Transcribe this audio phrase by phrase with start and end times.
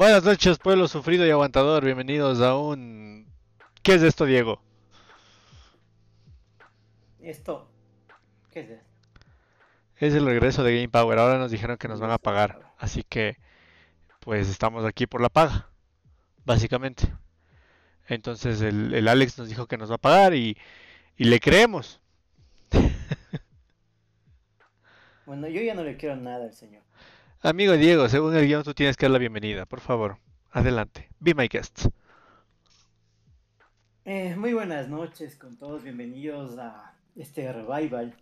[0.00, 1.84] Buenas noches, pueblo sufrido y aguantador.
[1.84, 3.26] Bienvenidos a un.
[3.82, 4.62] ¿Qué es esto, Diego?
[7.20, 7.70] Esto.
[8.50, 8.86] ¿Qué es esto?
[9.96, 11.18] Es el regreso de Game Power.
[11.18, 12.72] Ahora nos dijeron que nos van a pagar.
[12.78, 13.36] Así que,
[14.20, 15.68] pues estamos aquí por la paga.
[16.46, 17.02] Básicamente.
[18.08, 20.56] Entonces el, el Alex nos dijo que nos va a pagar y,
[21.18, 22.00] y le creemos.
[25.26, 26.82] Bueno, yo ya no le quiero nada al señor.
[27.42, 29.64] Amigo Diego, según el guion tú tienes que dar la bienvenida.
[29.64, 30.18] Por favor,
[30.50, 31.08] adelante.
[31.20, 31.86] Be my guest.
[34.04, 35.82] Eh, muy buenas noches con todos.
[35.82, 38.14] Bienvenidos a este revival.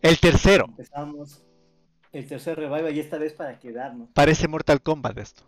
[0.00, 0.64] El tercero.
[0.66, 1.44] Empezamos
[2.12, 4.08] el tercer revival y esta vez para quedarnos.
[4.14, 5.42] Parece Mortal Kombat esto.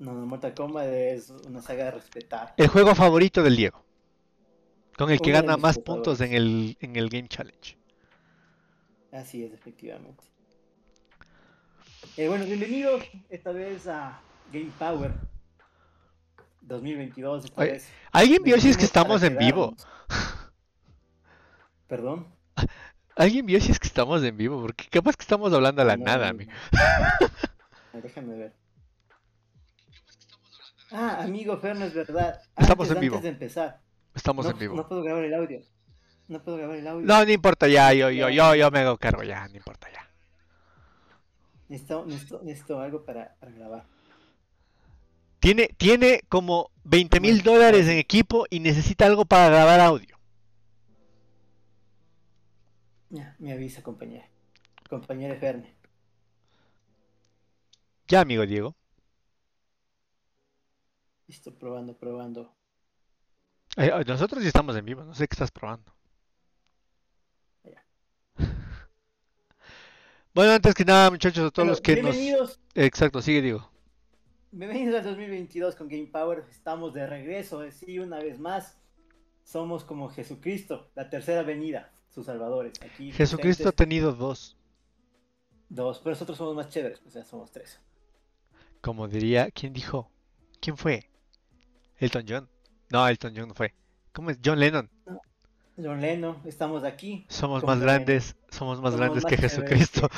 [0.00, 2.54] No, no, Mortal Kombat es una saga de respetar.
[2.56, 3.84] El juego favorito del Diego.
[4.98, 7.78] Con el que Uno gana más puntos en el, en el Game Challenge.
[9.12, 10.24] Así es, efectivamente.
[12.16, 14.20] Eh, bueno, bienvenidos esta vez a
[14.52, 15.12] Game Power
[16.62, 17.44] 2022.
[17.46, 19.74] Esta Oye, vez ¿Alguien vio si es que estamos en vivo?
[21.86, 22.26] Perdón.
[23.16, 24.60] ¿Alguien vio si es que estamos en vivo?
[24.60, 26.52] Porque capaz que estamos hablando a la No, nada, amigo.
[27.92, 28.00] no.
[28.00, 28.52] Déjame ver.
[30.92, 32.40] Ah, amigo Ferno, es verdad.
[32.56, 33.16] Estamos Antes- en vivo.
[33.16, 33.80] Antes de empezar.
[34.14, 34.74] Estamos no, en vivo.
[34.76, 35.60] no puedo grabar el audio.
[36.28, 37.06] No puedo grabar el audio.
[37.06, 40.09] No, no importa ya, yo, yo, yo, yo me hago cargo ya, no importa ya.
[41.70, 43.86] Necesito, necesito, necesito algo para, para grabar.
[45.38, 50.18] Tiene, tiene como 20 mil dólares en equipo y necesita algo para grabar audio.
[53.08, 54.28] Ya, me avisa, compañera.
[54.88, 55.76] Compañera Ferne.
[58.08, 58.74] Ya, amigo Diego.
[61.28, 62.52] Listo, probando, probando.
[63.76, 65.94] Eh, nosotros ya estamos en vivo, no sé qué estás probando.
[67.62, 67.84] Ya.
[70.32, 72.14] Bueno, antes que nada, muchachos, a todos los que nos...
[72.14, 73.68] bienvenidos, Exacto, sigue, Diego.
[74.52, 76.44] bienvenidos al 2022 con Game Power.
[76.50, 78.76] Estamos de regreso, eh, sí, una vez más.
[79.42, 82.74] Somos como Jesucristo, la tercera venida, sus salvadores.
[82.80, 84.56] Aquí Jesucristo ha tenido dos.
[85.68, 87.80] dos, pero nosotros somos más chéveres, o sea, somos tres.
[88.80, 90.10] Como diría, ¿quién dijo?
[90.60, 91.10] ¿Quién fue?
[91.98, 92.48] Elton John.
[92.90, 93.74] No, Elton John no fue.
[94.12, 94.38] ¿Cómo es?
[94.44, 94.88] John Lennon.
[95.82, 97.24] John Leno, estamos aquí.
[97.28, 100.08] Somos Como más grandes, somos más Somos grandes más que Jesucristo.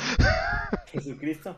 [0.91, 1.57] Jesucristo.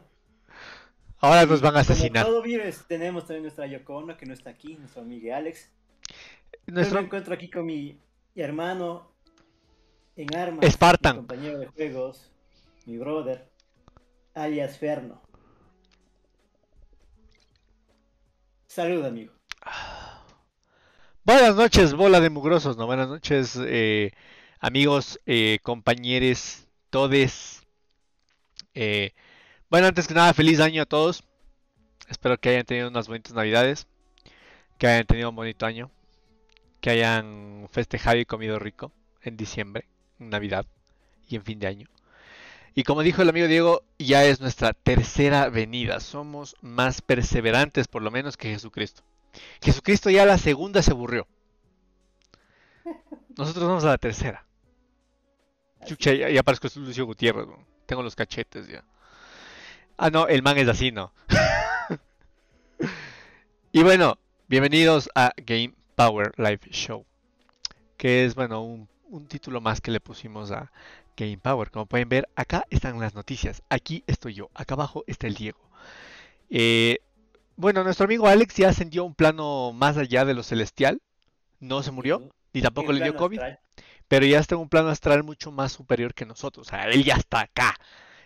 [1.20, 2.26] Ahora nos van a como asesinar.
[2.26, 5.72] todo virus, tenemos también nuestra Yoko Ono, que no está aquí, nuestro amigo Alex.
[6.68, 8.00] Yo Nuestro me encuentro aquí con mi
[8.36, 9.12] hermano
[10.16, 11.16] en armas, Spartan.
[11.16, 12.32] mi compañero de juegos,
[12.86, 13.50] mi brother,
[14.34, 15.22] alias Ferno.
[18.68, 19.35] Salud, amigo.
[21.26, 22.86] Buenas noches, bola de mugrosos, ¿no?
[22.86, 24.12] Buenas noches, eh,
[24.60, 27.64] amigos, eh, compañeros, todes.
[28.76, 29.12] Eh,
[29.72, 31.24] bueno, antes que nada, feliz año a todos.
[32.10, 33.88] Espero que hayan tenido unas bonitas navidades,
[34.78, 35.90] que hayan tenido un bonito año,
[36.80, 38.92] que hayan festejado y comido rico
[39.24, 39.88] en diciembre,
[40.20, 40.68] en Navidad
[41.28, 41.88] y en fin de año.
[42.76, 46.02] Y como dijo el amigo Diego, ya es nuestra tercera venida.
[46.02, 49.02] Somos más perseverantes, por lo menos, que Jesucristo.
[49.62, 51.28] Jesucristo ya a la segunda se aburrió.
[53.38, 54.46] Nosotros vamos a la tercera.
[55.86, 57.66] Chucha, ya, ya parezco Lucio Gutiérrez, ¿no?
[57.86, 58.84] Tengo los cachetes ya.
[59.98, 61.14] Ah, no, el man es así, ¿no?
[63.72, 67.06] y bueno, bienvenidos a Game Power Live Show.
[67.98, 70.72] Que es, bueno, un, un título más que le pusimos a
[71.16, 71.72] Game Power.
[71.72, 73.64] Como pueden ver, acá están las noticias.
[73.70, 74.50] Aquí estoy yo.
[74.54, 75.60] Acá abajo está el Diego.
[76.50, 77.00] Eh,
[77.56, 81.02] bueno, nuestro amigo Alex ya ascendió a un plano más allá de lo celestial.
[81.60, 83.60] No se murió, ni tampoco le dio COVID, astral.
[84.08, 86.68] pero ya está en un plano astral mucho más superior que nosotros.
[86.68, 87.76] O sea, él ya está acá.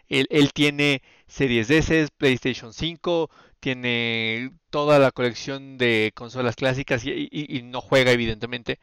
[0.08, 3.30] Él, él tiene Series S, PlayStation 5,
[3.60, 8.80] tiene toda la colección de consolas clásicas y, y- y no juega, evidentemente,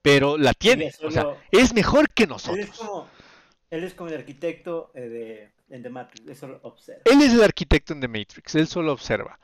[0.00, 0.86] pero la tiene.
[0.86, 2.78] es O sea, es mejor que Él es nosotros.
[2.78, 3.08] como,
[3.70, 7.02] él es como el arquitecto eh, de, en The Matrix, él solo observa.
[7.04, 9.38] Él es el arquitecto en The Matrix, él solo observa.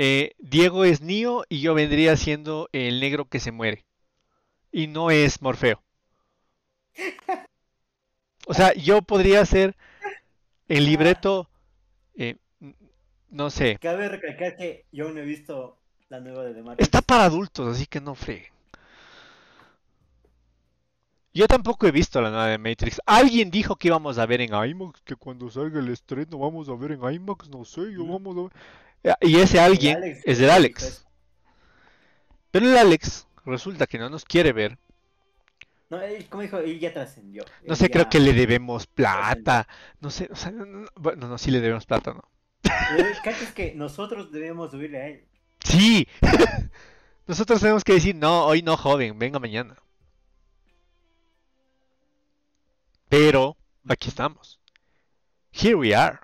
[0.00, 3.84] Eh, Diego es Neo y yo vendría siendo el negro que se muere.
[4.70, 5.82] Y no es Morfeo.
[8.46, 9.76] O sea, yo podría ser
[10.68, 11.50] el libreto,
[12.16, 12.36] eh,
[13.28, 15.76] no sé, Cabe recalcar que yo no he visto
[16.08, 16.86] la nueva de The Matrix.
[16.86, 18.52] está para adultos, así que no freguen.
[21.34, 23.00] Yo tampoco he visto la nueva de Matrix.
[23.04, 26.74] Alguien dijo que íbamos a ver en IMAX, que cuando salga el estreno vamos a
[26.74, 28.52] ver en IMAX, no sé, yo vamos a ver.
[29.20, 30.82] Y ese alguien Alex, es el Alex.
[30.82, 31.08] eso.
[32.50, 34.78] Pero el Alex resulta que no nos quiere ver.
[35.90, 37.44] No, él, como dijo, él ya trascendió.
[37.66, 39.66] No sé, creo que le debemos plata.
[40.00, 42.28] No sé, o sea, no, no, no, bueno, no, sí le debemos plata, ¿no?
[42.64, 45.24] Eh, ¿Cachas que nosotros debemos subirle a él?
[45.64, 46.06] Sí.
[47.26, 49.76] Nosotros tenemos que decir, no, hoy no, joven, venga mañana.
[53.08, 53.56] Pero
[53.86, 54.60] aquí estamos.
[55.52, 56.20] Here we are.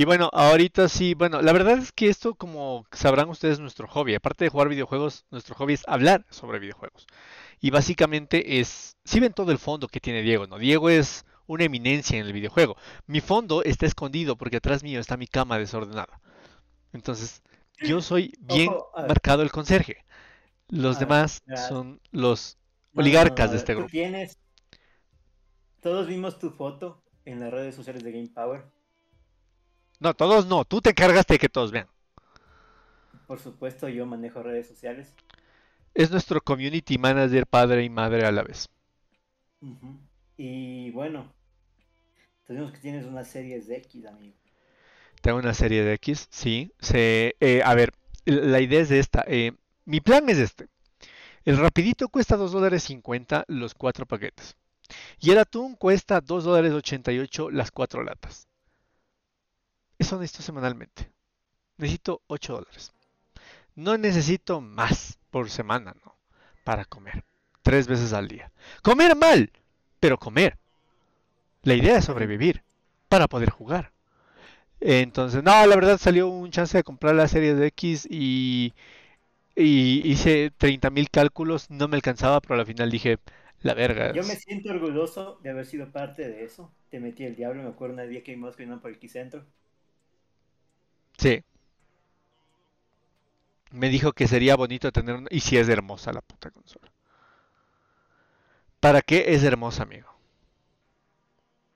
[0.00, 3.86] Y bueno, ahorita sí, bueno, la verdad es que esto, como sabrán ustedes, es nuestro
[3.86, 4.14] hobby.
[4.14, 7.06] Aparte de jugar videojuegos, nuestro hobby es hablar sobre videojuegos.
[7.60, 10.56] Y básicamente es, si ven todo el fondo que tiene Diego, ¿no?
[10.56, 12.78] Diego es una eminencia en el videojuego.
[13.06, 16.18] Mi fondo está escondido porque atrás mío está mi cama desordenada.
[16.94, 17.42] Entonces,
[17.82, 20.06] yo soy bien Ojo, marcado el conserje.
[20.68, 22.56] Los ver, demás son los
[22.94, 23.90] no, oligarcas no, de este grupo.
[23.90, 24.38] Tienes...
[25.82, 28.79] Todos vimos tu foto en las redes sociales de Game Power.
[30.00, 30.64] No, todos no.
[30.64, 31.88] Tú te encargaste de que todos vean.
[33.26, 35.14] Por supuesto, yo manejo redes sociales.
[35.94, 38.68] Es nuestro community manager, padre y madre a la vez.
[40.36, 41.32] Y bueno,
[42.46, 44.36] tenemos que tienes una serie de X, amigo.
[45.22, 46.72] Tengo una serie de X, sí.
[46.80, 47.92] Se, eh, a ver,
[48.24, 49.24] la idea es de esta.
[49.26, 49.52] eh,
[49.84, 50.68] mi plan es este.
[51.44, 54.56] El rapidito cuesta 2 dólares 50 los cuatro paquetes.
[55.20, 58.48] Y el atún cuesta 2 dólares 88 las cuatro latas.
[60.00, 61.10] Eso necesito semanalmente.
[61.76, 62.94] Necesito 8 dólares.
[63.74, 66.16] No necesito más por semana, ¿no?
[66.64, 67.22] Para comer.
[67.62, 68.50] Tres veces al día.
[68.82, 69.52] Comer mal,
[70.00, 70.56] pero comer.
[71.64, 72.62] La idea es sobrevivir
[73.10, 73.92] para poder jugar.
[74.80, 78.72] Entonces, no, la verdad salió un chance de comprar la serie de X y,
[79.54, 83.18] y hice 30.000 cálculos, no me alcanzaba, pero al final dije,
[83.60, 84.14] la verga.
[84.14, 86.72] Yo me siento orgulloso de haber sido parte de eso.
[86.88, 89.44] Te metí el diablo, me acuerdo un día que íbamos por el Quicentro.
[91.20, 91.44] Sí.
[93.72, 95.28] Me dijo que sería bonito tener una...
[95.30, 96.90] Y sí es hermosa la puta consola.
[98.80, 100.08] ¿Para qué es hermosa, amigo?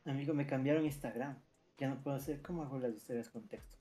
[0.06, 1.36] Amigo, me cambiaron Instagram.
[1.78, 2.40] Ya no puedo hacer.
[2.40, 3.76] ¿Cómo hago las historias con texto?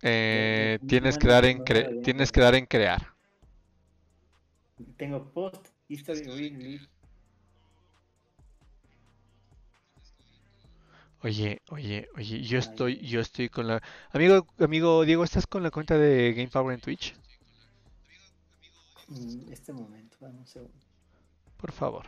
[0.00, 3.14] Eh, tienes que dar en cre- tienes que- que dar en crear.
[4.96, 6.80] Tengo post, history, read,
[11.22, 13.80] Oye, oye, oye, yo estoy, yo estoy con la...
[14.12, 17.14] Amigo, amigo Diego, ¿estás con la cuenta de Game Power en Twitch?
[19.08, 20.86] Mm, Este momento, dame un segundo.
[21.58, 22.06] Por favor.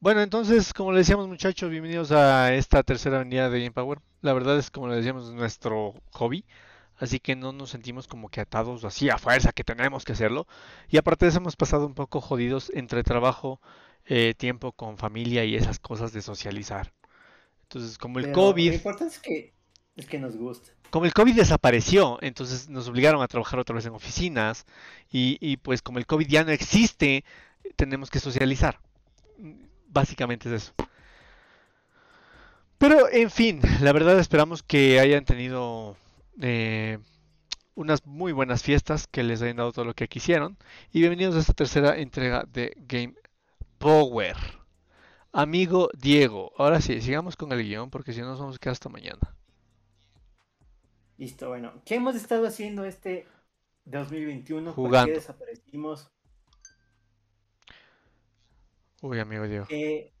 [0.00, 3.98] Bueno, entonces, como le decíamos muchachos, bienvenidos a esta tercera venida de Game Power.
[4.20, 6.44] La verdad es, como le decíamos, nuestro hobby.
[6.96, 10.46] Así que no nos sentimos como que atados así a fuerza que tenemos que hacerlo.
[10.88, 13.60] Y aparte de eso hemos pasado un poco jodidos entre trabajo,
[14.06, 16.92] eh, tiempo con familia y esas cosas de socializar.
[17.62, 18.68] Entonces, como el Pero COVID...
[18.68, 19.52] Lo importante es que,
[19.96, 20.70] es que nos gusta.
[20.90, 24.64] como el COVID desapareció, entonces nos obligaron a trabajar otra vez en oficinas
[25.10, 27.24] y, y, pues como el COVID ya no existe,
[27.74, 28.78] tenemos que socializar.
[29.88, 30.72] Básicamente es eso.
[32.78, 35.96] Pero en fin, la verdad esperamos que hayan tenido
[36.40, 36.98] eh,
[37.74, 40.58] unas muy buenas fiestas, que les hayan dado todo lo que quisieron.
[40.92, 43.14] Y bienvenidos a esta tercera entrega de Game
[43.78, 44.36] Power.
[45.32, 48.72] Amigo Diego, ahora sí, sigamos con el guion porque si no nos vamos a quedar
[48.72, 49.34] hasta mañana.
[51.18, 51.82] Listo, bueno.
[51.84, 53.26] ¿Qué hemos estado haciendo este
[53.84, 54.74] 2021?
[54.74, 55.06] ¿Por Jugando.
[55.12, 56.10] qué desaparecimos?
[59.02, 59.66] Uy, amigo Diego.
[59.68, 60.12] ¿Qué-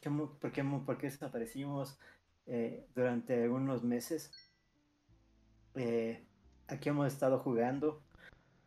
[0.00, 1.98] qué mo- por, qué, por qué desaparecimos
[2.46, 4.30] eh, durante algunos meses?
[5.74, 6.24] Eh,
[6.68, 8.02] aquí hemos estado jugando.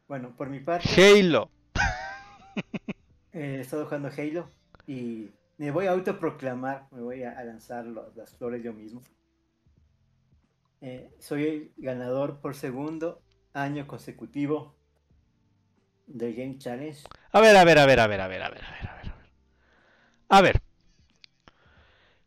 [0.08, 1.50] Bueno, por mi parte, Halo.
[3.36, 4.50] eh, he estado jugando Halo
[4.88, 9.04] y me voy a autoproclamar, me voy a, lanzar las flores yo mismo.
[10.80, 13.22] Eh, soy el ganador por segundo
[13.54, 14.76] año consecutivo
[16.08, 17.02] del Game Challenge.
[17.32, 18.96] A ver, a ver, a ver, a ver, a ver, a ver, a ver, a
[18.96, 19.14] ver.
[20.30, 20.62] A ver.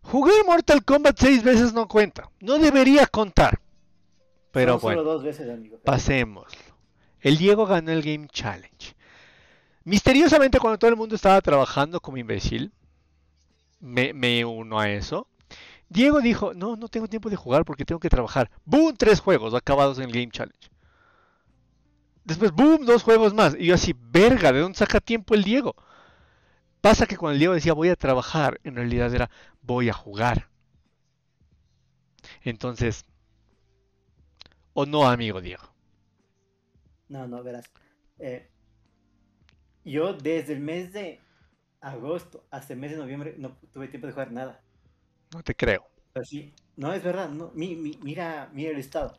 [0.03, 2.31] Jugar Mortal Kombat seis veces no cuenta.
[2.41, 3.61] No debería contar.
[4.53, 5.79] Pero Son bueno, solo dos veces, amigo.
[5.85, 6.77] pasémoslo.
[7.21, 8.95] El Diego ganó el Game Challenge.
[9.88, 12.75] Misteriosamente, cuando todo el mundo estaba trabajando como imbécil,
[13.80, 15.26] me, uno a eso.
[15.88, 18.50] Diego dijo, no, no tengo tiempo de jugar porque tengo que trabajar.
[18.66, 18.95] ¡Boom!
[18.99, 20.71] Tres juegos acabados en el Game Challenge.
[22.23, 22.85] Después, ¡boom!
[22.85, 23.57] Dos juegos más.
[23.59, 25.75] Y yo así, verga, ¿de dónde saca tiempo el Diego?
[26.83, 29.30] Pasa que cuando el Diego decía voy a trabajar, en realidad era
[29.62, 30.50] voy a jugar.
[32.42, 33.07] Entonces,
[34.75, 35.64] o no, amigo Diego.
[37.09, 37.71] No, no, verás.
[38.18, 38.48] Eh,
[39.90, 41.21] yo desde el mes de
[41.80, 44.61] agosto hasta el mes de noviembre no tuve tiempo de jugar nada.
[45.33, 45.88] No te creo.
[46.12, 47.30] Pero sí, no es verdad.
[47.30, 49.18] No, mi- mi- mira, mira el estado.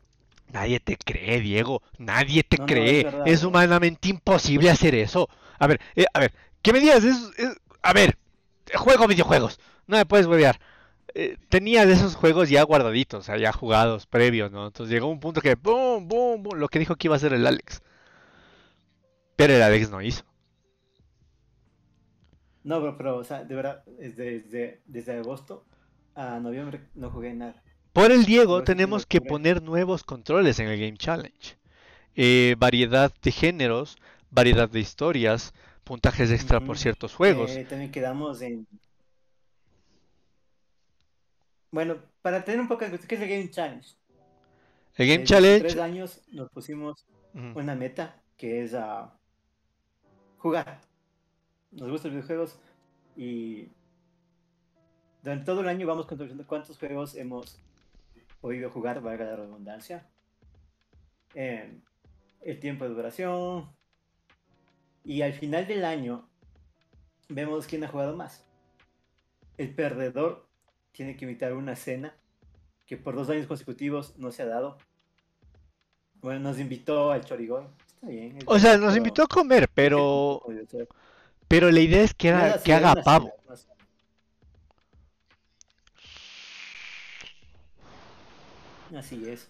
[0.51, 1.81] Nadie te cree, Diego.
[1.99, 2.99] Nadie te No, no, cree.
[2.99, 3.49] es verdad, es ¿no?
[3.49, 5.29] humanamente imposible hacer eso.
[5.59, 7.03] A ver, eh, a ver, ¿qué me digas?
[7.03, 8.17] Es, es- a ver,
[8.75, 9.59] juego videojuegos.
[9.87, 10.59] No me puedes huevear.
[11.15, 14.67] eh, tenía de esos juegos ya guardaditos, o sea, ya jugados, previos, ¿no?
[14.67, 17.33] Entonces llegó un punto que, boom, boom, boom, lo que dijo que iba a hacer
[17.33, 17.81] el Alex.
[19.35, 20.23] Pero el Alex no hizo.
[22.63, 25.65] No, pero, pero o sea, de verdad, desde, desde, desde agosto
[26.15, 27.61] a noviembre no jugué nada.
[27.93, 31.57] Por el Diego Por tenemos que poner nuevos controles en el Game Challenge.
[32.15, 33.97] Eh, variedad de géneros,
[34.29, 37.51] variedad de historias, puntajes extra por ciertos juegos.
[37.51, 38.67] Eh, también quedamos en...
[41.71, 42.99] Bueno, para tener un poco de...
[42.99, 43.87] ¿Qué es el Game Challenge?
[44.95, 45.59] El Game Desde Challenge...
[45.61, 49.15] tres años nos pusimos una meta que es a
[50.37, 50.81] jugar.
[51.71, 52.59] Nos gustan los videojuegos
[53.15, 53.69] y
[55.21, 57.61] durante todo el año vamos contabilizando cuántos juegos hemos
[58.41, 60.07] podido jugar, valga la redundancia,
[61.35, 61.79] eh,
[62.41, 63.69] el tiempo de duración
[65.03, 66.29] y al final del año
[67.27, 68.45] vemos quién ha jugado más.
[69.57, 70.47] El perdedor
[70.91, 72.15] tiene que invitar una cena
[72.85, 74.77] que por dos años consecutivos no se ha dado.
[76.21, 77.67] Bueno, nos invitó al Chorigón.
[77.87, 78.39] Está bien.
[78.45, 80.41] O sea, nos invitó a comer, pero.
[81.49, 83.33] Pero la idea es que, era, que haga pavo.
[88.95, 89.49] Así es.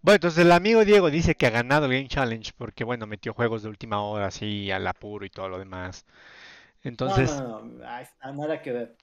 [0.00, 3.34] Bueno, entonces el amigo Diego dice que ha ganado el Game Challenge porque, bueno, metió
[3.34, 6.04] juegos de última hora así al apuro y todo lo demás.
[6.82, 7.78] Entonces, no, no,
[8.24, 8.96] no, nada que ver.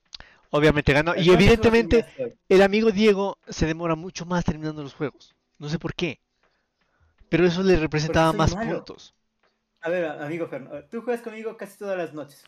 [0.49, 1.15] obviamente ganó.
[1.15, 2.05] Y evidentemente,
[2.49, 5.35] el amigo Diego se demora mucho más terminando los juegos.
[5.59, 6.19] No sé por qué.
[7.29, 8.77] Pero eso le representaba más malo.
[8.77, 9.15] puntos.
[9.81, 12.43] A ver, amigo Fernando, tú juegas conmigo casi todas las noches.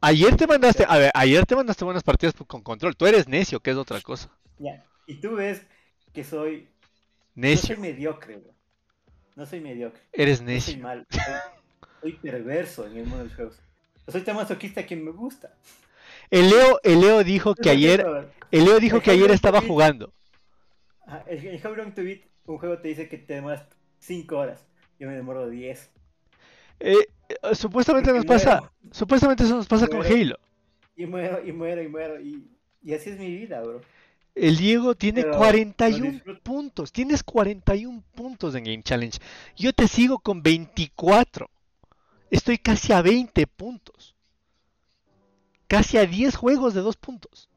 [0.00, 2.96] Ayer te mandaste, a ver, ayer te mandaste buenas partidas con control.
[2.96, 4.30] Tú eres necio, que es otra cosa.
[4.58, 4.84] Ya.
[5.06, 5.62] Y tú ves
[6.12, 6.68] que soy.
[7.34, 8.54] No Necio, soy mediocre, bro.
[9.36, 10.02] No soy mediocre.
[10.12, 10.78] eres No soy necio.
[10.78, 11.06] mal.
[11.10, 11.34] Soy,
[12.00, 13.60] soy perverso en el mundo de los juegos.
[14.08, 15.54] Soy tan masoquista que me gusta.
[16.30, 18.04] El Leo, el Leo dijo que ayer,
[18.50, 20.12] el Leo dijo El que ayer estaba jugando.
[21.26, 23.66] El, el How Long to Beat, un juego te dice que te demoras
[23.98, 24.66] 5 horas.
[24.98, 25.90] Yo me demoro 10.
[26.84, 26.96] Eh,
[27.28, 30.02] eh, supuestamente nos pasa, muero, supuestamente eso nos pasa con.
[30.04, 30.36] Halo.
[30.96, 32.20] y muero, y muero, y muero.
[32.20, 32.46] Y,
[32.82, 33.80] y así es mi vida, bro.
[34.34, 36.42] El Diego tiene Pero lo 41 disfruto.
[36.42, 36.90] puntos.
[36.92, 39.18] Tienes 41 puntos en Game Challenge.
[39.56, 41.50] Yo te sigo con 24.
[42.30, 44.14] Estoy casi a 20 puntos.
[45.68, 47.48] Casi a 10 juegos de 2 puntos.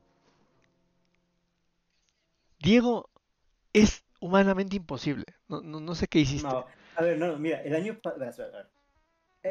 [2.60, 3.10] Diego,
[3.74, 5.26] es humanamente imposible.
[5.48, 6.48] No, no- no sé qué hiciste.
[6.48, 6.66] No,
[6.98, 8.52] a ver, no, no, mira, el año pasado.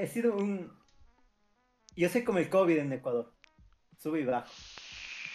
[0.01, 0.73] He sido un.
[1.97, 3.33] Yo sé como el COVID en Ecuador.
[3.99, 4.51] Sube y bajo.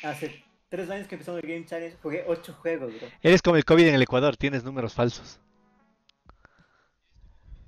[0.04, 3.08] Hace 3 años que empezó el Game Challenge, jugué 8 juegos, bro.
[3.22, 5.40] Eres como el COVID en el Ecuador, tienes números falsos.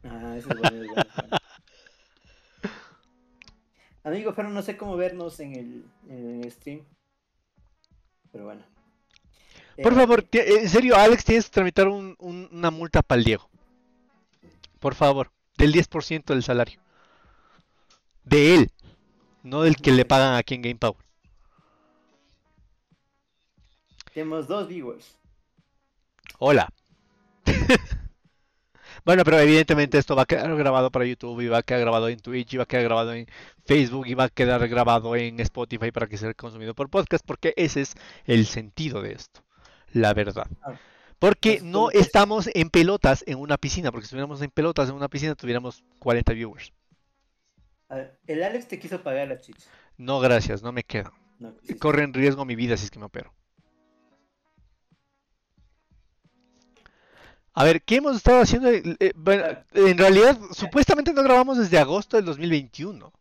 [0.03, 0.93] Ah, eso es bueno.
[4.03, 6.81] Amigo, pero no sé cómo vernos en el, en el stream.
[8.31, 8.63] Pero bueno.
[9.81, 13.25] Por Eh, favor, en serio, Alex, tienes que tramitar un- un- una multa para el
[13.25, 13.47] Diego.
[14.79, 15.31] Por favor,
[15.61, 16.79] del 10% del salario.
[18.23, 18.71] De él,
[19.43, 21.05] no del que le pagan aquí en Game Power.
[24.11, 25.17] Tenemos dos viewers.
[26.39, 26.67] Hola.
[29.03, 32.07] Bueno, pero evidentemente esto va a quedar grabado para YouTube y va a quedar grabado
[32.07, 33.25] en Twitch y va a quedar grabado en
[33.65, 37.55] Facebook y va a quedar grabado en Spotify para que sea consumido por podcast porque
[37.57, 39.41] ese es el sentido de esto,
[39.91, 40.45] la verdad.
[40.61, 40.75] Ah,
[41.21, 44.95] Porque pues, no estamos en pelotas en una piscina, porque si estuviéramos en pelotas en
[44.95, 46.73] una piscina tuviéramos 40 viewers.
[47.89, 49.69] A ver, el Alex te quiso pagar la chicha.
[49.97, 51.13] No, gracias, no me queda.
[51.37, 51.77] No, quisiste.
[51.77, 53.31] Corre en riesgo mi vida si es que me opero.
[57.53, 58.69] A ver, ¿qué hemos estado haciendo?
[58.71, 63.13] Eh, eh, bueno, en realidad, supuestamente no grabamos desde agosto del 2021.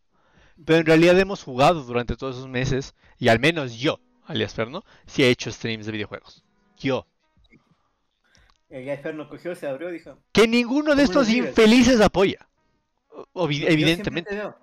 [0.64, 2.94] Pero en realidad hemos jugado durante todos esos meses.
[3.18, 6.42] Y al menos yo, alias Ferno, sí he hecho streams de videojuegos.
[6.78, 7.06] Yo.
[8.70, 10.18] El ya Fer no cogió, se abrió y dijo.
[10.32, 12.46] Que ninguno de ¿Cómo lo estos infelices apoya.
[13.10, 14.36] O- "Yo- obvi- yo siempre evidentemente.
[14.36, 14.54] Yo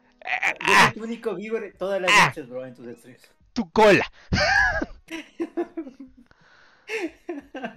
[0.62, 0.86] ¡Ah!
[0.92, 2.28] soy tu único viewer todas las Ah.
[2.28, 3.22] noches, bro, en tus streams.
[3.54, 4.06] tu cola.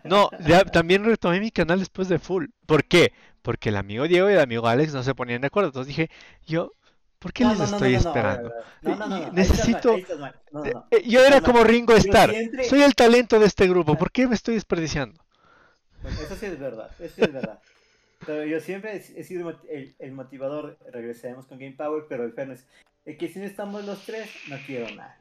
[0.04, 2.46] No, ya también retomé mi canal después de Full.
[2.66, 3.12] ¿Por qué?
[3.42, 5.68] Porque el amigo Diego y el amigo Alex no se ponían de acuerdo.
[5.70, 6.10] Entonces dije,
[6.46, 6.72] yo,
[7.18, 8.52] ¿por qué No, les no, estoy no, esperando?
[9.32, 9.96] necesito-.
[10.90, 11.64] Eh, Yo era como.
[11.64, 12.30] Ringo Starr.
[12.30, 13.96] siempre- Soy el talento de este grupo.
[13.96, 15.20] ¿Por qué me estoy desperdiciando?
[16.02, 17.60] Bueno, eso sí es verdad, eso sí es verdad.
[18.26, 22.66] Pero yo siempre he sido el, el motivador, regresemos con Game Power, pero el Fernes,
[23.04, 25.16] es que si no estamos los tres, no quiero nada.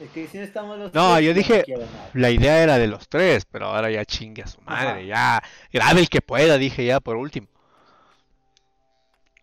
[0.00, 1.86] Es que si no estamos los No, tres, yo dije- no.
[2.14, 5.06] La idea era de los tres, pero ahora ya chingue a su madre.
[5.06, 5.42] Ya,
[5.72, 7.48] grabe el que pueda, dije ya por último.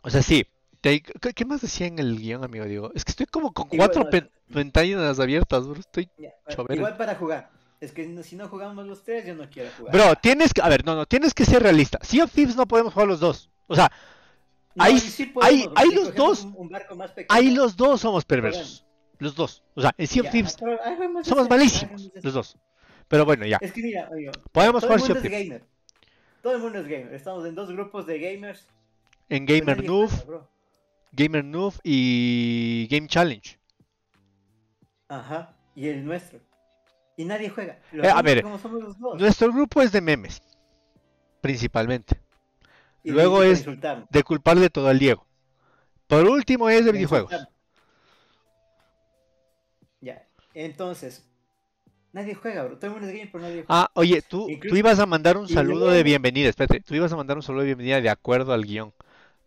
[0.02, 0.46] O sea, sí,
[0.84, 2.92] ahí, ¿qué, más decía en el guion, amigo Diego?
[2.96, 5.80] Es que estoy como con Igual, cuatro no, ventanas abiertas, bro.
[5.80, 6.10] Estoy...
[6.18, 6.34] Ya.
[6.70, 7.57] Igual para jugar.
[7.80, 9.94] Es que no- si no jugamos los tres, yo no quiero jugar.
[9.94, 10.62] Bro, tienes que...
[10.62, 12.00] A ver, no, no, tienes que ser realista.
[12.02, 13.52] Sea of Thieves no podemos jugar los dos.
[13.68, 13.92] O sea,
[14.74, 18.02] No, ahí- y sí podemos, los dos- Un, un barco más pequeño, ahí los dos
[18.02, 18.84] somos perversos.
[19.20, 19.64] Los dos.
[19.76, 20.58] O sea, en Sea of Thieves
[21.24, 22.12] somos malísimos.
[22.22, 22.58] Los dos.
[23.08, 23.58] Pero bueno, ya.
[23.62, 25.48] Es que mira, amigo, Podemos todo el jugar Sea of es Thieves.
[25.50, 25.64] gamer.
[26.42, 27.14] Todo el mundo es gamer.
[27.14, 28.68] Estamos en dos grupos de gamers.
[29.30, 30.10] En Gamer Noob.
[31.12, 33.58] Gamer Noob y Game Challenge.
[35.10, 35.56] Ajá.
[35.76, 36.40] Y el nuestro.
[37.18, 37.80] Y nadie juega.
[37.92, 39.20] Eh, a ver, como somos los dos.
[39.20, 40.42] Nuestro grupo es de memes.
[41.42, 42.22] Principalmente.
[43.04, 43.66] Y luego de- es-
[44.10, 45.26] De culparle todo al Diego.
[46.06, 47.34] Por último es de de videojuegos.
[50.00, 50.28] Ya.
[50.54, 51.26] Entonces.
[52.14, 52.78] Nadie juega, bro.
[52.78, 53.66] Todo el mundo es pero nadie juega.
[53.68, 56.50] Ah, oye, tú, ibas a mandar un saludo de bienvenida.
[56.50, 58.94] Espérate, tú ibas a mandar un saludo de bienvenida de acuerdo al guion.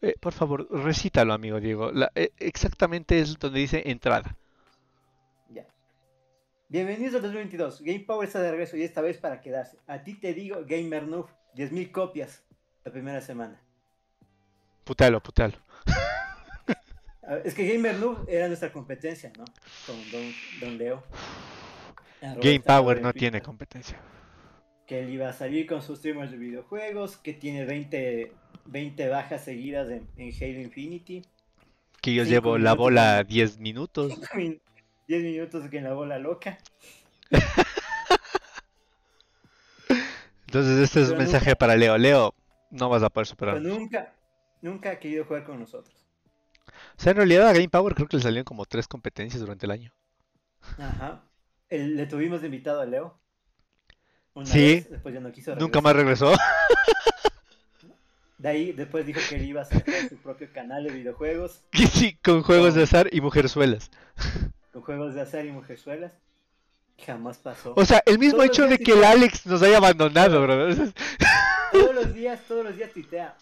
[0.02, 1.92] Eh, por favor, recítalo, amigo Diego.
[1.92, 4.36] La- eh, exactamente es donde dice entrada.
[6.70, 7.80] Bienvenidos al 2022.
[7.82, 9.76] Game Power está de regreso y esta vez para quedarse.
[9.88, 12.44] A ti te digo, Gamer Noob, 10.000 copias
[12.84, 13.60] la primera semana.
[17.24, 19.44] A ver, Es que Gamer Noob era nuestra competencia, ¿no?
[19.84, 21.02] Con Don, Don Leo.
[22.40, 23.98] Game Power no tiene competencia.
[24.86, 28.32] Que él iba a salir con sus streamers de videojuegos, que tiene 20,
[28.66, 31.22] 20 bajas seguidas en, en Halo Infinity.
[32.00, 34.12] Que yo llevo la bola de- 10 minutos.
[35.10, 36.56] 10 minutos que en la bola loca.
[40.46, 41.98] Entonces este es un mensaje nunca- para Leo.
[41.98, 42.34] Leo,
[42.70, 43.68] no vas a poder Pero superarlo.
[43.68, 44.14] nunca,
[44.62, 45.94] nunca ha querido jugar con nosotros.
[46.96, 49.66] O sea, en realidad a Game Power creo que le salieron como tres competencias durante
[49.66, 49.92] el año.
[50.78, 51.24] Ajá.
[51.68, 53.18] El- le tuvimos de invitado a Leo.
[54.34, 54.74] Una Sí.
[54.76, 55.82] vez, después ya no quiso Nunca regresar.
[55.82, 56.32] más regresó.
[58.38, 61.62] De ahí después dijo que él iba a sacar su propio canal de videojuegos
[61.92, 63.90] sí, con juegos de azar y mujerzuelas.
[64.96, 66.12] Juegos de azar y mujerzuelas.
[67.06, 67.74] Jamás pasó.
[67.76, 69.04] O sea, el mismo Todos hecho de que el.
[69.04, 70.74] Alex nos haya abandonado, bro.
[71.72, 73.36] Todos los días, todos los días tuitea.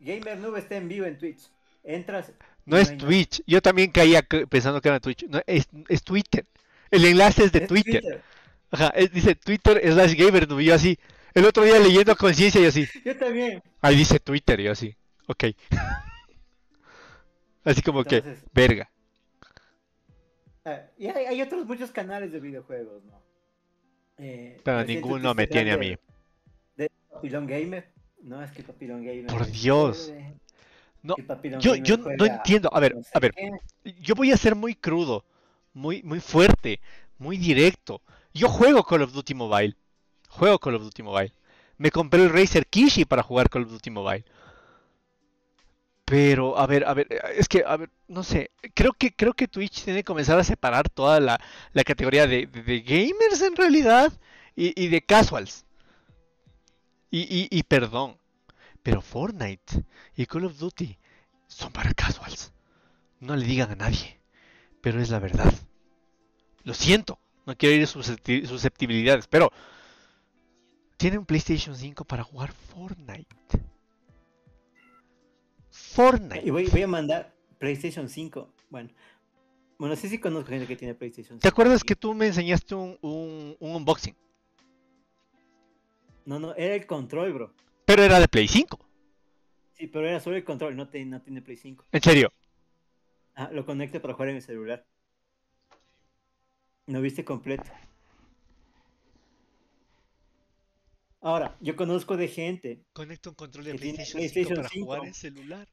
[0.00, 1.48] Gamer Noob está en vivo en Twitch.
[1.82, 2.32] Entras.
[2.66, 2.96] No es.
[2.98, 3.42] Twitch.
[3.46, 5.26] Yo también caía pensando que era Twitch.
[5.28, 6.44] No, es, es Twitter.
[6.90, 8.22] El enlace es de Es Twitter.
[8.70, 10.46] Ajá, es- dice Twitter slash gamer.
[10.60, 10.98] Y yo así.
[11.34, 12.86] El otro día leyendo conciencia y así.
[13.04, 13.62] Yo también.
[13.80, 14.94] Ahí dice Twitter y yo así.
[15.26, 15.44] Ok.
[17.64, 18.22] Así como que,
[18.52, 18.88] verga.
[20.66, 23.22] Ah, y hay, hay otros muchos canales de videojuegos, ¿no?
[24.18, 25.96] Eh, Pero ninguno me tiene a mí.
[26.76, 27.88] De Papilón Gamer.
[28.22, 29.26] No, es que Papilón Gamer.
[29.26, 30.12] Por Dios.
[31.02, 31.14] No,
[31.60, 32.68] Yo, yo no entiendo.
[32.72, 33.32] A ver, no sé a ver.
[33.32, 33.50] qué.
[34.00, 35.24] Yo voy a ser muy crudo,
[35.72, 36.80] muy, muy fuerte,
[37.18, 38.02] muy directo.
[38.34, 39.76] Yo juego Call of Duty Mobile.
[40.28, 41.32] Juego Call of Duty Mobile.
[41.78, 44.24] Me compré el Razer Kishi para jugar Call of Duty Mobile.
[46.06, 48.50] Pero, a ver, a ver, es que, a ver, no sé.
[48.74, 51.38] Creo que, creo que Twitch tiene que comenzar a separar toda la,
[51.72, 54.12] la categoría de, de- gamers en realidad
[54.54, 55.66] y, y de casuals.
[57.10, 58.16] Y, y, y perdón.
[58.84, 59.84] Pero Fortnite
[60.16, 60.96] y Call of Duty
[61.48, 62.52] son para casuals.
[63.18, 64.20] No le digan a nadie,
[64.80, 65.52] pero es la verdad.
[66.62, 69.52] Lo siento, no quiero ir suscepti- susceptibilidades, pero
[70.96, 73.26] tiene un PlayStation 5 para jugar Fortnite.
[75.96, 76.46] Fortnite.
[76.46, 78.52] Y voy, voy a mandar PlayStation 5.
[78.70, 78.90] Bueno,
[79.78, 81.40] bueno, sí, sí conozco gente que tiene PlayStation 5.
[81.42, 84.14] ¿Te acuerdas que tú me enseñaste un, un- un unboxing?
[86.26, 87.54] No, no, era el control, bro.
[87.86, 88.78] Pero era de Play 5.
[89.74, 91.84] Sí, pero era solo el control, no, te- no tiene Play 5.
[91.92, 92.32] En serio.
[93.34, 94.84] Ah, lo conecto para jugar en el celular.
[96.86, 97.64] No viste completo.
[101.20, 105.06] Ahora, yo conozco de gente, Conecta un control de PlayStation PlayStation 5 para jugar 5.
[105.06, 105.68] en celular.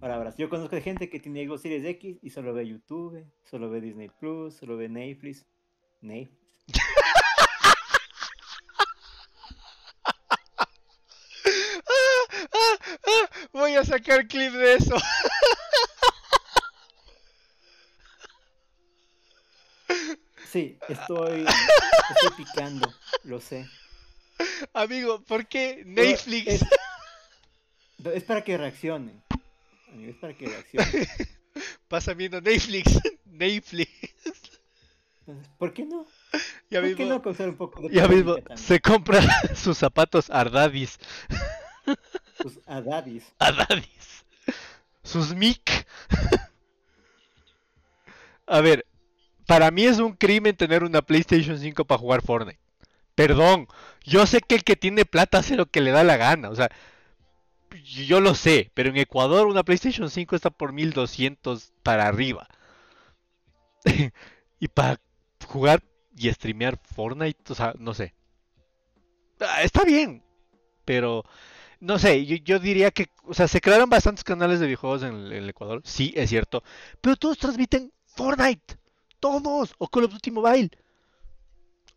[0.00, 3.80] Ahora, yo conozco gente que tiene Xbox Series X y solo ve YouTube, solo ve
[3.80, 5.44] Disney Plus, solo ve Netflix.
[6.00, 6.38] Netflix.
[13.52, 14.96] voy a sacar clip de eso.
[20.50, 22.90] Sí, estoy, estoy picando,
[23.24, 23.68] lo sé.
[24.72, 26.46] Amigo, ¿por qué Netflix?
[26.46, 26.62] Es,
[28.14, 29.22] es para que reaccionen.
[29.98, 31.08] Amigo, es para que reaccionen.
[31.88, 33.00] Pasa viendo Netflix.
[33.24, 33.90] Netflix.
[35.20, 36.06] Entonces, ¿por qué no?
[36.70, 38.58] Ya ¿Por qué no causar un poco de ya mismo también?
[38.58, 39.20] se compra
[39.56, 41.00] sus zapatos Ardadis.
[42.40, 43.24] Sus adadis.
[43.40, 44.24] Ardadis.
[45.02, 45.86] Sus mic.
[48.46, 48.86] A ver,
[49.46, 52.60] para mí es un crimen tener una PlayStation 5 para jugar Fortnite.
[53.16, 53.66] Perdón,
[54.04, 56.50] yo sé que el que tiene plata hace lo que le da la gana.
[56.50, 56.70] O sea,
[57.84, 62.48] yo lo sé, pero en Ecuador una PlayStation 5 está por 1200 para arriba.
[64.60, 65.00] y para
[65.46, 65.82] jugar
[66.16, 68.14] y streamear Fortnite, o sea, no sé.
[69.40, 70.24] Ah, está bien,
[70.84, 71.24] pero
[71.80, 75.48] no sé, yo, diría que, o sea, se crearon bastantes canales de videojuegos en el,
[75.48, 76.64] Ecuador, sí, es cierto,
[77.00, 78.78] pero todos transmiten Fortnite,
[79.20, 80.70] todos, o Call of Duty Mobile,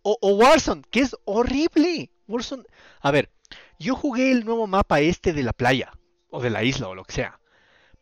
[0.03, 2.11] o, o Warzone, que es horrible.
[2.27, 2.63] Warzone,
[3.01, 3.31] a ver,
[3.79, 5.91] yo jugué el nuevo mapa este de la playa,
[6.29, 7.39] o de la isla, o lo que sea.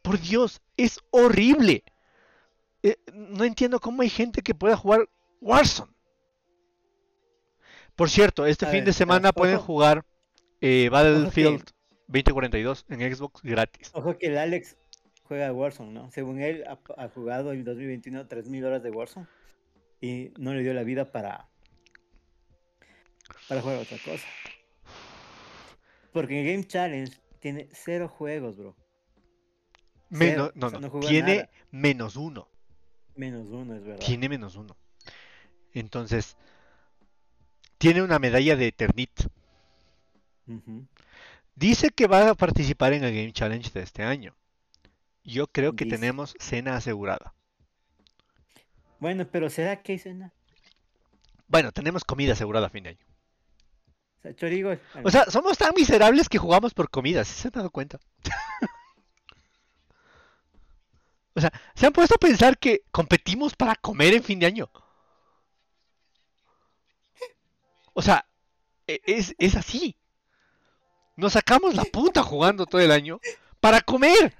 [0.02, 1.84] Por Dios, es horrible.
[2.84, 5.10] Eh, no entiendo cómo hay gente que pueda jugar
[5.42, 5.92] Warzone.
[7.96, 10.06] Por cierto, este fin de semana pueden jugar
[10.62, 11.66] eh, Battlefield
[12.08, 13.92] 2042 en Xbox gratis.
[13.94, 14.78] Ojo que el Alex
[15.24, 16.10] juega Warzone, ¿no?
[16.12, 19.28] Según él, ha, jugado en 2021 3.000 horas de Warzone
[20.02, 21.50] y no le dio la vida para,
[23.48, 24.26] para jugar otra cosa.
[26.12, 28.76] Porque Game Challenge tiene cero juegos, bro.
[30.10, 32.48] Menos, no, no, tiene menos uno.
[33.16, 34.06] Menos uno, es verdad.
[34.06, 34.76] Tiene menos uno.
[35.74, 36.36] Entonces,
[37.78, 39.12] tiene una medalla de Eternit.
[41.56, 44.36] Dice que va a participar en el Game Challenge de este año.
[45.24, 47.36] Yo creo que tenemos cena asegurada.
[49.00, 50.34] Bueno, pero ¿será que hay cena?
[51.48, 53.09] Bueno, tenemos comida asegurada a fin de año.
[54.20, 57.54] O sea, chorigo, o sea somos tan miserables que jugamos por comida, ¿sí se han
[57.54, 58.00] dado cuenta?
[61.36, 64.70] o sea, ¿se han puesto a pensar que competimos para comer en fin de año?
[67.94, 68.26] O sea,
[68.88, 69.96] e, es, es así.
[71.16, 73.20] Nos sacamos la puta jugando todo el año
[73.62, 74.34] para comer.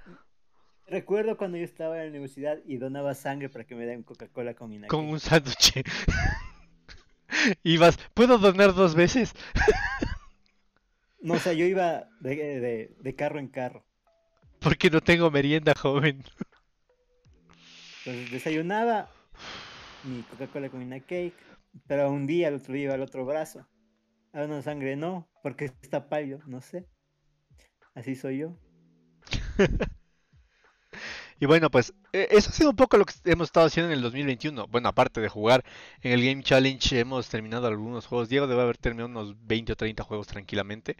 [0.86, 4.54] Recuerdo cuando yo estaba en la universidad y donaba sangre para que me den Coca-Cola
[4.54, 5.82] con mi Con un sándwich.
[7.62, 9.34] Ibas, ¿puedo donar dos veces?
[11.20, 13.84] no, o sea, yo iba de, de carro en carro.
[14.60, 16.22] Porque no tengo merienda, joven.
[18.04, 19.10] Entonces desayunaba
[20.04, 21.34] mi Coca-Cola con mi cake,
[21.86, 23.66] pero un día, el otro día iba al otro brazo.
[24.32, 26.86] A una sangre no, porque está pálido, no sé.
[27.94, 28.56] Así soy yo.
[31.40, 33.96] y bueno, pues e, eso ha sido un poco lo que hemos estado haciendo en
[33.96, 34.66] el 2021.
[34.68, 35.64] Bueno, aparte de jugar
[36.02, 38.28] en el Game Challenge, hemos terminado algunos juegos.
[38.28, 40.96] Diego debe haber terminado unos 20 o 30 juegos tranquilamente.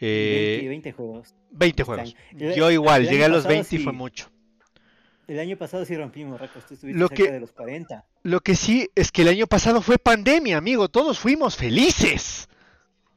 [0.00, 1.34] 20, eh, juegos.
[1.50, 2.16] 20 juegos.
[2.32, 4.30] Yo igual, llegué a los 20 y fue mucho.
[5.26, 8.04] El año pasado sí rompimos récords, tú estuviste lo cerca de los 40.
[8.24, 12.48] Lo que sí es que el año pasado fue pandemia, amigo, todos fuimos felices.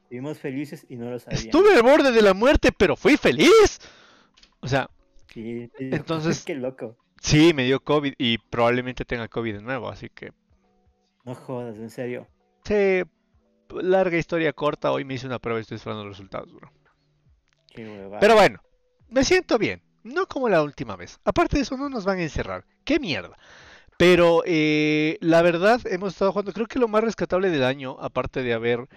[0.08, 1.44] Fuimos felices y no lo sabíamos.
[1.44, 3.78] Estuve al borde de la muerte, pero fui feliz.
[4.60, 4.88] O sea,
[5.78, 6.44] entonces...
[6.44, 6.96] Qué loco.
[7.20, 10.32] Sí, me dio COVID y probablemente tenga COVID de nuevo, así que...
[11.24, 12.26] No jodas, en serio.
[12.64, 13.02] Sí,
[13.74, 16.70] larga historia corta, hoy me hice una prueba y estoy esperando los resultados, bro.
[17.74, 18.60] Qué Pero bueno,
[19.08, 19.82] me siento bien.
[20.04, 21.20] No como la última vez.
[21.24, 22.64] Aparte de eso, no nos van a encerrar.
[22.84, 23.36] ¡Qué mierda!
[23.98, 26.52] Pero eh, la verdad, hemos estado jugando.
[26.52, 28.88] Creo que lo más rescatable del año, aparte de haber.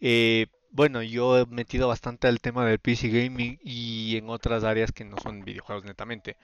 [0.00, 4.92] Eh, bueno, yo he metido bastante al tema del PC Gaming y en otras áreas
[4.92, 6.36] que no son videojuegos netamente.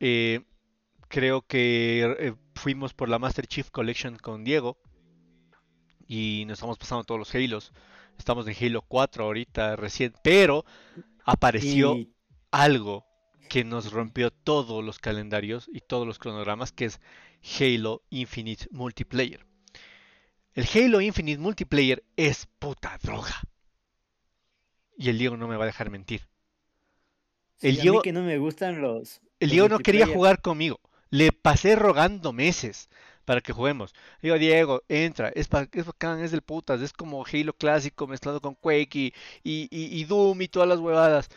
[0.00, 0.40] Eh,
[1.08, 4.78] creo que fuimos por la Master Chief Collection con Diego.
[6.06, 7.72] Y nos estamos pasando todos los Halos.
[8.18, 10.12] Estamos en Halo 4 ahorita recién.
[10.22, 10.64] Pero
[11.24, 11.96] apareció
[12.50, 13.04] algo
[13.48, 17.00] que nos rompió todos los calendarios y todos los cronogramas, que es
[17.58, 19.46] Halo Infinite Multiplayer.
[20.54, 23.42] El Halo Infinite Multiplayer es puta droga.
[24.96, 26.28] Y el Diego no me va a dejar mentir.
[27.60, 29.20] el Diego, que no me gustan los.
[29.40, 30.78] El Diego no quería jugar conmigo.
[31.10, 32.88] Le pasé rogando meses
[33.24, 33.94] para que juguemos.
[34.22, 38.54] Digo, Diego, entra, es, es bacán, es del putas, es como Halo clásico mezclado con
[38.54, 39.12] Quake y,
[39.42, 41.30] y, y Doom y todas las huevadas.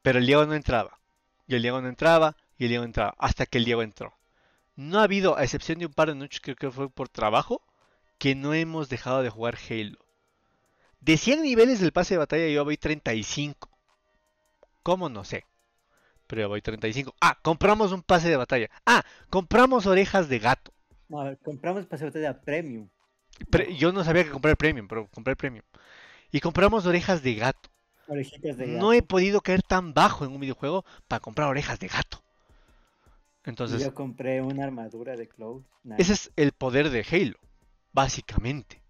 [0.00, 0.98] Pero el Diego no entraba.
[1.46, 2.34] Y el Diego no entraba.
[2.56, 3.14] Y el Diego entraba.
[3.18, 4.14] Hasta que el Diego entró.
[4.74, 7.62] No ha habido, a excepción de un par de noches, creo que fue por trabajo,
[8.18, 9.98] que no hemos dejado de jugar Halo.
[11.00, 13.70] De 100 niveles del pase de batalla yo voy 35.
[14.82, 15.08] ¿Cómo?
[15.08, 15.44] No sé.
[16.26, 17.14] Pero yo voy 35.
[17.20, 18.68] Ah, compramos un pase de batalla.
[18.84, 20.72] Ah, compramos orejas de gato.
[21.08, 22.88] No, compramos pase de batalla premium.
[23.78, 25.64] yo no sabía que comprar premium, pero compré premium.
[26.32, 27.70] Y compramos orejas de gato.
[28.66, 32.22] No he podido caer tan bajo en un videojuego para comprar orejas de gato.
[33.44, 35.62] Entonces, yo compré una armadura de Cloud.
[35.98, 37.38] Ese es el poder de Halo,
[37.96, 38.82] básicamente.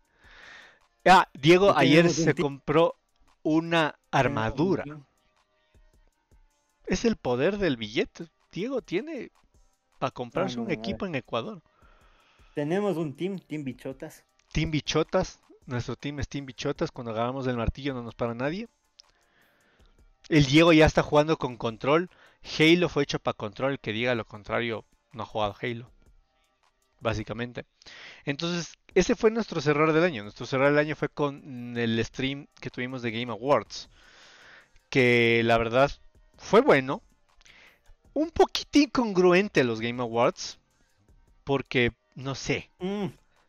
[1.05, 2.97] Ah, Diego ayer se compró
[3.45, 4.85] una armadura.
[6.87, 8.27] Es el poder del billete.
[8.51, 9.31] Diego tiene
[10.01, 11.63] para comprarse un equipo en Ecuador.
[12.57, 14.25] Tenemos un team, Team Bichotas.
[14.51, 15.39] Team Bichotas.
[15.67, 16.91] Nuestro team es Team Bichotas.
[16.91, 18.69] Cuando agarramos el martillo no nos para nadie.
[20.29, 22.11] El Diego ya está jugando con control.
[22.59, 23.73] Halo fue hecho para control.
[23.73, 25.93] El que diga lo contrario no ha jugado Halo.
[26.99, 27.67] Básicamente.
[28.25, 30.23] Entonces, ese fue nuestro cerrar del año.
[30.23, 33.91] Nuestro cerrar del año fue con el stream que tuvimos de Game Awards.
[34.89, 35.93] Que la verdad
[36.39, 37.03] fue bueno.
[38.15, 40.59] Un poquito incongruente los Game Awards.
[41.45, 42.71] Porque, no sé.
[42.79, 43.09] Mm,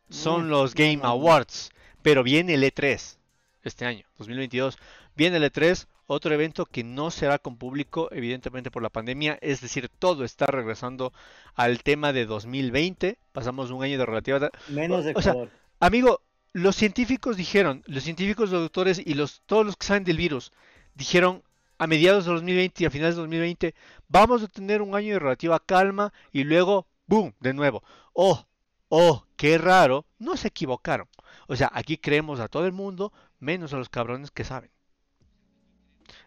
[0.10, 1.00] Son mm, los Game.
[1.02, 1.72] Awards.
[2.02, 3.18] Pero viene el E3
[3.64, 4.78] este año, 2022.
[5.16, 9.38] Viene el E3, otro evento que no será con público, evidentemente por la pandemia.
[9.42, 11.14] Es decir, todo está regresando
[11.54, 13.18] al tema de 2020.
[13.34, 14.50] Pasamos un año de relativa...
[14.70, 15.36] Menos de O sea.
[15.80, 16.22] Amigo,
[16.54, 20.52] los científicos dijeron, los científicos, los doctores y los, todos los que saben del virus,
[20.96, 21.44] dijeron
[21.78, 23.76] a mediados de 2020 y a finales de 2020,
[24.08, 27.84] vamos a tener un año de relativa calma y luego, ¡boom!, de nuevo.
[28.14, 28.46] Oh,
[28.90, 31.08] oh, qué raro, no se equivocaron.
[31.48, 34.72] O sea, aquí creemos a todo el mundo, menos a los cabrones que saben.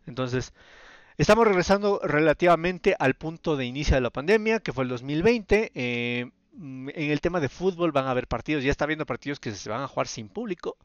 [0.07, 0.53] Entonces,
[1.19, 5.73] estamos regresando relativamente al punto de inicio de la pandemia, que fue el 2020.
[5.75, 9.41] eh, mm, en el tema de fútbol van a haber partidos, ya está habiendo partidos
[9.41, 10.77] que se van a jugar sin público.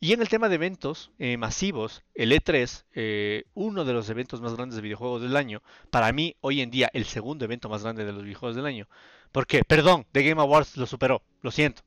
[0.00, 4.40] Y en el tema de eventos eh, masivos, el E3, eh, uno de los eventos
[4.40, 7.82] más grandes de videojuegos del año, para mí hoy en día el segundo evento más
[7.82, 8.86] grande de los videojuegos del año.
[9.32, 11.82] Porque, perdón, The Game Awards lo superó, lo siento,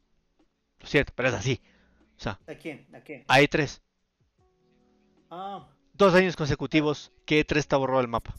[0.79, 1.61] lo siento, pero es así.
[2.17, 2.87] O sea, ¿A quién?
[2.93, 3.23] ¿A quién?
[3.27, 3.81] a E3,
[5.29, 8.35] Ah, dos años consecutivos que E3 está borrado del mapa.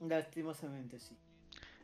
[0.00, 1.16] lastimosamente sí.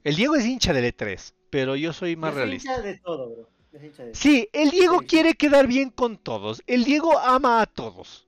[0.05, 2.71] El Diego es hincha del E3, pero yo soy más soy realista.
[2.73, 3.49] hincha de todo, bro.
[3.73, 4.21] Yo soy hincha de todo.
[4.21, 5.07] Sí, el Diego Sí.
[5.07, 6.63] quiere quedar bien con todos.
[6.67, 8.27] El Diego ama a todos.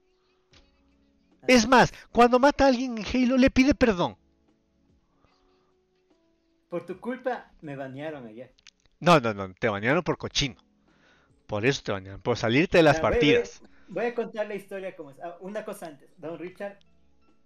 [1.46, 4.16] Es más, cuando mata a alguien en Halo le pide perdón.
[6.68, 8.52] Por tu culpa me banearon ayer.
[9.00, 10.56] No, no, no, te banearon por cochino.
[11.46, 13.62] Por eso te banearon, por salirte de las partidas.
[13.88, 15.20] Voy a contar la historia como es.
[15.20, 16.10] Ah, una cosa antes.
[16.18, 16.78] Don Richard,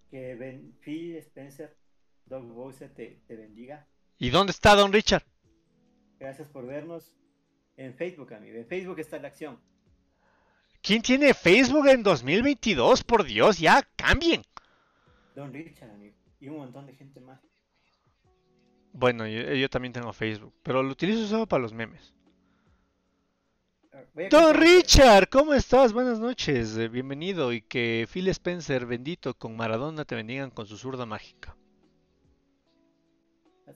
[0.09, 1.75] que ben, Phil Spencer,
[2.25, 3.87] Doug Bowser te, te bendiga.
[4.19, 5.23] ¿Y dónde está Don Richard?
[6.19, 7.13] Gracias por vernos
[7.77, 8.57] en Facebook, amigo.
[8.57, 9.59] En Facebook está la acción.
[10.81, 13.03] ¿Quién tiene Facebook en 2022?
[13.03, 14.41] Por Dios, ya cambien.
[15.35, 16.15] Don Richard, amigo.
[16.39, 17.39] Y un montón de gente más.
[18.91, 22.13] Bueno, yo, yo también tengo Facebook, pero lo utilizo solo para los memes.
[23.93, 24.59] Don contar.
[24.59, 25.93] Richard, ¿cómo estás?
[25.93, 30.77] Buenas noches, eh, bienvenido y que Phil Spencer, bendito con Maradona, te bendigan con su
[30.77, 31.55] zurda mágica.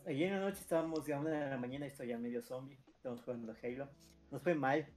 [0.07, 2.79] Ayer en la noche estábamos a una de la mañana y estoy ya medio zombie.
[2.95, 3.89] Estamos jugando Halo.
[4.31, 4.87] Nos fue mal.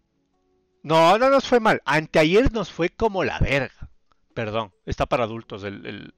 [0.83, 1.83] No, no nos fue mal.
[1.85, 3.91] Anteayer nos fue como la verga.
[4.33, 6.15] Perdón, está para adultos el, el,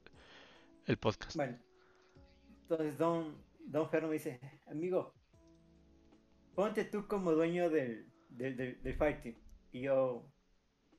[0.87, 1.35] el podcast.
[1.35, 1.59] Bueno.
[2.63, 3.37] Entonces Don,
[3.67, 4.39] Don Ferno me dice,
[4.69, 5.13] amigo,
[6.55, 9.37] ponte tú como dueño del, del, del, del fighting.
[9.73, 10.31] Y yo,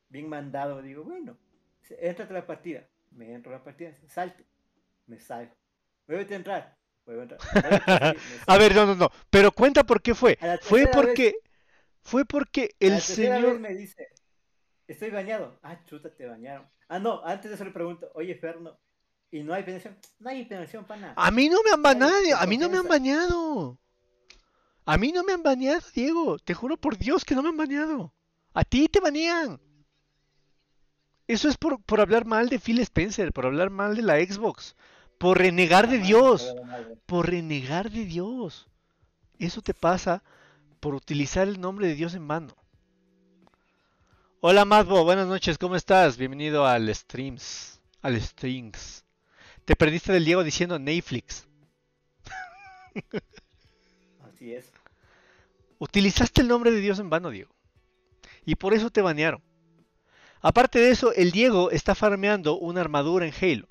[0.09, 1.37] bien mandado, digo, bueno,
[1.89, 2.87] entrate a la partida.
[3.11, 4.45] Me entro a la partida, salte.
[5.05, 5.53] Me salgo.
[6.07, 6.77] Vuelve a entrar.
[7.05, 7.39] Vuelvo a entrar.
[7.87, 8.13] a
[8.47, 9.09] A ver, no, no, no.
[9.29, 10.37] Pero cuenta por qué fue.
[10.41, 11.35] A la Fue porque,
[12.01, 13.59] fue porque A el la tercera vez señor...
[13.59, 14.07] me dice,
[14.87, 15.59] estoy bañado.
[15.61, 16.67] Ah, chuta, te bañaron.
[16.87, 18.79] Ah, no, antes de eso le pregunto, oye, Ferno,
[19.31, 19.97] ¿y no hay pensión?
[20.19, 21.13] No hay pensión para nada.
[21.17, 23.77] A mí no me han baneado, Ay, a mí no me han confianza.
[24.85, 26.37] A mí no me han baneado, Diego.
[26.39, 28.13] Te juro por Dios que no me han baneado.
[28.53, 29.59] A ti te banean.
[31.27, 34.75] Eso es por, por hablar mal de Phil Spencer, por hablar mal de la Xbox,
[35.17, 36.53] por renegar de Dios.
[37.05, 38.67] por renegar de Dios.
[39.39, 40.21] Eso te pasa
[40.79, 42.55] por utilizar el nombre de Dios en vano.
[44.41, 46.17] Hola Madbo, buenas noches, ¿cómo estás?
[46.17, 49.05] Bienvenido al streams, al streams.
[49.63, 51.47] Te perdiste del Diego diciendo Netflix.
[54.43, 54.73] Así es.
[55.79, 57.55] Utilizaste el nombre de Dios en vano, Diego.
[58.45, 59.41] Y por eso te banearon.
[60.41, 63.67] Aparte de eso, el Diego está farmeando una armadura en Halo.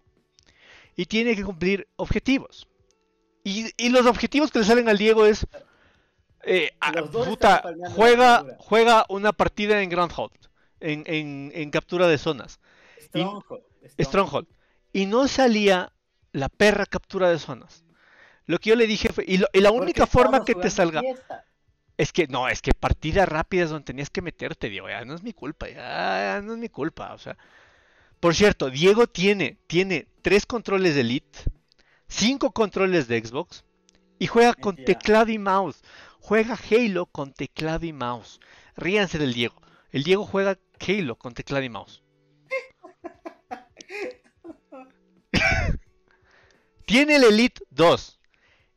[0.96, 2.68] Y tiene que cumplir objetivos.
[3.44, 5.46] Y, y los objetivos que le salen al Diego es...
[6.42, 6.70] eh,
[7.12, 7.62] puta,
[7.94, 10.32] juega, juega una partida en Groundhold.
[10.80, 12.60] En, en, en captura de zonas.
[12.98, 13.62] Stronghold.
[13.98, 14.48] Stronghold.
[14.94, 15.92] Y no salía
[16.32, 17.84] la perra captura de zonas.
[18.52, 19.24] Lo que yo le dije fue...
[19.26, 21.00] Y, lo- y la única forma que te salga...
[21.00, 21.46] fiesta.
[21.96, 25.22] Es que no, es que partidas rápidas donde tenías que meterte, Diego, ya no es
[25.22, 27.38] mi culpa, ya, ya no es mi culpa, o sea.
[28.20, 31.38] Por cierto, Diego tiene, tiene tres controles de Elite,
[32.08, 33.64] cinco controles de Xbox
[34.18, 34.98] y juega con Mentira.
[34.98, 35.80] teclado y mouse.
[36.20, 38.38] Juega Halo con teclado y mouse.
[38.76, 39.62] Ríanse del Diego.
[39.92, 42.02] El Diego juega Halo con teclado y mouse.
[46.86, 48.18] tiene el Elite 2.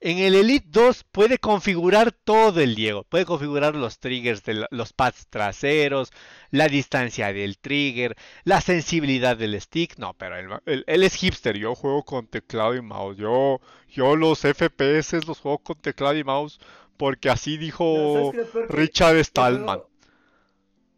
[0.08, 3.06] En el Elite 2 puede configurar todo el Diego.
[3.06, 6.12] Puede configurar los triggers de los pads traseros,
[6.52, 9.98] la distancia del trigger, la sensibilidad del stick.
[9.98, 11.58] No, pero él, es hipster.
[11.58, 13.18] Yo juego con teclado y mouse.
[13.18, 16.60] Yo, yo los FPS los juego con teclado y mouse
[16.98, 18.32] porque así dijo
[18.70, 19.82] Richard Stallman.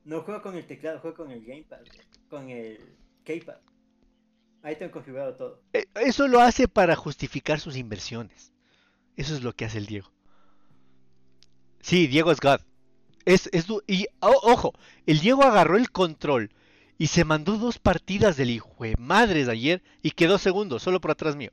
[0.03, 1.79] No juego con el teclado, juego con el gamepad,
[2.29, 2.77] con el
[3.23, 3.55] keypad.
[4.63, 5.61] Ahí tengo configurado todo.
[5.71, 8.51] Eh, eso lo hace para justificar sus inversiones.
[9.17, 10.09] Eso es lo que hace el Diego.
[11.81, 12.61] Sí, Diego es God.
[13.25, 14.73] Es, es, y ojo,
[15.05, 16.49] el Diego agarró el control
[16.97, 21.11] y se mandó dos partidas del hijo de madres ayer y quedó segundo, solo por
[21.11, 21.51] atrás mío.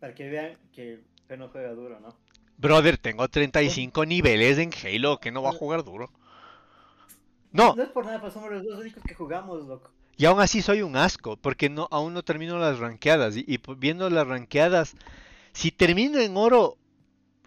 [0.00, 1.04] Para que vean que,
[1.36, 2.16] no juega duro, ¿no?
[2.56, 6.10] Brother, tengo 35 niveles en Halo, que no va a jugar duro.
[7.52, 7.74] No.
[7.74, 9.90] No es por nada, pero somos los dos únicos que jugamos, loco.
[10.16, 13.36] Y aún así soy un asco, porque no, aún no termino las ranqueadas.
[13.36, 14.94] Y, y viendo las ranqueadas,
[15.54, 16.76] si termino en oro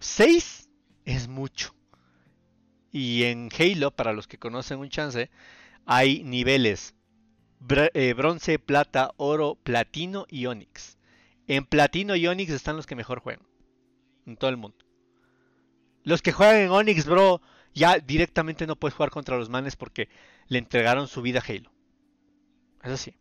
[0.00, 0.68] 6,
[1.04, 1.74] es mucho.
[2.90, 5.30] Y en Halo, para los que conocen un chance,
[5.84, 6.94] hay niveles
[7.94, 10.96] eh, bronce, plata, oro, platino y onix.
[11.46, 13.46] En platino y onix están los que mejor juegan.
[14.26, 14.78] En todo el mundo.
[16.02, 17.42] Los que juegan en onix, bro,
[17.74, 20.08] ya directamente no puedes jugar contra los manes porque
[20.46, 21.70] le entregaron su vida a Halo.
[22.82, 23.14] Es así.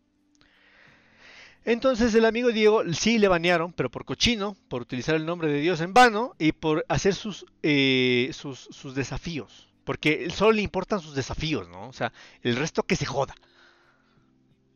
[1.68, 5.60] Entonces el amigo Diego sí le banearon, pero por cochino, por utilizar el nombre de
[5.60, 9.68] Dios en vano y por hacer sus, eh, sus, desafíos.
[9.84, 11.90] Porque solo le importan sus desafíos, ¿no?
[11.90, 13.36] O sea, el resto que se joda.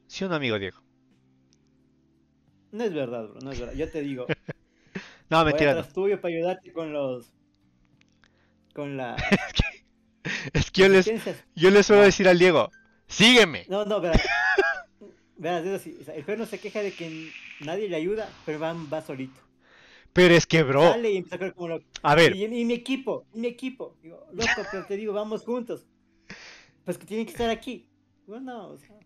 [0.07, 0.81] ¿Sí o no, amigo Diego?
[2.73, 3.73] No es verdad, bro, no es verdad.
[3.73, 4.25] Yo te digo.
[5.29, 5.75] no, mentira.
[5.75, 7.31] Voy tuyo para ayudarte con los.
[8.75, 9.15] Con la.
[10.51, 11.09] es que yo les,
[11.55, 12.69] yo les suelo decir al Diego,
[13.07, 13.65] sígueme.
[13.69, 14.19] No, no, verdad.
[15.41, 19.01] Verás, eso sí, el perro se queja de que nadie le ayuda, pero va, va
[19.01, 19.41] solito.
[20.13, 20.95] Pero es que, bro.
[21.01, 21.85] Y empieza a correr como loco.
[22.03, 22.35] A ver.
[22.35, 23.97] Y, mi equipo, mi equipo.
[24.03, 25.87] Digo, loco, pero te digo, vamos juntos.
[26.85, 27.89] Pues que tienen que estar aquí.
[28.27, 28.99] Bueno, o sea.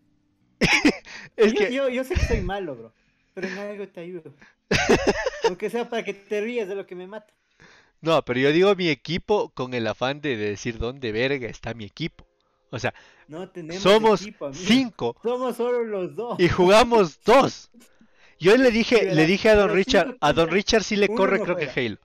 [1.37, 1.73] es yo, que...
[1.73, 2.93] yo, yo, sé que soy malo, bro.
[3.33, 4.33] Pero en algo te ayudo.
[5.45, 7.33] Aunque sea para que te rías de lo que me mata.
[8.01, 11.85] No, pero yo digo mi equipo con el afán de decir dónde verga está mi
[11.85, 12.27] equipo.
[12.71, 12.93] O sea,
[13.27, 13.49] no
[13.79, 15.15] somos cinco.
[15.21, 16.39] Somos solo los dos.
[16.39, 17.71] Y jugamos dos.
[18.39, 21.55] Yo le dije, le dije a Don Richard, a Don Richard sí le corre creo
[21.55, 21.97] que Halo.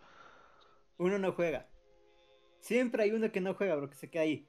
[0.96, 1.66] Uno no juega.
[2.60, 4.46] Siempre hay uno que no juega, bro, que se queda ahí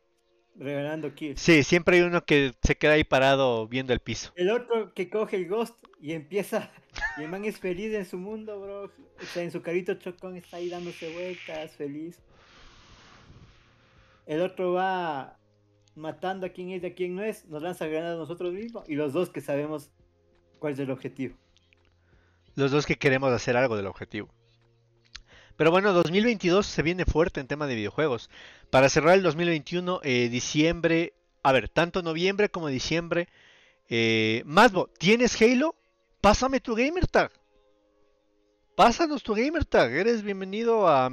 [0.55, 1.41] regalando kills.
[1.41, 4.31] Sí, siempre hay uno que se queda ahí parado viendo el piso.
[4.35, 6.71] El otro que coge el ghost y empieza.
[7.17, 8.91] Y el man es feliz en su mundo, bro.
[9.19, 12.19] Está en su carito chocón, está ahí dándose vueltas, feliz.
[14.25, 15.37] El otro va
[15.95, 18.95] matando a quien es y a quien no es, nos lanza granadas nosotros mismos y
[18.95, 19.89] los dos que sabemos
[20.59, 21.35] cuál es el objetivo.
[22.55, 24.29] Los dos que queremos hacer algo del objetivo.
[25.57, 28.29] Pero bueno, 2022 se viene fuerte en tema de videojuegos.
[28.69, 33.27] Para cerrar el 2021, eh, diciembre, a ver, tanto noviembre como diciembre.
[33.89, 34.43] Eh,
[34.97, 35.75] ¿tienes Halo?
[36.19, 37.31] Pásame tu gamer tag.
[38.75, 39.91] Pásanos tu gamer tag.
[39.91, 41.09] Eres bienvenido a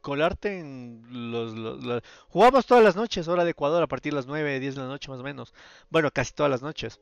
[0.00, 4.60] colarte en los, Jugamos todas las noches, hora de Ecuador, a partir de las 9,
[4.60, 5.54] 10 de la noche más o menos.
[5.90, 7.00] Bueno, casi todas las noches.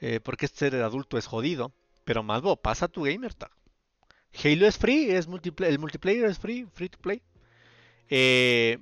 [0.00, 1.72] Eh, porque este ser adulto es jodido.
[2.04, 3.52] Pero más vos, pasa tu gamer tag.
[4.42, 7.22] Halo es free, es el multiplayer es free, free to play.
[8.08, 8.78] Eh,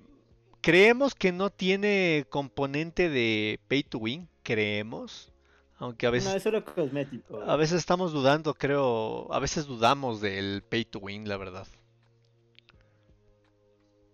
[0.61, 5.33] creemos que no tiene componente de pay to win, creemos.
[5.79, 6.31] Aunque a veces.
[6.31, 7.43] No, eso es cosmético.
[7.43, 9.33] A veces estamos dudando, creo.
[9.33, 11.67] A veces dudamos del pay to win, la verdad.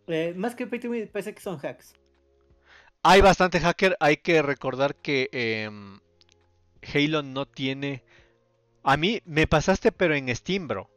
[0.06, 1.94] Eh, más que pay to win, parece que son hacks.
[3.02, 3.96] Hay bastante hacker.
[4.00, 6.00] Hay que recordar que em,
[6.82, 8.02] Halo no tiene.
[8.82, 10.90] A mí me pasaste, pero en Steam, bro.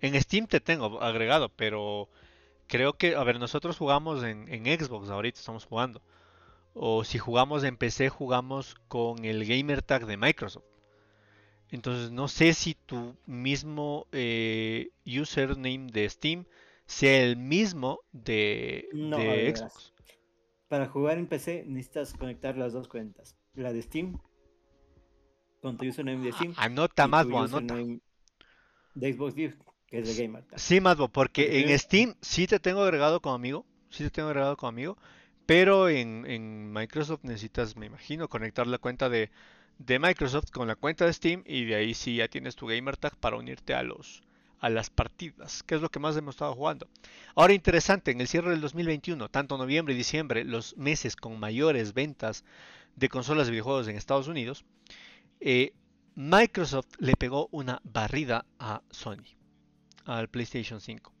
[0.00, 2.08] En Steam te tengo agregado, pero
[2.66, 6.02] creo que, a ver, nosotros jugamos en, Xbox, ahorita estamos jugando.
[6.74, 10.64] O si jugamos en PC, jugamos con el gamer tag de Microsoft.
[11.70, 16.46] Entonces no sé si tu mismo eh, username de Steam
[16.90, 19.92] sea el mismo de, Xbox.
[20.68, 23.36] Para jugar en PC necesitas conectar las dos cuentas.
[23.54, 24.18] La de Steam
[25.62, 26.54] con tu username de Steam.
[26.56, 27.76] Anota más, anota.
[28.94, 30.44] De Xbox Live, que es de Gamer.
[30.56, 33.64] Sí, más, porque en Steam sí te tengo agregado como amigo.
[33.88, 34.98] Sí te tengo agregado como amigo.
[35.46, 39.30] Pero en, en Microsoft necesitas, me imagino, conectar la cuenta de,
[39.78, 42.96] de Microsoft con la cuenta de Steam y de ahí sí ya tienes tu gamer
[42.96, 44.22] tag para unirte a los
[44.60, 46.86] a las partidas, que es lo que más hemos estado jugando.
[47.34, 51.94] Ahora interesante, en el cierre del 2021, tanto noviembre y diciembre, los meses con mayores
[51.94, 52.44] ventas
[52.96, 54.64] de consolas de videojuegos en Estados Unidos,
[55.40, 55.72] eh,
[56.14, 59.36] Microsoft le pegó una barrida a Sony.
[60.04, 61.12] al PlayStation 5.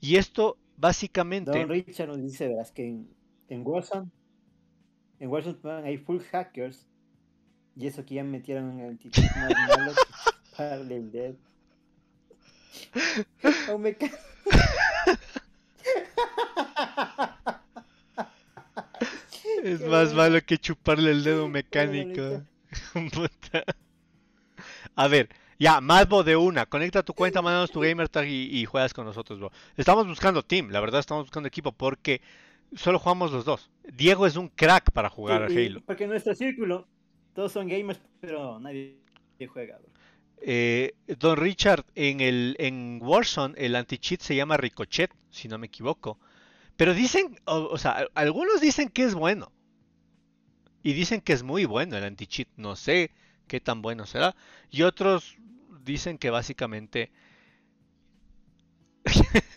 [0.00, 1.52] Y esto básicamente...
[1.52, 3.08] Don Richard nos dice, verás, que en,
[3.48, 3.64] en
[5.18, 6.86] en Warzone hay full hackers
[7.76, 8.98] y eso que ya metieron en el.
[13.70, 13.96] Oh, me
[19.62, 22.42] Es Qué más malo que chuparle el dedo mecánico.
[23.12, 23.64] Puta.
[24.94, 26.66] A ver, ya, Madbo de una.
[26.66, 29.50] Conecta tu cuenta, mándanos tu gamer tag y, y juegas con nosotros, bro.
[29.76, 32.20] Estamos buscando team, la verdad estamos buscando equipo porque
[32.74, 33.70] solo jugamos los dos.
[33.84, 35.80] Diego es un crack para jugar a Sí, Halo.
[35.86, 36.86] Porque en nuestro círculo
[37.34, 38.98] todos son gamers, pero nadie
[39.48, 39.78] juega.
[39.78, 39.95] bro.
[40.40, 45.66] Eh, Don Richard, en el en Warzone el anti-cheat se llama Ricochet, si no me
[45.66, 46.18] equivoco.
[46.76, 49.50] Pero dicen, o, sea, algunos dicen que es bueno.
[50.82, 52.48] Y dicen que es muy bueno el anti-cheat.
[52.56, 53.10] No sé
[53.48, 54.36] qué tan bueno será.
[54.70, 55.36] Y otros
[55.84, 57.10] dicen que básicamente...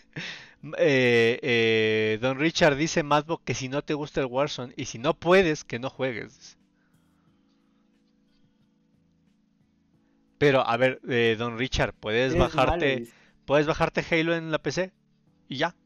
[0.76, 4.98] Eh, eh, Don Richard dice Madbo que si no te gusta el Warzone y si
[4.98, 6.58] no puedes, que no juegues.
[10.40, 13.06] Pero, a ver, eh, Don Richard, puedes bajarte,
[13.44, 14.90] puedes bajarte Halo en la PC
[15.48, 15.76] y ya.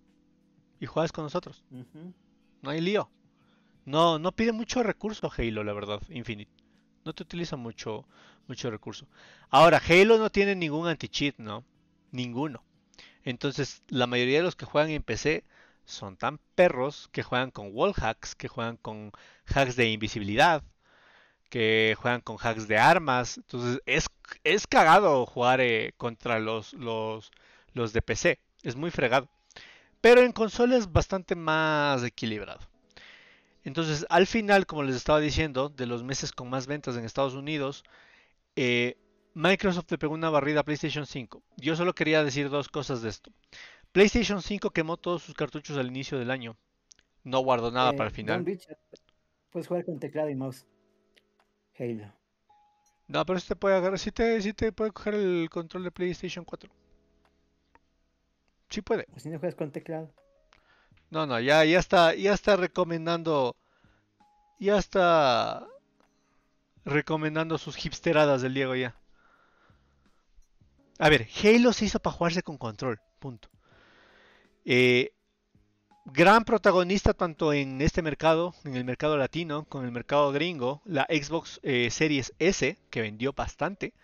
[0.78, 1.64] Y juegas con nosotros.
[2.62, 3.10] No hay lío.
[3.84, 6.52] No, no pide mucho recurso Halo, la verdad, Infinite.
[7.04, 8.06] No te utiliza mucho,
[8.46, 9.08] mucho recurso.
[9.50, 11.64] Ahora, Halo no tiene ningún anti-cheat, ¿no?
[12.12, 12.62] Ninguno.
[13.24, 15.42] Entonces, la mayoría de los que juegan en PC
[15.84, 19.10] son tan perros que juegan con wall hacks, que juegan con
[19.46, 20.62] hacks de invisibilidad,
[21.54, 23.36] que juegan con hacks de armas.
[23.36, 24.06] Entonces, es,
[24.42, 27.30] es cagado jugar eh, contra los, los,
[27.74, 28.40] los de PC.
[28.64, 29.28] Es muy fregado.
[30.00, 32.58] Pero en consola es bastante más equilibrado.
[33.62, 37.34] Entonces, al final, como les estaba diciendo, de los meses con más ventas en Estados
[37.34, 37.84] Unidos,
[38.56, 38.96] eh,
[39.34, 41.40] Microsoft le pegó una barrida a PlayStation 5.
[41.56, 43.30] Yo solo quería decir dos cosas de esto.
[43.92, 46.56] PlayStation 5 quemó todos sus cartuchos al inicio del año.
[47.22, 48.44] No guardó nada Eh, para el final.
[48.44, 48.76] Richard,
[49.52, 50.66] puedes jugar con teclado y mouse.
[51.78, 52.12] Halo.
[53.08, 55.90] No, pero sí te puede agarrar, sí te, sí te puede coger el control de
[55.90, 56.70] PlayStation 4.
[58.70, 59.06] Sí puede.
[59.14, 60.10] O si no juegas con teclado.
[61.10, 63.56] No, no, ya, ya está, ya está recomendando,
[64.58, 65.66] ya está
[66.84, 68.96] recomendando sus hipsteradas del Diego ya.
[70.98, 73.48] A ver, Halo se hizo para jugarse con control, punto.
[74.64, 75.13] Eh,
[76.04, 81.06] gran protagonista tanto en este mercado, en el mercado latino, con el mercado gringo, la
[81.10, 83.94] Xbox eh, Series S, que vendió bastante.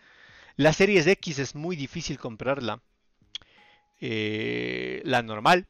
[0.56, 2.82] La Series X es muy difícil comprarla.
[4.00, 5.66] Eh, la normal,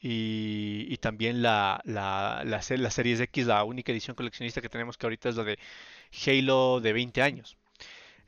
[0.00, 4.96] y, y también la, la, la, la Series X, la única edición coleccionista que tenemos
[4.96, 5.58] que ahorita es la de
[6.26, 7.56] Halo de 20 años.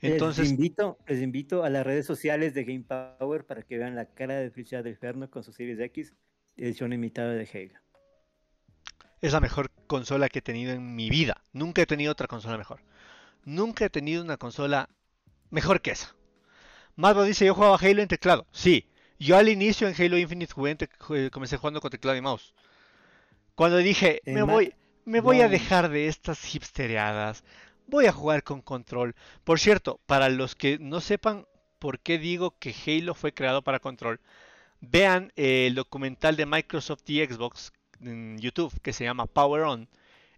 [0.00, 3.94] les Entonces, invito, les invito a las redes sociales de Game Power para que vean
[3.94, 6.14] la cara de felicidad del Ferno con su Series X,
[6.58, 7.80] edición limitada de Halo.
[9.20, 11.42] es la mejor consola que he tenido en mi vida.
[11.52, 12.80] Nunca he tenido otra consola mejor.
[13.44, 14.88] Nunca he tenido una consola
[15.50, 16.14] mejor que esa.
[16.96, 18.46] Madbo dice, yo jugaba Halo en teclado.
[18.52, 18.88] Sí,
[19.18, 22.20] yo al inicio en Halo Infinite jugué en tec- jue- comencé jugando con teclado y
[22.20, 22.54] mouse.
[23.54, 27.42] Cuando dije, me voy, me voy a dejar de estas hipstereadas,
[27.86, 29.14] voy a jugar con control.
[29.44, 31.46] Por cierto, para los que no sepan
[31.80, 34.20] por qué digo que Halo fue creado para control,
[34.80, 39.88] vean eh, el documental de Microsoft y Xbox en YouTube que se llama Power On,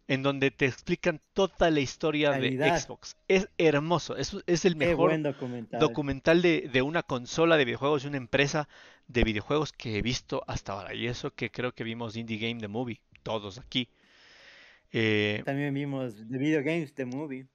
[0.08, 2.78] en donde te explican toda la historia de.
[2.80, 3.16] Xbox.
[3.28, 5.78] Es hermoso, es, es el mejor documental.
[5.80, 8.68] documental de, de una consola de videojuegos, de una empresa
[9.08, 10.94] de videojuegos que he visto hasta ahora.
[10.94, 13.88] Y eso que creo que vimos Indie Game The Movie, todos aquí.
[14.92, 17.46] Eh, También vimos The Video Games, The Movie, y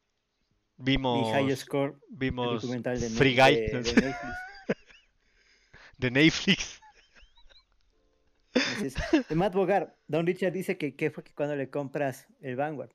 [0.77, 4.15] vimos High Score, el vimos documental de, Free Guy de- de Netflix.
[5.97, 6.83] de Netflix.
[8.65, 8.95] Así es.
[9.27, 12.91] De Matt Bogar, Don Richard dice que, que fue que cuando le compras el Vanguard.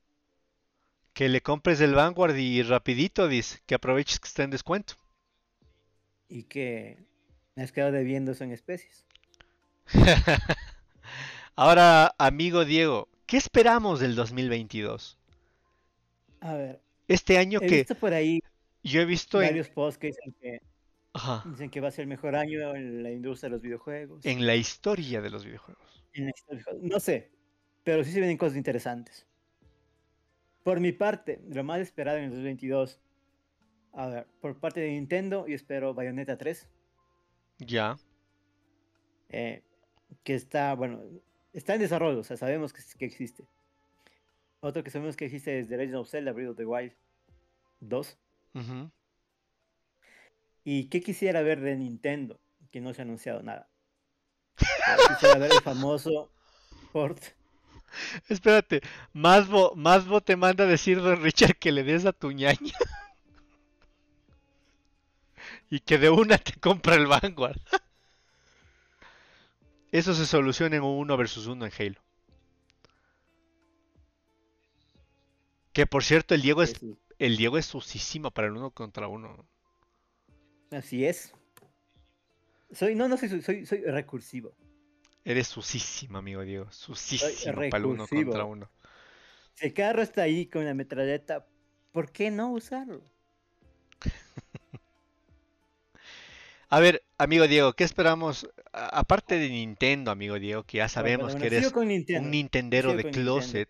[1.13, 4.95] Que le compres el Vanguard y rapidito, dice, que aproveches que está en descuento.
[6.29, 6.99] y que
[7.55, 9.07] me has quedado debiendo en especies.
[11.57, 15.19] Ahora, amigo Diego, ¿qué esperamos del 2022?
[16.41, 18.41] A ver, Este año he que visto por ahí
[18.83, 20.61] yo he visto en, varios posts que dicen que,
[21.13, 24.25] ajá, dicen que va a ser el mejor año en la industria de los videojuegos.
[24.25, 26.05] en la historia de los videojuegos.
[26.13, 26.81] en la historia del juego.
[26.83, 27.33] No sé,
[27.85, 29.27] pero sí se vienen cosas interesantes.
[30.63, 33.03] Por mi parte, lo más esperado en el 2022,
[33.93, 36.69] a ver, por parte de Nintendo, yo espero Bayonetta 3,
[37.61, 37.99] Ya,
[39.29, 39.63] eh,
[40.25, 41.03] que está, bueno,
[41.53, 43.49] está en desarrollo, o sea, sabemos que, que existe.
[44.61, 46.93] Otro que sabemos que existe es The Legend of Zelda Breath of the Wild
[47.81, 48.19] 2.
[48.55, 48.91] ujú,
[50.65, 52.41] ¿Y qué quisiera ver de Nintendo?
[52.71, 53.69] que no se ha anunciado nada.
[54.57, 56.31] Quisiera ver el famoso
[56.93, 57.23] port.
[58.29, 58.83] Espérate,
[59.13, 62.75] Masbo, Masbo te manda a decir, don Richard, que le des a tu ñaña.
[65.71, 67.61] y que de una te compra el Vanguard.
[69.91, 72.01] Eso se soluciona en un uno versus uno en Halo.
[75.73, 76.75] Que por cierto, el Diego es,
[77.19, 79.49] el Diego es susísimo para el uno contra uno.
[80.71, 81.33] Así es.
[82.73, 84.55] Soy, no, no soy, soy, soy, recursivo.
[85.25, 86.71] Eres susísimo, amigo Diego.
[86.71, 88.71] Susísimo para el uno contra uno.
[89.55, 91.47] Si el carro está ahí con la metralleta,
[91.93, 93.03] ¿por qué no usarlo?
[96.69, 98.49] A ver, amigo Diego, ¿qué esperamos?
[98.73, 102.91] A- aparte de Nintendo, amigo Diego, que ya sabemos Bueno, que eres con un Nintendero
[102.95, 103.23] de Nintendo.
[103.25, 103.69] closet.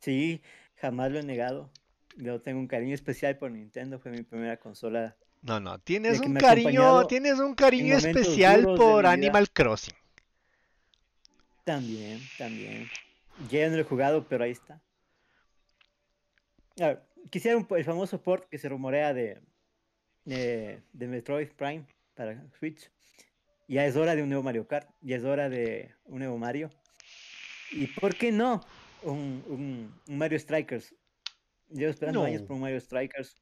[0.00, 0.42] Sí,
[0.76, 1.70] jamás lo he negado.
[2.16, 5.16] Yo tengo un cariño especial por Nintendo, fue mi primera consola.
[5.42, 9.06] No, no, tienes un cariño, tienes un cariño especial por.
[9.06, 9.94] Animal Crossing.
[11.64, 12.88] También, también.
[13.50, 14.80] Ya no lo he jugado, pero ahí está.
[16.80, 19.40] A ver, quisiera un el famoso port que se rumorea de,
[20.24, 22.90] de, de Metroid Prime para Switch.
[23.68, 26.70] Ya es hora de un nuevo Mario Kart, ya es hora de un nuevo Mario.
[27.72, 28.64] ¿Y por qué no?
[29.02, 30.94] Un, un- un Mario Strikers.
[31.70, 33.34] Llevo esperando años por un Mario Strikers.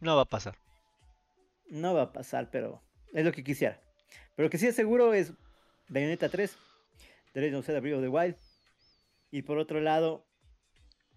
[0.00, 0.56] No va a pasar.
[1.70, 3.80] No va a pasar, pero es lo que quisiera.
[4.34, 5.32] Pero lo que sí es seguro es
[5.88, 6.56] Bayonetta 3,
[7.32, 8.36] The Legend of Zelda Breath of the Wild.
[9.30, 10.26] Y por otro lado,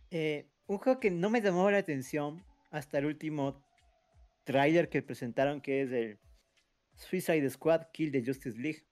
[0.09, 3.63] eh, un juego que no me llamó la atención hasta el último
[4.43, 6.19] tráiler que presentaron, que es el
[6.95, 8.85] Suicide Squad Kill the Justice League.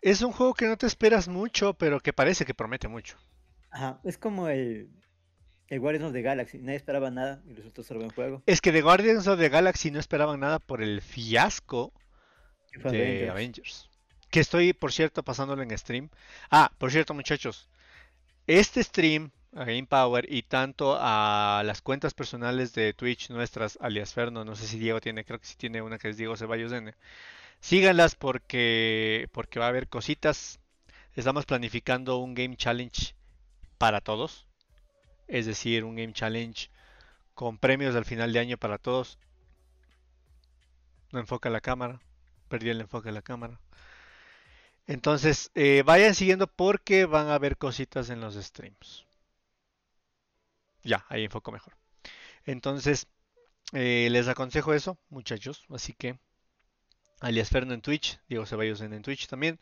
[0.00, 3.16] Es un juego que no te esperas mucho, pero que parece que promete mucho.
[3.70, 4.90] Ajá, es como el,
[5.70, 6.58] el Guardians of the Galaxy.
[6.58, 8.42] Nadie esperaba nada y resultó ser buen juego.
[8.46, 11.92] Es que de Guardians of the Galaxy no esperaban nada por el fiasco
[12.72, 13.30] de Avengers.
[13.30, 13.90] Avengers.
[14.30, 16.10] Que estoy, por cierto, pasándolo en stream.
[16.50, 17.68] Ah, por cierto, muchachos.
[18.46, 24.12] Este stream a Game Power y tanto a las cuentas personales de Twitch nuestras, alias
[24.12, 26.72] Ferno, no sé si Diego tiene, creo que sí tiene una que es Diego Ceballos
[26.72, 26.94] N.
[27.60, 30.60] Síganlas porque, porque va a haber cositas.
[31.14, 33.14] Estamos planificando un Game Challenge
[33.78, 34.49] para todos.
[35.30, 36.68] Es decir, un Game Challenge
[37.34, 39.18] con premios al final de año para todos.
[41.12, 42.00] No enfoca la cámara.
[42.48, 43.60] Perdí el enfoque de la cámara.
[44.88, 49.06] Entonces, eh, vayan siguiendo porque van a haber cositas en los streams.
[50.82, 51.76] Ya, ahí enfoco mejor.
[52.44, 53.06] Entonces,
[53.72, 55.64] eh, les aconsejo eso, muchachos.
[55.70, 56.18] Así que,
[57.20, 59.60] alias Ferno en Twitch, Diego Ceballos en Twitch también.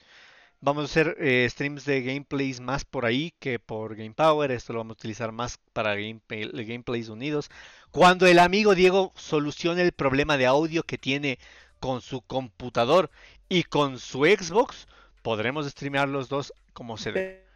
[0.61, 4.51] Vamos a hacer eh, streams de gameplays más por ahí que por Game Power.
[4.51, 7.49] Esto lo vamos a utilizar más para gameplay- gameplays unidos.
[7.93, 11.39] Cuando el amigo Diego solucione el problema de audio que tiene
[11.79, 13.09] con su computador
[13.49, 14.89] y con su Xbox,
[15.23, 17.47] podremos streamear los dos como se debe.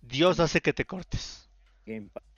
[0.00, 1.48] Dios hace que te cortes.
[1.84, 2.29] Game Pass.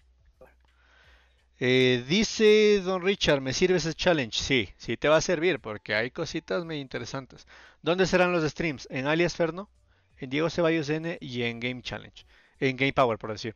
[1.64, 4.36] Eh, dice Don Richard, ¿me sirve ese challenge?
[4.42, 7.46] Sí, sí te va a servir porque hay cositas muy interesantes.
[7.82, 8.88] ¿Dónde serán los streams?
[8.90, 9.70] En Alias Ferno,
[10.18, 12.26] en Diego Ceballos N y en Game Challenge.
[12.58, 13.54] En Game Power, por decir.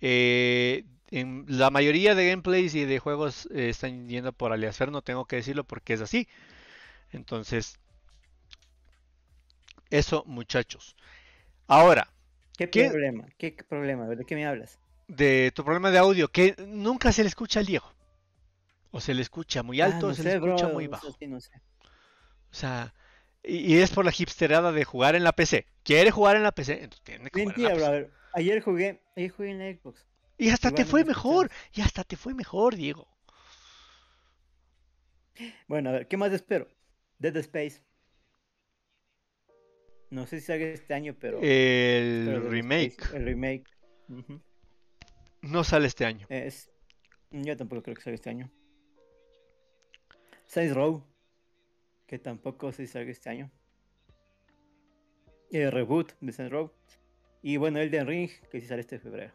[0.00, 5.02] Eh, en la mayoría de gameplays y de juegos eh, están yendo por Alias Ferno,
[5.02, 6.26] tengo que decirlo porque es así.
[7.12, 7.78] Entonces,
[9.90, 10.96] eso muchachos.
[11.68, 12.08] Ahora,
[12.58, 12.88] ¿Qué, ¿Qué?
[12.90, 13.26] problema?
[13.38, 14.06] ¿Qué problema?
[14.06, 14.80] ¿De qué me hablas?
[15.08, 17.94] De tu problema de audio, que nunca se le escucha al Diego.
[18.92, 21.18] O se le escucha muy Ah, alto, o se sé, le escucha bro, muy bajo.
[21.18, 21.50] sí, no sé.
[22.52, 22.94] O sea,
[23.42, 25.66] y, y es por la hipsterada de jugar en la PC.
[25.82, 27.86] Quiere jugar en la PC, entonces tiene que jugar en la bro.
[27.90, 27.92] PC.
[28.32, 30.06] ayer jugué, ayer jugué en la Xbox.
[30.38, 33.08] Y hasta te Igual fue me mejor, y hasta te fue mejor, Diego.
[35.68, 36.68] Bueno, a ver, ¿qué más espero?
[37.18, 37.82] Dead Space.
[40.10, 41.52] No sé si salga este año, pero.
[42.26, 43.66] El remake Space, el remake.
[44.08, 44.40] Ujú.
[45.44, 46.26] No sale este año.
[46.28, 46.70] Es.
[47.30, 48.50] Yo tampoco creo que salga este año.
[50.46, 51.04] Saints Row.
[52.06, 53.50] Que tampoco si salga este año.
[55.50, 56.72] El reboot de Saints Row.
[57.42, 59.32] Y bueno, Elden Ring, que sí sale este febrero.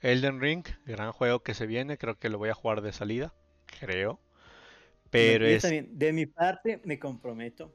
[0.00, 3.34] Elden Ring, gran juego que se viene, creo que lo voy a jugar de salida,
[3.80, 4.20] creo.
[5.10, 7.74] Pero yo es también, de mi parte, me comprometo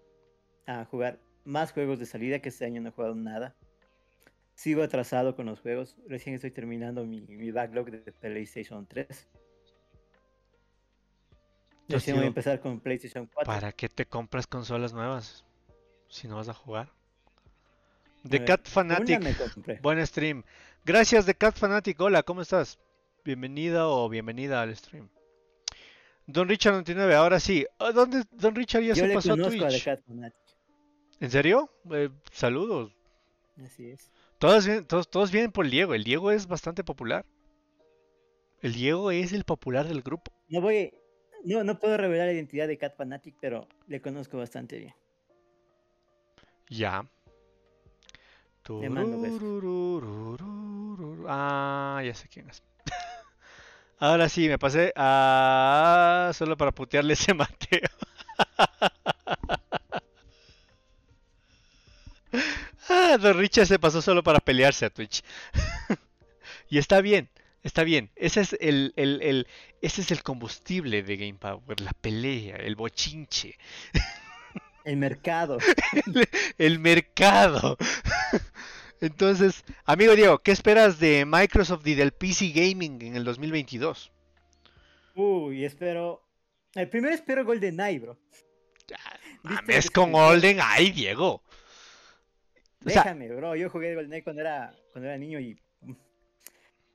[0.67, 3.55] a jugar más juegos de salida, que este año no he jugado nada.
[4.55, 5.95] Sigo atrasado con los juegos.
[6.07, 9.27] Recién estoy terminando mi, mi backlog de PlayStation 3.
[11.87, 13.51] Yo Recién voy a empezar con PlayStation 4.
[13.51, 15.43] ¿Para qué te compras consolas nuevas
[16.07, 16.89] si no vas a jugar?
[18.27, 19.19] The Cat Fanatic,
[19.81, 20.43] buen stream.
[20.85, 22.77] Gracias The Cat Fanatic, hola, ¿cómo estás?
[23.25, 25.09] Bienvenida o bienvenida al stream.
[26.27, 27.65] Don Richard 99, ahora sí.
[27.79, 29.83] ¿A ¿Dónde Don Richard ya Yo se le pasó a conozco a The Twitch?
[29.83, 30.39] Cat Fanatic.
[31.19, 31.69] ¿En serio?
[31.91, 32.95] Eh, saludos.
[33.65, 34.11] Así es.
[34.41, 35.93] Todos, vienen- todos, todos vienen por el Diego.
[35.93, 37.23] El Diego es bastante popular.
[38.61, 40.31] El Diego es el popular del grupo.
[40.49, 40.91] No voy.
[41.45, 44.95] No, no puedo revelar la identidad de Cat Fanatic, pero le conozco bastante bien.
[46.69, 47.05] Ya.
[48.67, 49.41] Le mando besos.
[51.27, 52.63] Ah, ya sé quién es.
[53.99, 56.31] Ahora sí, me pasé a...
[56.33, 57.87] Solo para putearle ese Mateo.
[63.17, 65.23] Don Richard se pasó solo para pelearse a Twitch.
[66.69, 67.29] Y está bien,
[67.63, 68.11] está bien.
[68.15, 69.47] Ese es el, el- el-
[69.81, 73.57] ese es el combustible de Game Power, la pelea, el bochinche.
[74.85, 75.59] El mercado.
[76.57, 77.77] el mercado.
[79.01, 84.11] Entonces, amigo Diego, ¿qué esperas de Microsoft y del PC Gaming en el 2022?
[85.15, 86.23] Uy, espero.
[86.73, 88.17] El primero espero GoldenEye, bro.
[89.43, 91.43] Mames que con se- Golden, ay Diego.
[92.85, 93.55] Sea- Déjame, bro.
[93.55, 95.59] Yo jugué GoldenEye cuando era, cuando era niño y.
[95.81, 95.93] mm,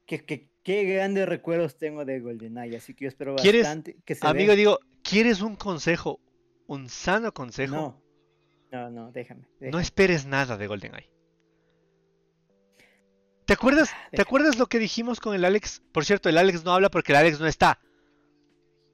[0.07, 2.77] Qué, qué- qué grandes recuerdos tengo de GoldenEye.
[2.77, 4.57] Así que yo espero ¿Quieres- bastante que se Amigo vea.
[4.57, 6.21] Diego, ¿quieres un consejo?
[6.67, 7.75] Un sano consejo.
[7.75, 8.03] No.
[8.73, 9.47] No, no, déjame.
[9.61, 11.09] No esperes nada de GoldenEye.
[13.45, 14.23] ¿Te acuerdas, ¿Te Deja.
[14.25, 15.81] acuerdas lo que dijimos con el Alex?
[15.93, 17.79] Por cierto, el Alex no habla porque el Alex no está.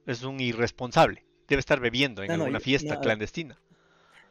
[0.05, 1.25] Es un irresponsable.
[1.47, 3.59] Debe estar bebiendo en No, no, alguna yo- fiesta no, clandestina.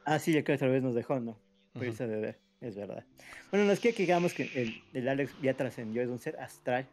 [0.05, 1.39] Ah, sí, creo que otra vez nos dejó, ¿no?
[1.73, 2.39] Por irse a beber.
[2.63, 3.05] Es verdad.
[3.51, 6.87] Bueno, no es que digamos que el, el Alex ya trascendió, es un ser astral.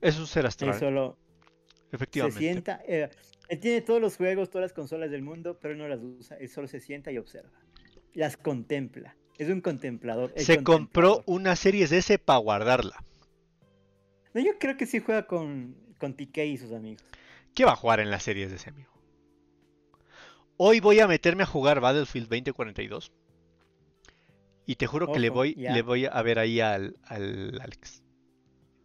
[0.00, 1.18] Es un ser Él astral, solo
[1.90, 2.38] se efectivamente.
[2.38, 2.80] sienta.
[2.86, 3.08] eh,
[3.48, 6.36] él tiene todos los juegos, todas las consolas del mundo, pero él no las usa.
[6.38, 7.50] Él solo se sienta y observa.
[8.14, 9.14] Las contempla.
[9.38, 10.32] Es un contemplador.
[10.36, 13.04] Se compró una serie de ese para guardarla.
[14.32, 17.04] No, yo creo que sí juega con, con TK y sus amigos.
[17.54, 18.90] ¿Qué va a jugar en las series de ese amigo?
[20.56, 23.12] Hoy voy a meterme a jugar Battlefield 2042.
[24.66, 25.72] Y te juro que le voy, ya.
[25.72, 28.02] le voy a ver ahí al, al Alex.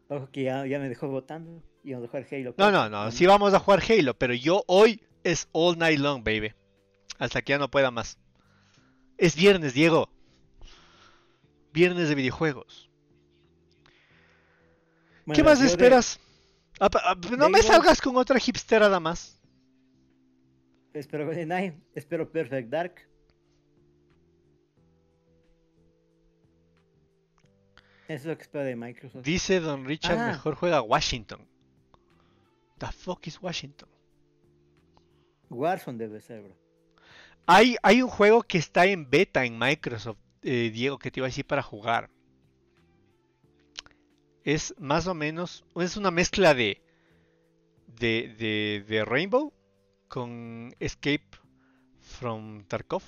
[0.10, 2.50] Ojo que ya, ya me dejó votando y vamos a jugar Halo.
[2.52, 2.72] No, 4.
[2.72, 6.54] no, no, sí vamos a jugar Halo, pero yo hoy es all night long, baby.
[7.18, 8.18] Hasta que ya no pueda más.
[9.18, 10.10] Es viernes, Diego.
[11.74, 12.90] Viernes de videojuegos.
[15.34, 16.20] ¿Qué más de- esperas?
[16.80, 19.40] Ah, no me salgas con otra hipsterada más.
[20.94, 21.32] Espero
[21.94, 23.11] espero Perfect Dark.
[28.12, 29.24] Eso es lo que espero de Microsoft.
[29.24, 30.32] Dice Don Richard, Ah.
[30.32, 31.48] mejor juega Washington.
[32.78, 33.88] The fuck is Washington?
[35.50, 36.56] Warzone debe ser, bro.
[37.46, 41.28] Hay, hay un juego que está en beta en Microsoft, eh, Diego, que te iba
[41.28, 42.10] a decir para jugar.
[44.44, 46.82] Es más o menos, es una mezcla de,
[48.00, 49.54] de, de, de Rainbow
[50.08, 51.28] con Escape
[52.00, 53.04] from Tarkov.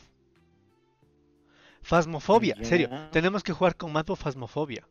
[1.81, 4.87] Phasmophobia, en serio, tenemos que jugar con Mapo Phasmophobia.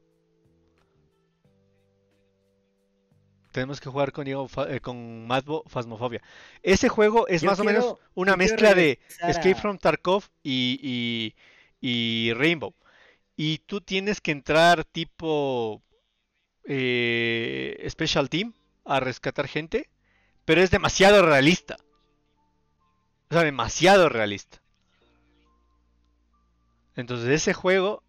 [3.52, 6.22] Tenemos que jugar con, Diego eh, con Madbo Phasmophobia.
[6.62, 8.98] Ese juego es Yo más o menos una mezcla de
[9.28, 11.34] Escape a- from Tarkov y,
[11.80, 12.74] y, y Rainbow.
[13.36, 15.82] Y tú tienes que entrar tipo
[16.64, 19.88] eh, Special Team a rescatar gente,
[20.44, 21.76] pero es demasiado realista.
[23.30, 24.60] O sea, demasiado realista.
[26.96, 28.02] Entonces ese juego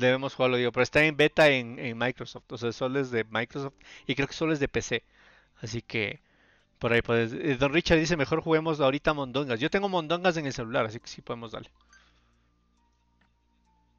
[0.00, 2.44] debemos jugarlo, digo, pero está en beta en, en Microsoft.
[2.52, 3.74] O sea, solo es de Microsoft
[4.06, 5.02] y creo que solo es de PC.
[5.60, 6.20] Así que
[6.78, 7.32] por ahí puedes.
[7.32, 9.60] eh, Don Richard dice, mejor juguemos ahorita Mondongas.
[9.60, 11.70] Yo tengo Mondongas en el celular, así que sí podemos darle.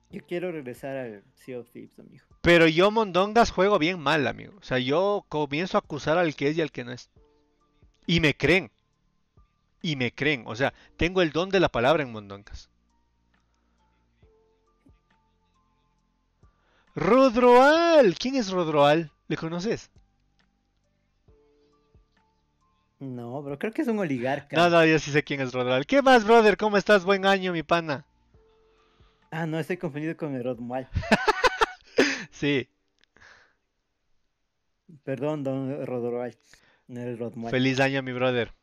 [0.09, 2.23] Yo quiero regresar al Sea of Thieves, amigo.
[2.41, 4.53] Pero yo Mondongas juego bien mal, amigo.
[4.59, 7.09] O sea, yo comienzo a acusar al que es y al que no es.
[8.05, 8.71] Y me creen.
[9.81, 10.43] Y me creen.
[10.45, 12.69] O sea, tengo el don de la palabra en Mondongas.
[16.97, 18.15] Rodroal.
[18.17, 19.11] ¿Quién es Rodroal?
[19.27, 19.91] ¿Le conoces?
[22.99, 24.57] No, bro, creo que es un oligarca.
[24.57, 25.85] No, no, yo sí sé quién es Rodroal.
[25.85, 26.57] ¿Qué más, brother?
[26.57, 27.05] ¿Cómo estás?
[27.05, 28.05] Buen año, mi pana.
[29.29, 30.89] Ah, no, estoy confundido con el Rodmal.
[32.31, 32.69] Sí,
[35.03, 36.35] Perdón, don Rodroal.
[36.87, 38.53] No feliz año, mi brother.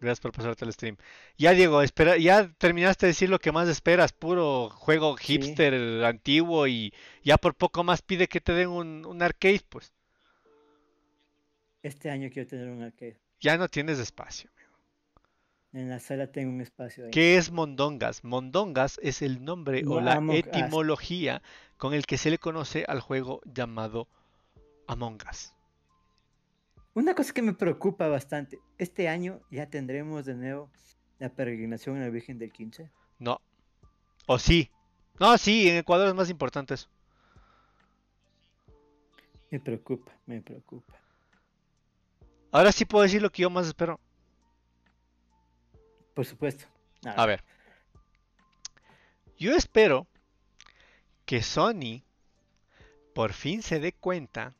[0.00, 0.96] Gracias por pasarte el stream.
[1.36, 5.34] Ya, Diego, espera, ya terminaste de decir lo que más esperas, puro juego Sí.
[5.34, 6.92] hipster antiguo y
[7.22, 9.92] ya por poco más pide que te den un, un arcade, pues.
[11.82, 13.18] Este año quiero tener un arcade.
[13.40, 14.50] Ya no tienes espacio.
[15.72, 17.10] En la sala tengo un espacio ahí.
[17.10, 18.24] ¿Qué es Mondongas?
[18.24, 20.46] Mondongas es el nombre o la Among Us.
[20.46, 21.42] etimología
[21.76, 24.08] con el que se le conoce al juego llamado
[24.88, 25.52] Among Us.
[26.94, 30.70] Una cosa que me preocupa bastante, este año ya tendremos de nuevo
[31.18, 32.90] la peregrinación en la Virgen del 15.
[33.18, 33.40] No.
[34.26, 34.70] O sí.
[35.18, 36.88] No, sí, en Ecuador es más importante eso.
[39.50, 40.94] Me preocupa, me preocupa.
[42.52, 44.00] Ahora sí puedo decir lo que yo más espero.
[46.14, 46.64] Por supuesto.
[47.04, 47.44] A ver.
[49.38, 50.06] Yo espero
[51.24, 52.02] que Sony
[53.14, 54.54] por fin se dé cuenta.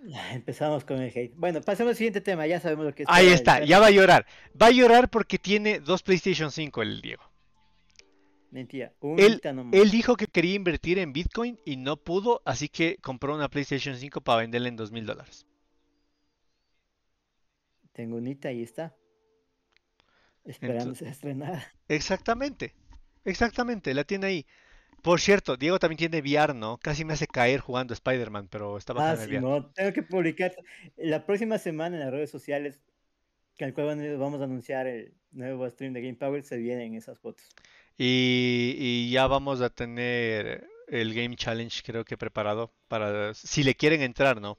[0.32, 1.34] Empezamos con el hate.
[1.36, 3.08] Bueno, pasemos al siguiente tema, ya sabemos lo que es.
[3.10, 4.26] Ahí está, ya va a llorar.
[4.60, 7.22] Va a llorar porque tiene dos PlayStation 5 el Diego.
[8.50, 8.92] Mentira.
[9.16, 9.40] Él,
[9.72, 13.96] él, dijo que quería invertir en Bitcoin y no pudo, así que compró una PlayStation
[13.96, 15.46] 5 para venderla en dos mil dólares.
[17.92, 18.96] Tengo unita, ahí está.
[20.44, 21.64] Esperando ser estrenada.
[21.86, 22.74] Exactamente.
[23.24, 24.46] Exactamente, la tiene ahí.
[25.02, 26.78] Por cierto, Diego también tiene VR, ¿no?
[26.78, 30.54] Casi me hace caer jugando Spider-Man, pero está bastante ah, sí, No, tengo que publicar
[30.96, 32.82] la próxima semana en las redes sociales,
[33.56, 37.18] que al cual vamos a anunciar el nuevo stream de Game Power, se vienen esas
[37.18, 37.46] fotos.
[37.96, 44.02] Y, ya vamos a tener el Game Challenge, creo que preparado para si le quieren
[44.02, 44.58] entrar, ¿no?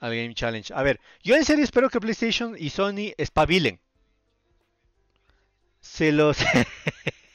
[0.00, 0.72] Al Game Challenge.
[0.74, 3.80] A ver, yo en serio espero que PlayStation y Sony espabilen.
[5.80, 6.38] Se los.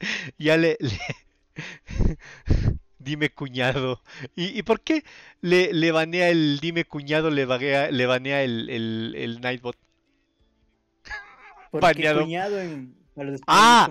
[0.38, 0.78] ya le.
[2.98, 4.02] dime cuñado.
[4.34, 5.04] ¿Y, por qué
[5.40, 9.76] le, le banea el dime cuñado, le, banea, le banea el, el, el Nightbot?
[11.70, 13.90] Porque cuñado en, para los ah,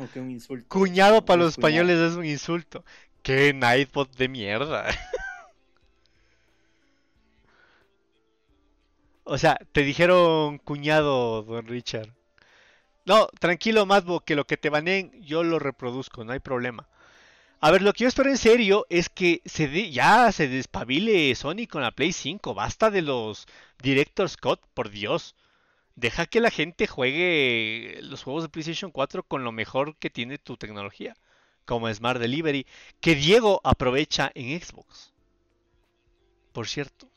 [0.67, 2.83] Cuñado para los españoles es un insulto.
[3.23, 4.85] Qué Nightbot de mierda.
[9.23, 12.14] o sea, te dijeron cuñado, don Richard.
[13.05, 16.87] No, tranquilo, Madbo, que lo que te baneen yo lo reproduzco, no hay problema.
[17.61, 21.67] A ver, lo que yo espero en serio es que se ya se despabile Sony
[21.69, 22.53] con la Play 5.
[22.53, 23.47] Basta de los
[23.81, 25.35] Director Scott, por Dios.
[25.95, 30.37] Deja que la gente juegue los juegos de PlayStation 4 con lo mejor que tiene
[30.37, 31.15] tu tecnología,
[31.65, 32.65] como Smart Delivery,
[33.01, 35.13] que Diego aprovecha en Xbox.
[36.53, 37.07] Por cierto,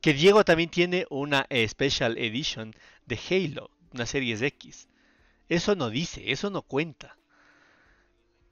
[0.00, 2.74] que Diego también tiene una Special Edition
[3.06, 4.88] de Halo, una Series X.
[5.48, 7.16] Eso no dice, eso no cuenta.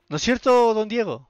[0.09, 1.29] ¿No es cierto, don Diego?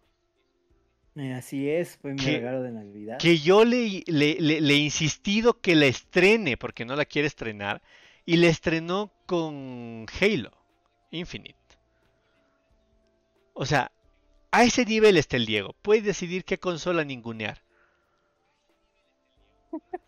[1.16, 3.18] Eh, así es, fue mi regalo de Navidad.
[3.18, 7.82] Que yo le, le, le, he insistido que la estrene, porque no la quiere estrenar,
[8.26, 10.50] y la estrenó con Halo
[11.10, 11.56] Infinite.
[13.52, 13.92] O sea,
[14.50, 15.74] a ese nivel está el Diego.
[15.82, 17.62] Puede decidir qué consola ningunear.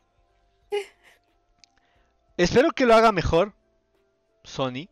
[2.36, 3.54] Espero que lo haga mejor
[4.42, 4.88] Sony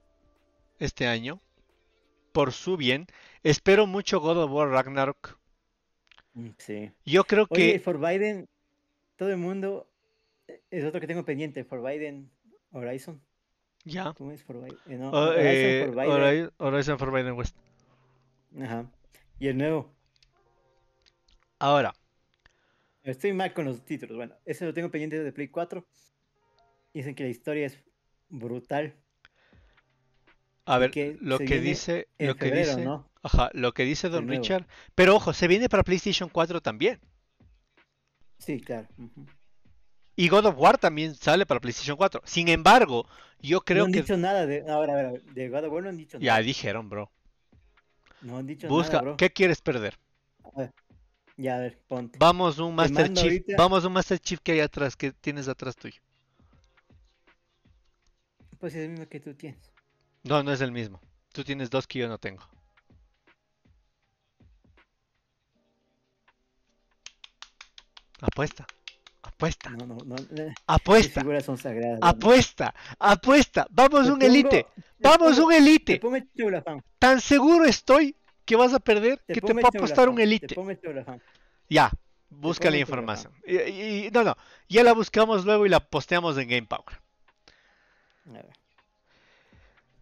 [0.78, 1.40] este año.
[2.32, 3.06] Por su bien.
[3.42, 5.38] Espero mucho God of War Ragnarok.
[6.34, 6.90] Mm, sí.
[7.04, 7.78] Yo creo que.
[7.78, 8.48] For Biden,
[9.16, 9.88] todo el mundo.
[10.48, 11.64] Eh, es otro que tengo pendiente.
[11.64, 12.30] For Biden
[12.72, 13.20] Horizon.
[13.84, 14.12] Ya.
[14.14, 14.78] ¿Cómo es for Biden?
[14.86, 16.50] Eh, no, oh, Horizon, eh, for Biden.
[16.58, 17.56] Horizon for Biden West.
[18.60, 18.90] Ajá.
[19.38, 19.92] Y el nuevo.
[21.58, 21.94] Ahora.
[23.02, 24.16] Estoy mal con los títulos.
[24.16, 25.86] Bueno, ese lo tengo pendiente de Play 4.
[26.94, 27.78] Dicen que la historia es
[28.30, 28.94] brutal.
[30.66, 32.88] A ver, lo que dice, lo que dice,
[33.22, 37.00] ajá, lo que dice Don Richard, pero ojo, se viene para PlayStation 4 también.
[38.38, 38.88] Sí, claro.
[40.16, 42.22] Y God of War también sale para PlayStation 4.
[42.24, 43.06] Sin embargo,
[43.40, 43.90] yo creo que.
[43.90, 44.64] No han dicho nada de.
[44.70, 46.24] Ahora, a ver, de God of War no han dicho nada.
[46.24, 47.10] Ya dijeron, bro.
[48.22, 49.16] No han dicho Busca, nada.
[49.16, 49.98] ¿qué quieres perder?
[51.36, 52.18] Ya, a ver, ponte.
[52.18, 53.42] Vamos un Master Chief.
[53.58, 56.00] Vamos un Master Chief que hay atrás, que tienes atrás tuyo.
[58.58, 59.73] Pues es el mismo que tú tienes.
[60.24, 61.00] No, no es el mismo.
[61.32, 62.42] Tú tienes dos que yo no tengo.
[68.20, 68.66] Apuesta.
[69.22, 69.70] Apuesta.
[69.70, 70.16] No, no, no.
[70.66, 71.20] Apuesta.
[71.20, 71.98] figuras son sagradas.
[72.00, 72.74] Apuesta.
[72.98, 73.66] Apuesta.
[73.70, 74.66] Vamos un elite.
[74.98, 76.00] Vamos un elite.
[76.98, 78.16] Tan seguro estoy
[78.46, 80.56] que vas a perder que te puedo apostar un elite.
[81.68, 81.90] Ya.
[82.30, 83.32] Busca la información.
[83.46, 84.36] Y, no, no.
[84.68, 87.00] Ya la buscamos luego y la posteamos en Game Power.
[88.28, 88.63] A ver.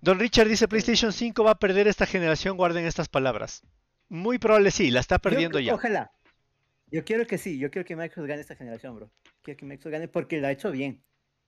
[0.02, 3.62] Don Richard dice PlayStation 5 va a perder esta generación, guarden estas palabras.
[4.08, 5.74] Muy probable sí, la está perdiendo ya.
[5.74, 6.10] Ojalá.
[6.90, 9.12] Yo quiero que sí, yo quiero que Microsoft gane esta generación, bro.
[9.42, 11.04] Quiero que Microsoft gane porque lo ha hecho bien.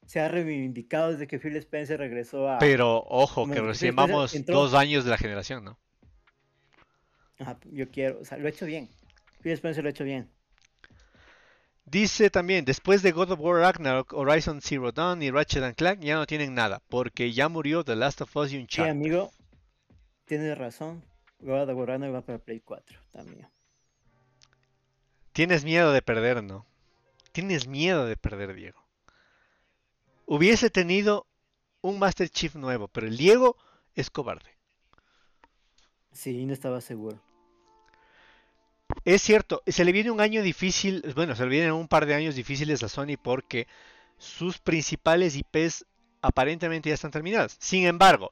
[0.07, 2.59] Se ha reivindicado desde que Phil Spencer regresó a...
[2.59, 5.81] Pero ojo, que recién vamos dos años de la generación, ¿no?
[7.41, 8.89] Ajá, yo quiero, o sea, lo ha hecho bien.
[9.41, 10.31] Phil Spencer lo ha hecho bien.
[11.87, 16.17] Dice también, después de God of War Ragnarok, Horizon Zero Dawn y Ratchet Clank ya
[16.17, 18.87] no tienen nada, porque ya murió The Last of Us y un chat.
[18.87, 19.31] Sí, amigo,
[20.25, 21.05] tienes razón.
[21.41, 23.47] God of War Ragnarok va para Play 4 también.
[25.33, 26.65] Tienes miedo de perder, ¿no?
[27.33, 28.83] Tienes miedo de perder, Diego.
[30.27, 31.27] Hubiese tenido
[31.81, 33.57] un Master Chief nuevo, pero el Diego
[33.95, 34.57] es cobarde.
[36.13, 37.21] Sí, no estaba seguro.
[39.05, 42.15] Es cierto, se le viene un año difícil, bueno, se le vienen un par de
[42.15, 43.67] años difíciles a Sony porque
[44.17, 45.87] sus principales IPs
[46.23, 47.57] aparentemente ya están terminadas.
[47.61, 48.31] Sin embargo,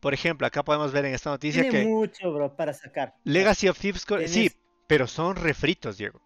[0.00, 3.14] por ejemplo, acá podemos ver en esta noticia Tiene que mucho, bro, para sacar.
[3.24, 4.50] Legacy of Thieves, sí,
[4.86, 6.20] pero son refritos, Diego.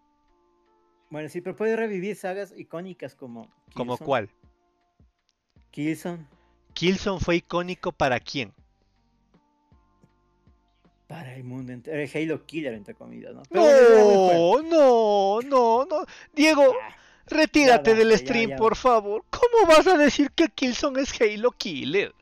[1.09, 3.53] Bueno, sí, pero puede revivir sagas icónicas como.
[3.73, 4.29] ¿Como cuál?
[5.71, 6.25] Killzone.
[6.73, 8.53] Killzone fue icónico para quién?
[11.11, 11.99] Para el mundo entero.
[11.99, 13.43] El Halo Killer, entre comillas, ¿no?
[13.49, 14.61] Pero.
[14.61, 16.05] No, no, no, no.
[16.33, 16.95] Diego, Ah,
[17.27, 18.55] retírate del ya, stream, ya.
[18.55, 19.23] por favor.
[19.29, 22.13] ¿Cómo vas a decir que Killzone es Halo Killer?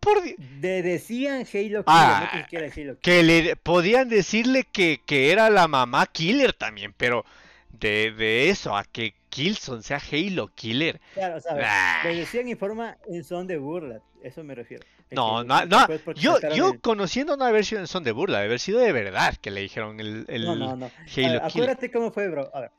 [0.00, 2.96] Por de- decían Halo Killer, Ah, no que era Halo Killer.
[3.02, 7.24] que le podían decirle que, que era la mamá Killer también, pero
[7.70, 11.00] de, de eso a que Killzone sea Halo Killer.
[11.14, 12.00] Claro, ver, Ah.
[12.04, 14.86] lo decían en forma en son de burla, eso me refiero.
[15.10, 15.86] No, no, no.
[16.14, 18.92] Yo, yo el- conociendo no haber sido en son de burla, de haber sido de
[18.92, 20.86] verdad que le dijeron el, el No, no, no.
[20.86, 22.50] Halo ver, acuérdate cómo fue, bro.
[22.54, 22.70] A ver,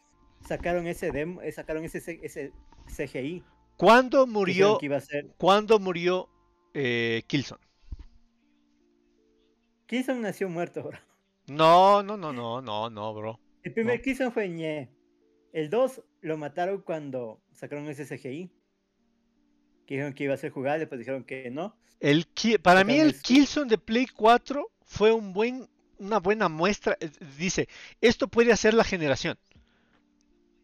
[0.48, 2.52] sacaron ese demo, eh, sacaron ese, ese
[2.96, 3.44] CGI.
[3.78, 5.34] ¿Cuándo murió, que iba a ser.
[5.38, 6.30] ¿cuándo murió
[6.74, 7.62] eh, Killzone?
[9.88, 11.00] Killzone nació muerto, bro.
[11.48, 13.40] No, no, no, no, no, no, bro.
[13.64, 14.04] El primer No.
[14.04, 14.90] Killzone fue ñe.
[15.52, 18.52] El 2 lo mataron cuando sacaron ese CGI.
[19.90, 21.76] Que dijeron que iba a ser jugable, después dijeron que no.
[22.00, 22.28] El,
[22.62, 25.68] para mí el el- Killzone de Play 4 fue un buen,
[25.98, 26.96] una buena muestra.
[27.40, 27.68] Dice,
[28.00, 29.40] esto puede hacer la generación.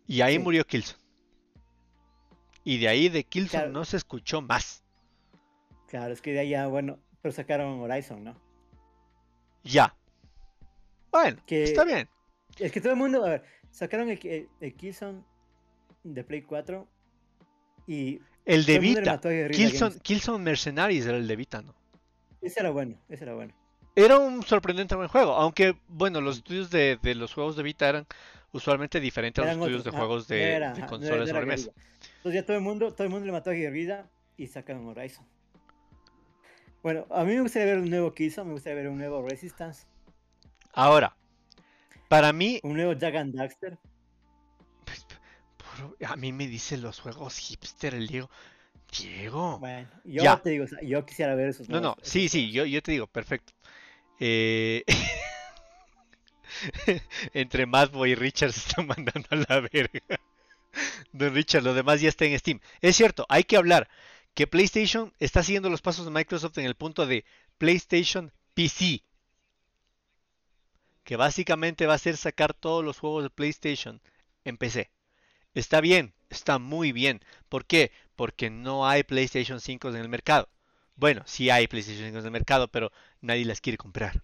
[0.06, 0.40] Y ahí Sí.
[0.44, 1.00] murió Killzone.
[2.64, 3.72] Y de ahí de Killzone Claro.
[3.72, 4.84] no se escuchó más.
[5.88, 8.40] Claro, es que de ahí ya, bueno, pero sacaron Horizon, ¿no?
[9.64, 9.96] Ya.
[11.12, 12.08] Bueno, Que- está bien.
[12.60, 15.24] Es que todo el mundo, a ver, sacaron el, el, el Killzone
[16.04, 16.88] de Play 4
[17.88, 19.20] y El de Vita.
[19.22, 20.00] Games.
[20.02, 21.74] Killzone Mercenaries era el de Vita, ¿no?
[22.42, 23.54] Ese era bueno, ese era bueno.
[23.96, 27.90] Era un sorprendente buen juego, aunque bueno, los estudios de, de los juegos de Vita
[27.90, 28.06] eran
[28.52, 31.32] usualmente diferentes a los estudios otros, de juegos de, era, de consolas.
[31.32, 31.72] Guerrilla.
[32.18, 34.06] Entonces ya todo el mundo, todo el mundo le mató a Guerrilla
[34.38, 35.26] y sacaron Horizon.
[36.84, 39.88] Bueno, a mí me gustaría ver un nuevo Killzone, me gustaría ver un nuevo Resistance,
[40.78, 41.16] Ahora,
[42.10, 43.78] para mí, un nuevo Jack and Daxter.
[46.06, 48.30] A mí me dicen los juegos hipster, el Diego.
[48.98, 49.60] Diego.
[49.60, 50.42] Bueno, yo Ya.
[50.42, 52.82] te digo, o sea, yo quisiera ver esos No, no, sí, esos sí, yo, yo
[52.82, 53.54] te digo, perfecto.
[54.20, 54.84] Eh,
[57.34, 60.02] Entre Madboy y Richard se están mandando a la verga.
[61.12, 62.60] Don Richard, lo demás ya está en Steam.
[62.82, 63.90] Es cierto, hay que hablar
[64.34, 67.26] que PlayStation está siguiendo los pasos de Microsoft en el punto de
[67.58, 69.02] PlayStation PC.
[71.04, 74.02] Que básicamente va a ser sacar todos los juegos de PlayStation
[74.44, 74.90] en PC.
[75.56, 77.22] Está bien, está muy bien.
[77.50, 77.92] ¿Por qué?
[78.16, 80.50] Porque no hay PlayStation 5 en el mercado.
[80.98, 82.92] Bueno, sí hay PlayStation 5 en el mercado, pero
[83.22, 84.22] nadie las quiere comprar.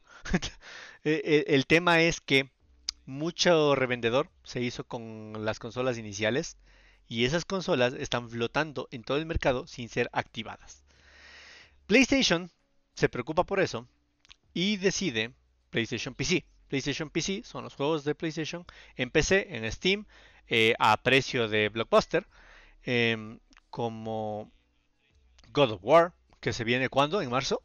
[1.03, 2.51] Eh, eh, el tema es que
[3.05, 6.57] mucho revendedor se hizo con las consolas iniciales
[7.07, 10.83] y esas consolas están flotando en todo el mercado sin ser activadas.
[11.87, 12.51] PlayStation
[12.93, 13.87] se preocupa por eso
[14.53, 15.33] y decide
[15.69, 16.45] PlayStation PC.
[16.67, 18.65] PlayStation PC son los juegos de PlayStation
[18.95, 20.05] en PC, en Steam,
[20.53, 22.27] eh, a precio de Blockbuster,
[22.83, 23.39] em,
[23.69, 24.51] como
[25.53, 27.63] God of War, que se viene cuando, en marzo.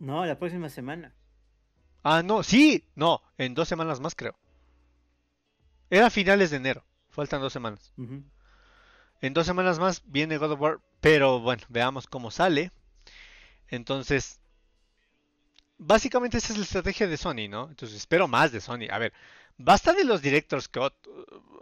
[0.00, 1.14] No, la próxima semana.
[2.02, 4.36] Ah, no, sí, no, en dos semanas más creo.
[5.88, 7.92] Era finales de enero, faltan dos semanas.
[9.20, 12.72] En dos semanas más viene God of War, pero bueno, veamos cómo sale.
[13.68, 14.40] Entonces,
[15.78, 17.68] básicamente esa es la estrategia de Sony, ¿no?
[17.68, 18.88] Entonces espero más de Sony.
[18.90, 19.12] A ver,
[19.56, 20.94] basta de los directors Cut.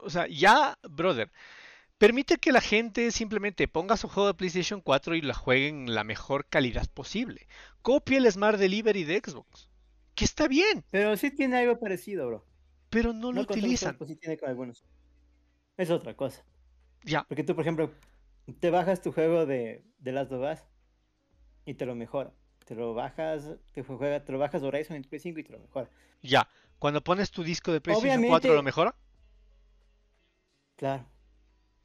[0.03, 1.31] O sea, ya, brother,
[1.99, 5.95] permite que la gente simplemente ponga su juego de PlayStation 4 y la juegue en
[5.95, 7.49] la mejor calidad posible.
[7.83, 9.71] Copia el Smart Delivery de Xbox,
[10.15, 12.47] que está bien, Pero sí tiene algo parecido, bro.
[12.91, 13.99] pero no lo No utilizan.
[13.99, 14.85] juegos, sí tiene con algunos.
[15.77, 16.45] Es otra cosa.
[17.05, 17.93] Ya, Porque tú, por ejemplo,
[18.61, 20.61] te bajas tu juego de, de Last of Us
[21.65, 22.33] y te lo mejora.
[22.65, 25.59] Te lo bajas, te, juega, te lo bajas Horizon en Play 5 y te lo
[25.61, 25.91] mejora.
[26.23, 26.47] ya.
[26.83, 28.93] Cuando pones tu disco de PlayStation 4, ¿lo mejora?
[30.75, 31.07] Claro.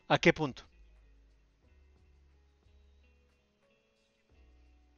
[0.08, 0.64] ¿A qué punto?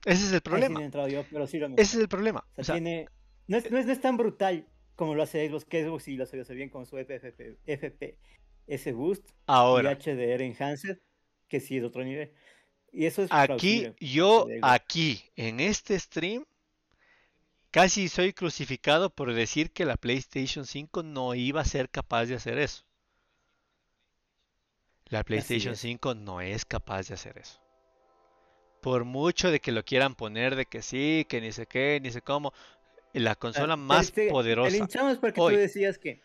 [0.06, 0.80] Ese es el sí problema.
[1.10, 1.60] yo, pero sí.
[1.76, 2.45] Ese es el problema.
[2.56, 3.10] O sea, O sea, tiene...
[3.47, 6.16] no, es, no, es, no es tan brutal como lo hace Xbox, que Xbox sí
[6.16, 11.00] lo hace bien con su FFP, FPS Boost ahora, y HDR Enhanced,
[11.50, 12.32] que sí es otro nivel.
[12.93, 16.45] Y eso es aquí, yo, aquí, en este stream,
[17.72, 22.36] casi soy crucificado por decir que la PlayStation 5 no iba a ser capaz de
[22.36, 22.84] hacer eso.
[25.05, 27.59] La PlayStation 5 no es capaz de hacer eso.
[28.82, 32.11] Por mucho de que lo quieran poner de que sí, que ni sé qué, ni
[32.11, 32.53] sé cómo,
[33.13, 34.70] la consola más poderosa.
[34.70, 36.22] El hinchamos porque tú decías que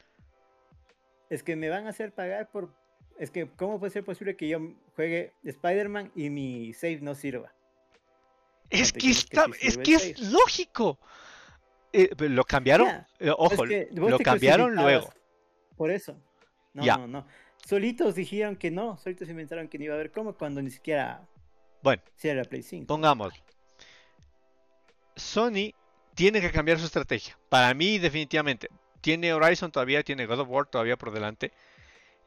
[1.30, 2.70] es que me van a hacer pagar por
[3.18, 4.58] es que cómo puede ser posible que yo
[4.96, 7.52] juegue Spider-Man y mi save no sirva.
[8.70, 10.98] Es que, está, es que es lógico.
[11.96, 12.88] Eh, lo cambiaron,
[13.20, 15.12] eh, ojo, lo cambiaron luego.
[15.76, 16.20] Por eso.
[16.72, 17.26] No, no, no.
[17.64, 21.26] Solitos dijeron que no, solitos inventaron que no iba a haber cómo cuando ni siquiera
[21.84, 22.86] bueno, si era Play 5.
[22.86, 23.34] Pongamos.
[25.16, 25.74] Sony
[26.14, 27.38] tiene que cambiar su estrategia.
[27.50, 28.70] Para mí, definitivamente.
[29.02, 31.52] Tiene Horizon todavía, tiene God of War todavía por delante.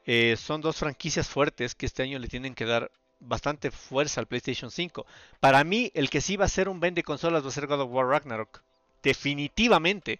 [0.05, 4.27] Eh, son dos franquicias fuertes que este año le tienen que dar bastante fuerza al
[4.27, 5.07] PlayStation 5.
[5.39, 7.81] Para mí, el que sí va a ser un vende consolas va a ser God
[7.81, 8.63] of War Ragnarok.
[9.01, 10.19] Definitivamente.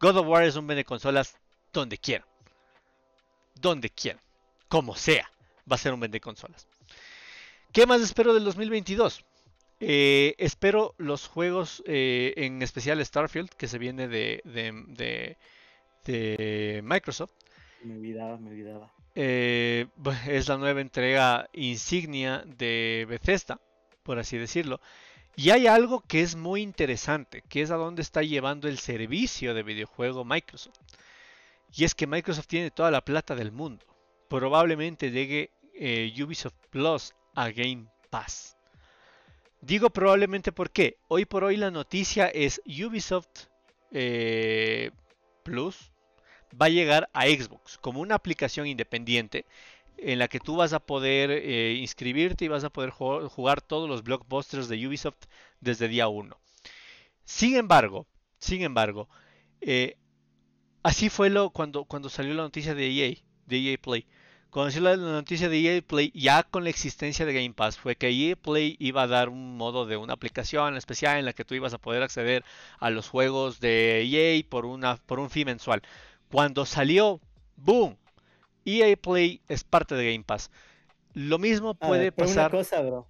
[0.00, 1.36] God of War es un vende consolas
[1.72, 2.26] donde quiera.
[3.54, 4.20] Donde quiera.
[4.68, 5.30] Como sea.
[5.70, 6.66] Va a ser un vende consolas.
[7.72, 9.24] ¿Qué más espero del 2022?
[9.80, 14.42] Eh, espero los juegos, eh, en especial Starfield, que se viene de,
[16.04, 17.32] de Microsoft.
[17.82, 18.92] Me olvidaba, me olvidaba.
[19.14, 19.86] Eh,
[20.28, 23.60] es la nueva entrega insignia de Bethesda,
[24.02, 24.80] por así decirlo.
[25.34, 29.54] Y hay algo que es muy interesante, que es a dónde está llevando el servicio
[29.54, 30.78] de videojuego Microsoft.
[31.74, 33.86] Y es que Microsoft tiene toda la plata del mundo.
[34.28, 38.56] Probablemente llegue eh, Ubisoft Plus a Game Pass.
[39.62, 43.46] Digo probablemente porque hoy por hoy la noticia es Ubisoft
[43.90, 44.90] eh,
[45.44, 45.92] Plus
[46.60, 49.46] va a llegar a Xbox como una aplicación independiente
[49.98, 53.88] en la que tú vas a poder eh, inscribirte y vas a poder jugar, todos
[53.88, 55.26] los blockbusters de Ubisoft
[55.60, 56.36] desde día 1.
[57.24, 58.06] Sin embargo,
[58.38, 59.08] sin embargo,
[59.60, 59.96] eh,
[60.82, 63.16] así fue lo cuando, cuando salió la noticia de EA,
[63.48, 64.06] EA Play.
[64.50, 67.96] Cuando salió la noticia de EA Play, ya con la existencia de Game Pass, fue
[67.96, 71.44] que EA Play iba a dar un modo de una aplicación especial en la que
[71.44, 72.44] tú ibas a poder acceder
[72.78, 75.82] a los juegos de EA por, una, por un fee mensual.
[76.28, 77.20] Cuando salió,
[77.56, 77.96] ¡boom!
[78.64, 80.50] EA Play es parte de Game Pass.
[81.14, 82.50] Lo mismo puede pasar.
[82.50, 83.08] Una cosa, bro.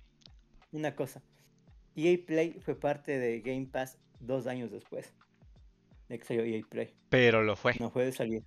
[0.72, 1.22] Una cosa.
[1.94, 5.12] EA Play fue parte de Game Pass dos años después
[6.08, 6.94] de que salió EA Play.
[7.08, 7.74] Pero lo fue.
[7.78, 8.42] No puede salir.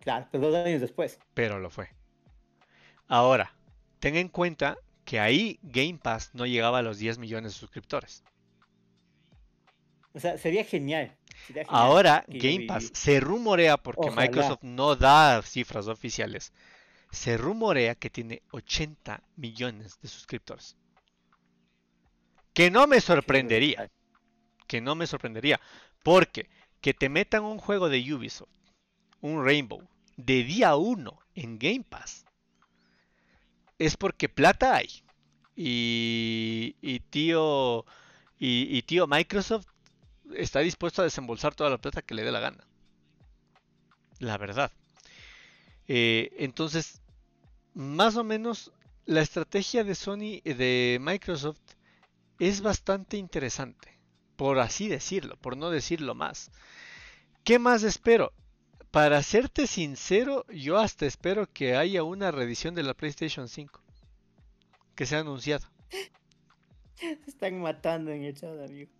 [0.00, 1.18] Claro, pero dos años después.
[1.34, 1.88] Pero lo fue.
[3.06, 3.54] Ahora,
[3.98, 8.22] ten en cuenta que ahí Game Pass no llegaba a los 10 millones de suscriptores.
[10.12, 11.16] O sea, sería genial
[11.68, 16.52] Ahora Game Pass se rumorea, porque Microsoft no da cifras oficiales,
[17.10, 20.76] se rumorea que tiene 80 millones de suscriptores.
[22.52, 23.90] Que no me sorprendería.
[24.66, 25.60] Que no me sorprendería.
[26.02, 26.48] Porque
[26.80, 28.48] que te metan un juego de Ubisoft,
[29.20, 29.86] un Rainbow,
[30.16, 32.24] de día 1 en Game Pass,
[33.78, 34.88] es porque plata hay.
[35.56, 37.84] Y, y tío
[38.42, 39.66] y, tío Microsoft
[40.36, 42.66] está dispuesto a desembolsar toda la plata que le dé la gana.
[44.18, 44.72] La verdad.
[45.88, 47.00] Eh, entonces,
[47.74, 48.72] más o menos,
[49.06, 51.60] la estrategia de Sony, de Microsoft,
[52.38, 53.98] es bastante interesante.
[54.36, 56.50] Por así decirlo, por no decirlo más.
[57.44, 58.32] ¿Qué más espero?
[58.90, 63.80] Para serte sincero, yo hasta espero que haya una reedición de la PlayStation 5.
[64.94, 65.70] Que sea anunciada.
[66.94, 68.90] Se están matando en el chat, amigo.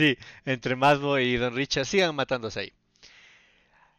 [0.00, 2.72] Sí, entre Masbo y Don Richard sigan matándose ahí.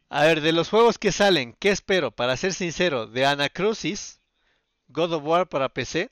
[0.08, 2.10] A ver, de los juegos que salen, ¿qué espero?
[2.10, 4.20] Para ser sincero, de Anacrosis,
[4.88, 6.10] God of War para PC.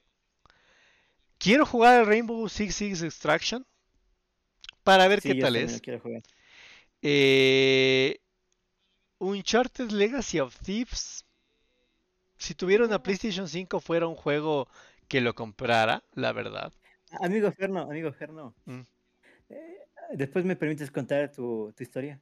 [1.38, 3.66] Quiero jugar Rainbow Six Six Extraction
[4.84, 5.82] para ver qué tal es.
[7.03, 8.20] Eh,
[9.18, 11.24] Uncharted Legacy of Thieves.
[12.38, 14.68] Si tuviera una PlayStation 5 fuera un juego
[15.09, 16.72] que lo comprara, la verdad.
[17.20, 18.55] Amigo Ferno, amigo Ferno.
[18.64, 18.80] Mm.
[19.51, 19.78] Eh,
[20.14, 22.20] después me permites contar tu, historia.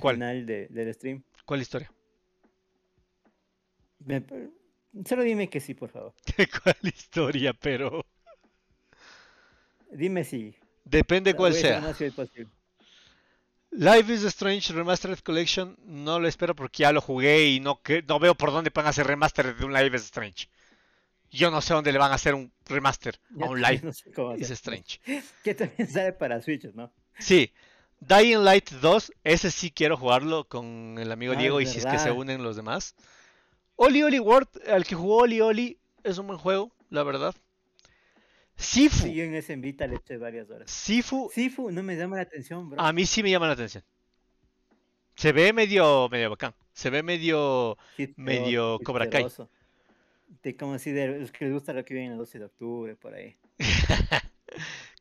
[0.00, 0.16] ¿Cuál?
[0.16, 1.22] final del stream.
[1.44, 1.92] ¿Cuál historia?
[5.04, 6.14] solo dime que sí, por favor.
[6.62, 8.04] ¿Cuál historia, pero?
[9.90, 10.56] Dime si.
[10.84, 11.94] Depende cuál sea.
[13.70, 18.02] Life is Strange Remastered Collection no lo espero porque ya lo jugué y no, que,
[18.02, 20.48] no veo por dónde pueden hacer remaster de un Life is Strange.
[21.34, 23.86] Yo no sé dónde le van a hacer un remaster a un Life
[24.38, 25.00] is Strange.
[25.42, 26.92] Que también sale para Switch, ¿no?
[27.18, 27.52] Sí.
[28.00, 31.86] Dying Light 2, ese sí quiero jugarlo con el amigo ah, Diego y si es
[31.86, 32.94] que se unen los demás.
[33.76, 37.34] Oli Oli World, al que jugó Oli Oli, es un buen juego, la verdad.
[38.56, 39.04] Sifu.
[39.06, 40.70] Sí, yo en ese Vita le eché varias horas.
[40.70, 42.80] Sifu, Sifu no me llama la atención, bro.
[42.80, 43.82] a mí sí me llama la atención.
[45.16, 46.54] Se ve medio, medio bacán.
[46.72, 47.76] Se ve medio...
[47.96, 49.26] Hit- medio hit- Cobra Kai.
[50.42, 52.96] De como si de los que les gusta lo que viene el 12 de octubre,
[52.96, 53.36] por ahí.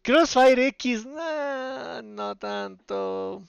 [0.03, 3.43] Crossfire X, nah, no tanto.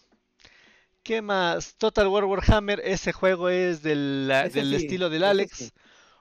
[1.02, 1.76] ¿Qué más?
[1.76, 5.56] Total War Warhammer, ese juego es del, Ese del sí, estilo del Alex.
[5.58, 5.72] sí.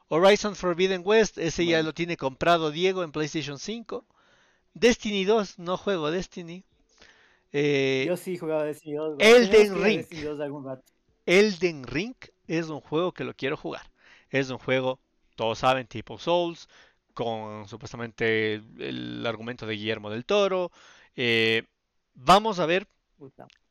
[0.10, 4.06] Horizon Forbidden West, ese ya lo tiene comprado Diego en PlayStation 5.
[4.74, 6.66] Destiny 2, no juego Destiny.
[7.54, 9.18] Eh, Yo sí jugaba Destiny 2.
[9.18, 9.26] bro.
[9.26, 9.98] Elden Ring.
[9.98, 10.84] Destiny 2 algún rato.
[11.26, 12.16] Elden Ring
[12.48, 13.92] es un juego que lo quiero jugar.
[14.30, 15.00] Es un juego,
[15.36, 16.68] todos saben, tipo Souls,
[17.14, 20.72] con supuestamente el argumento de Guillermo del Toro.
[21.16, 21.64] Eh,
[22.14, 22.88] vamos a ver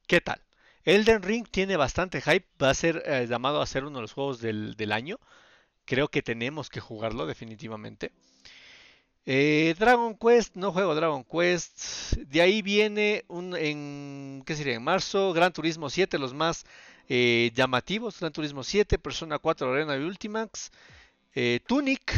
[0.06, 0.40] qué tal.
[0.84, 4.12] Elden Ring tiene bastante hype, va a ser eh, llamado a ser uno de los
[4.12, 5.18] juegos del, del año.
[5.84, 8.12] Creo que tenemos que jugarlo definitivamente.
[9.24, 12.14] Eh, Dragon Quest, no juego Dragon Quest.
[12.16, 14.74] De ahí viene un en ¿qué sería?
[14.74, 16.64] En marzo, Gran Turismo 7, los más
[17.08, 20.70] llamativos, Gran Turismo 7, Persona 4 Arena de Ultimax,
[21.35, 22.12] eh, Tunic.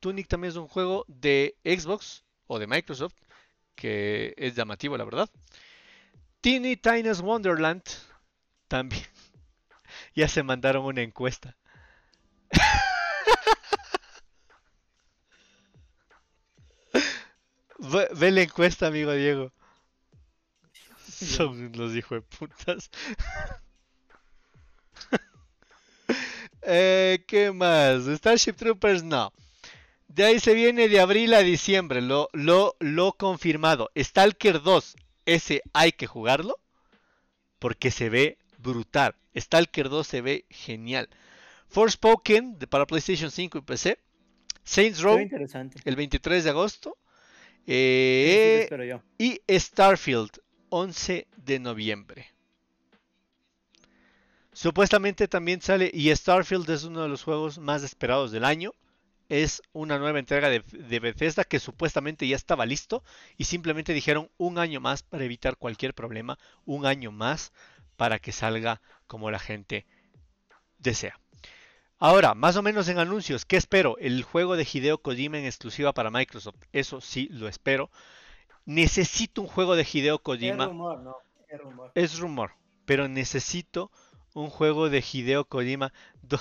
[0.00, 3.14] Tunic también es un juego de Xbox o de Microsoft
[3.76, 5.30] que es llamativo, la verdad.
[6.40, 7.82] Teeny Tina's Wonderland
[8.68, 9.04] también.
[10.16, 11.56] ya se mandaron una encuesta.
[17.78, 19.52] Ve, ve la encuesta, amigo Diego.
[21.08, 22.90] Son los hijos de putas.
[26.66, 28.06] Eh, ¿qué más?
[28.06, 29.32] Starship Troopers no.
[30.08, 33.90] De ahí se viene de abril a diciembre, lo, lo, lo confirmado.
[33.96, 34.96] Stalker 2,
[35.26, 36.58] ese hay que jugarlo
[37.58, 39.14] porque se ve brutal.
[39.36, 41.08] Stalker 2 se ve genial.
[41.68, 43.98] Forspoken para PlayStation 5 y PC.
[44.64, 45.18] Saints Row
[45.84, 46.96] el 23 de agosto.
[47.66, 49.02] Sí, sí, lo Eh, yo.
[49.18, 50.30] y Starfield
[50.70, 52.28] 11 de noviembre.
[54.56, 58.72] Supuestamente también sale y Starfield es uno de los juegos más esperados del año.
[59.28, 63.04] Es una nueva entrega de, de Bethesda que supuestamente ya estaba listo
[63.36, 67.52] y simplemente dijeron un año más para evitar cualquier problema, un año más
[67.98, 69.84] para que salga como la gente
[70.78, 71.20] desea.
[71.98, 73.98] Ahora, más o menos en anuncios, ¿qué espero?
[73.98, 76.62] El juego de Hideo Kojima en exclusiva para Microsoft.
[76.72, 77.90] Eso sí lo espero.
[78.64, 80.64] Necesito un juego de Hideo Es Kojima.
[80.64, 81.16] rumor, ¿no?
[81.46, 81.92] Es rumor.
[81.94, 82.52] Es rumor,
[82.86, 83.90] pero necesito
[84.36, 85.92] un juego de Hideo Kojima.
[86.22, 86.40] Don,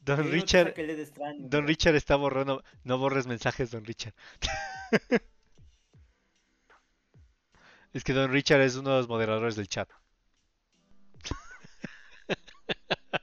[0.00, 1.66] Don Yo digo que Richard, Don.
[1.66, 2.64] Richard está borrando.
[2.84, 4.14] No borres mensajes, Don Richard.
[7.92, 9.88] Es que Don Richard es uno de los moderadores del chat.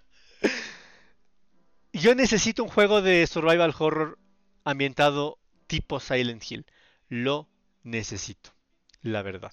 [1.93, 4.17] Yo necesito un juego de survival horror
[4.63, 6.65] ambientado tipo Silent Hill.
[7.07, 7.47] Lo
[7.83, 8.55] necesito,
[9.03, 9.51] la verdad.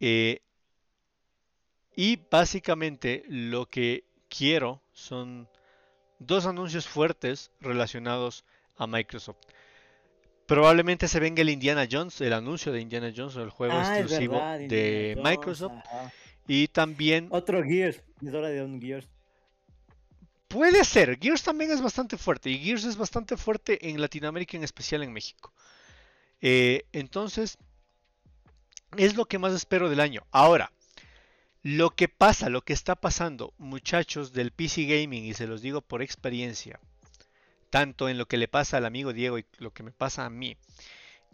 [0.00, 0.42] Eh,
[1.96, 5.48] y básicamente lo que quiero son
[6.18, 8.44] dos anuncios fuertes relacionados
[8.76, 9.38] a Microsoft.
[10.46, 14.34] Probablemente se venga el Indiana Jones, el anuncio de Indiana Jones, el juego Ah, exclusivo
[14.34, 15.72] verdad, de Jones, Microsoft.
[15.86, 16.12] ajá.
[16.48, 18.02] Y también Otro Gears.
[18.24, 19.06] Es hora de un Gears.
[20.48, 22.50] puede ser, Gears también es bastante fuerte.
[22.50, 25.52] Y Gears es bastante fuerte en Latinoamérica, en especial en México.
[26.40, 27.56] Eh, entonces,
[28.96, 30.26] es lo que más espero del año.
[30.32, 30.72] Ahora,
[31.62, 35.82] lo que pasa, lo que está pasando, muchachos del PC Gaming, y se los digo
[35.82, 36.80] por experiencia,
[37.68, 40.30] tanto en lo que le pasa al amigo Diego y lo que me pasa a
[40.30, 40.56] mí,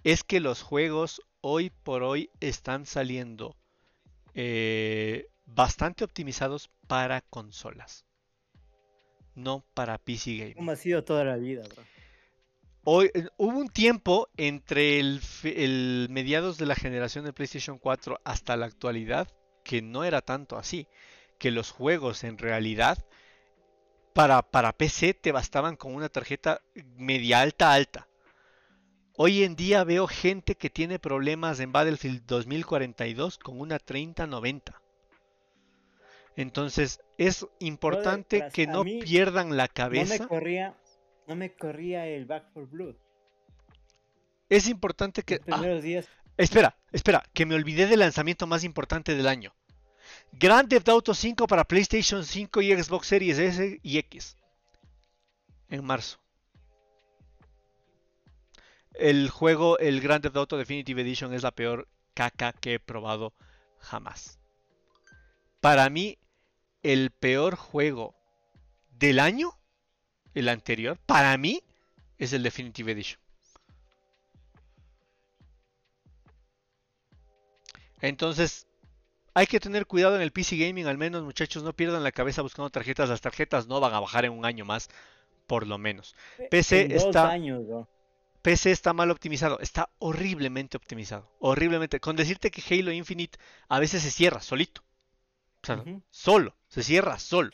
[0.04, 3.56] es que los juegos hoy por hoy están saliendo
[4.34, 8.04] eh, bastante optimizados para consolas,
[9.34, 10.54] no para PC Gaming.
[10.54, 11.84] Como ha sido toda la vida, bro.
[12.88, 15.20] Hoy, eh, hubo un tiempo entre el,
[16.08, 19.28] mediados de la generación de PlayStation 4 hasta la actualidad
[19.66, 20.86] que no era tanto así,
[21.38, 23.04] que los juegos en realidad
[24.12, 26.62] para, para PC te bastaban con una tarjeta
[26.96, 28.06] media alta alta.
[29.16, 34.80] Hoy en día veo gente que tiene problemas en Battlefield 2042 con una 3090.
[36.36, 40.28] Entonces es importante que no pierdan la No me cabeza.
[40.28, 40.76] corría,
[41.26, 42.94] no me corría el Back for Blood.
[44.48, 45.40] Es importante que...
[45.44, 46.08] Los ah, días.
[46.36, 49.54] Espera, espera, que me olvidé del lanzamiento más importante del año.
[50.32, 54.36] Grand Theft Auto 5 para PlayStation 5 y Xbox Series S y X.
[55.70, 56.18] En marzo.
[58.92, 63.32] El juego, el Grand Theft Auto Definitive Edition es la peor caca que he probado
[63.78, 64.38] jamás.
[65.60, 66.18] Para mí,
[66.82, 68.14] el peor juego
[68.90, 69.58] del año,
[70.34, 71.62] el anterior, para mí,
[72.18, 73.25] es el Definitive Edition.
[78.00, 78.66] Entonces,
[79.34, 82.42] hay que tener cuidado en el PC Gaming, al menos muchachos, no pierdan la cabeza
[82.42, 83.08] buscando tarjetas.
[83.08, 84.88] Las tarjetas no van a bajar en un año más,
[85.46, 86.16] por lo menos.
[86.50, 87.64] PC En dos está, años.
[88.42, 92.00] PC está mal optimizado, está horriblemente optimizado, horriblemente.
[92.00, 94.82] Con decirte que Halo Infinite a veces se cierra solito,
[95.62, 96.02] o sea, Ujú.
[96.10, 97.52] solo, se cierra solo.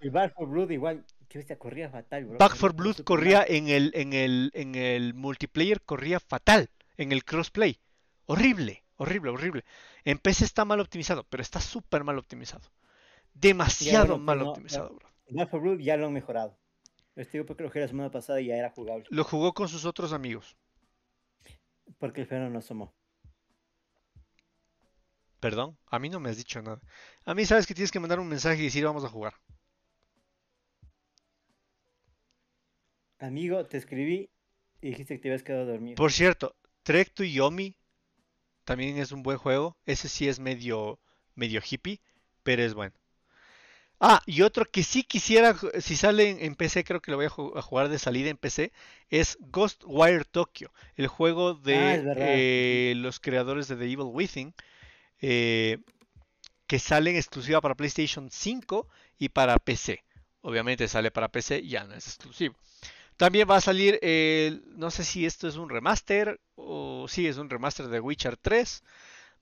[0.00, 2.38] El Back 4 Blood igual, que bestia, corría fatal, bro.
[2.38, 6.70] Back Corría 4 como Blood corría en el, en el, en el multiplayer, corría fatal,
[6.96, 7.78] en el crossplay.
[8.26, 9.64] Horrible, horrible, horrible.
[10.04, 12.70] En PC está mal optimizado, pero está súper mal optimizado.
[13.34, 15.08] Demasiado bueno, mal no, optimizado, bro.
[15.30, 16.58] Back 4 Blood ya lo han mejorado.
[17.32, 19.04] Digo porque lo jugué la semana pasada y ya era jugable.
[19.10, 20.56] Lo jugó con sus otros amigos.
[21.98, 22.94] Porque el freno no asomó.
[25.40, 26.80] Perdón, a mí no me has dicho nada.
[27.24, 29.34] A mí sabes que tienes que mandar un mensaje y decir vamos a jugar.
[33.20, 34.30] Amigo, te escribí
[34.80, 35.96] y dijiste que te habías quedado dormido.
[35.96, 37.76] Por cierto, Trek to Yomi
[38.68, 39.76] también es un buen juego.
[39.86, 41.00] Ese sí es medio,
[41.36, 42.00] medio hippie,
[42.44, 42.94] pero es bueno.
[44.00, 47.26] Ah, y otro que sí quisiera, si sale en, en PC, creo que lo voy
[47.26, 48.72] a, ju- a jugar de salida en PC,
[49.10, 54.54] es Ghostwire Tokyo, el juego de Ah, eh, los creadores de The Evil Within,
[55.22, 55.78] eh,
[56.66, 58.88] que salen exclusiva para PlayStation 5
[59.18, 60.04] y para PC.
[60.42, 62.56] Obviamente sale para PC, ya no es exclusivo.
[63.18, 67.36] También va a salir, el- no sé si esto es un remaster o sí, es
[67.36, 68.82] un remaster de Witcher 3.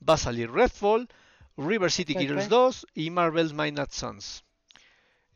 [0.08, 1.08] Va a salir Redfall,
[1.56, 2.50] River City ¿Cuál, Gears cuál?
[2.50, 4.44] 2 y Marvel's Midnight Suns.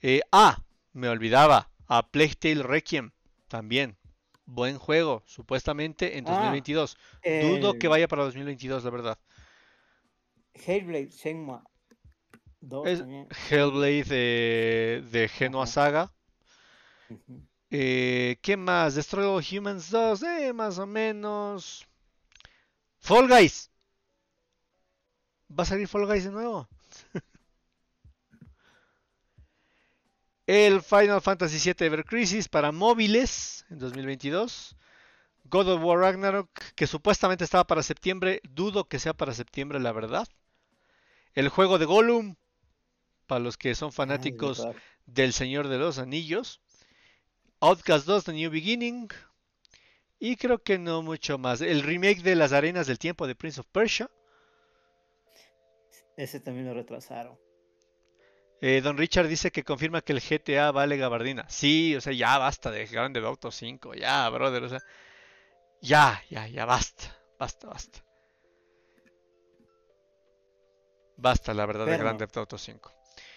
[0.02, 0.62] Eh, ah,
[0.94, 3.12] me olvidaba, a Plague Tale Requiem
[3.48, 3.96] también.
[4.46, 6.96] Buen juego, supuestamente en Ah, 2022.
[7.40, 9.18] Dudo que vaya para 2022, la verdad.
[10.54, 11.60] Hellblade Shenmue
[12.60, 13.28] 2 Es también.
[13.50, 15.72] Hellblade eh, de Genoa Ajá.
[15.72, 16.12] Saga.
[17.70, 18.94] Eh, ¿qué más?
[18.94, 21.86] Destroy All Humans 2, eh, más o menos.
[23.00, 23.70] Fall Guys.
[25.50, 26.68] ¿Va a salir Fall Guys de nuevo?
[30.46, 34.76] El Final Fantasy VII Ever Crisis para móviles en 2022.
[35.44, 38.40] God of War Ragnarok, que supuestamente estaba para septiembre.
[38.48, 40.28] Dudo que sea para septiembre, la verdad.
[41.34, 42.36] El juego de Gollum,
[43.26, 44.66] para los que son Ah, fanáticos
[45.06, 46.60] del Señor de los Anillos.
[47.60, 49.08] Outcast 2 The New Beginning.
[50.18, 51.60] Y creo que no mucho más.
[51.60, 54.10] El remake de Las Arenas del Tiempo de Prince of Persia.
[56.16, 57.38] Ese también lo retrasaron.
[58.60, 61.48] Eh, Don Richard dice que confirma que el GTA vale gabardina.
[61.48, 63.94] Sí, o sea, ya basta de Grand Theft Auto 5.
[63.94, 64.80] Ya, brother, o sea.
[65.80, 67.16] Ya, ya, ya basta.
[67.38, 68.04] Basta, basta.
[71.16, 72.92] Basta, la verdad, de Grand Perno, Theft Auto 5.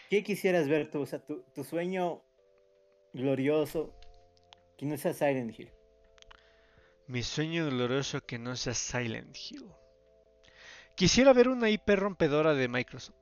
[0.09, 1.01] ¿qué quisieras ver tú?
[1.01, 2.21] O sea, tu, tu sueño
[3.13, 3.95] glorioso
[4.77, 5.71] que no sea Silent Hill.
[7.07, 9.65] Mi sueño doloroso que no sea Silent Hill.
[10.95, 13.17] Quisiera ver una IP rompedora de Microsoft.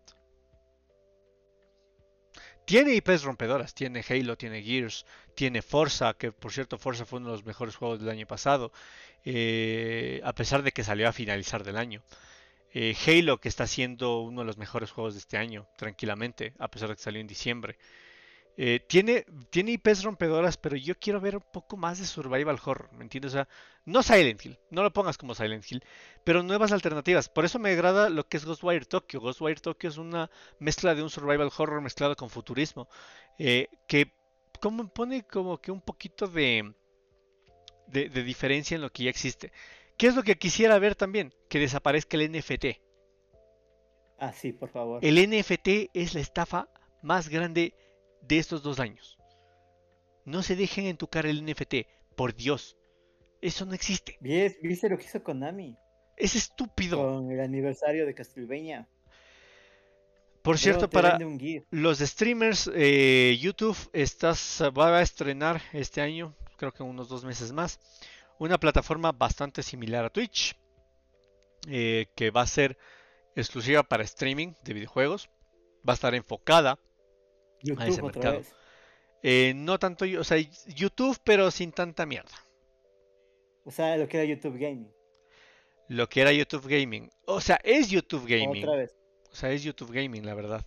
[2.66, 5.06] Tiene IPs rompedoras, tiene Halo, tiene Gears,
[5.36, 8.72] tiene Forza, que por cierto Forza fue uno de los mejores juegos del año pasado,
[9.26, 12.04] eh, a pesar de que salió a finalizar del año.
[12.74, 16.70] Eh, Halo, que está siendo uno de los mejores juegos de este año, tranquilamente, a
[16.70, 17.78] pesar de que salió en diciembre.
[18.58, 22.92] Eh, tiene, tiene IPs rompedoras, pero yo quiero ver un poco más de survival horror,
[22.94, 23.32] ¿me entiendes?
[23.32, 23.48] O sea,
[23.86, 25.84] no Silent Hill, no lo pongas como Silent Hill,
[26.24, 27.30] pero nuevas alternativas.
[27.30, 29.22] Por eso me agrada lo que es Ghostwire Tokyo.
[29.22, 30.30] Ghostwire Tokyo es una
[30.60, 32.90] mezcla de un survival horror mezclado con futurismo,
[33.40, 34.14] eh, que
[34.60, 36.74] como pone como que un poquito de,
[37.88, 39.52] de, de diferencia en lo que ya existe.
[39.98, 41.34] ¿Qué es lo que quisiera ver también?
[41.50, 42.66] Que desaparezca el NFT.
[44.20, 45.04] Ah, sí, por favor.
[45.04, 46.70] El NFT es la estafa
[47.02, 47.74] más grande
[48.22, 49.18] de estos dos años.
[50.26, 52.78] No se dejen entucar el NFT, por Dios.
[53.42, 54.18] Eso no existe.
[54.22, 55.76] ¿Viste, viste lo que hizo Konami
[56.16, 56.98] Es estúpido.
[56.98, 58.88] con el aniversario de Castlevania?
[60.44, 61.20] Por cierto, para
[61.70, 67.52] los streamers, eh, YouTube estás, va a estrenar este año, creo que unos dos meses
[67.52, 67.80] más,
[68.40, 70.58] una plataforma bastante similar a Twitch,
[71.68, 72.76] eh, que va a ser
[73.36, 75.30] exclusiva para streaming de videojuegos.
[75.88, 76.80] Va a estar enfocada
[77.78, 78.34] a YouTube ese otra mercado.
[78.34, 78.56] vez.
[79.24, 82.32] Eh, no tanto, o sea, YouTube, pero sin tanta mierda.
[83.64, 84.94] O sea, lo que era YouTube Gaming.
[85.88, 87.10] Lo que era YouTube Gaming.
[87.26, 88.66] O sea, es YouTube Gaming.
[88.66, 88.96] Otra vez.
[89.32, 90.66] O sea, es YouTube Gaming, la verdad.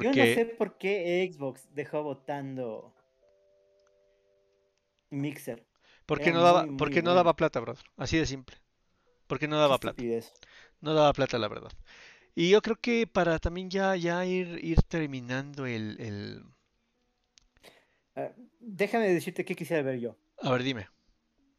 [0.00, 2.94] Yo no Porque sé por qué Xbox dejó votando
[5.10, 5.66] Mixer.
[6.06, 7.16] porque era no daba, muy, muy porque no bueno.
[7.16, 7.84] daba plata, brother.
[7.96, 8.56] Así de simple.
[9.26, 10.04] Porque no daba plata.
[10.80, 11.72] No daba plata, la verdad.
[12.40, 16.44] Y yo creo que para también ya, ya ir, ir terminando el, el...
[18.14, 20.16] Ah, déjame decirte qué quisiera ver yo.
[20.44, 20.88] A ver, dime.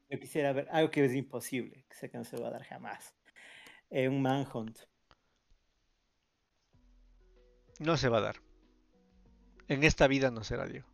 [0.10, 2.64] Yo quisiera ver algo que es imposible, que sé que no se va a dar
[2.64, 3.14] jamás.
[3.90, 4.80] Eh, un Manhunt.
[7.80, 8.38] No se va a dar.
[9.68, 10.88] En esta vida no será, Diego.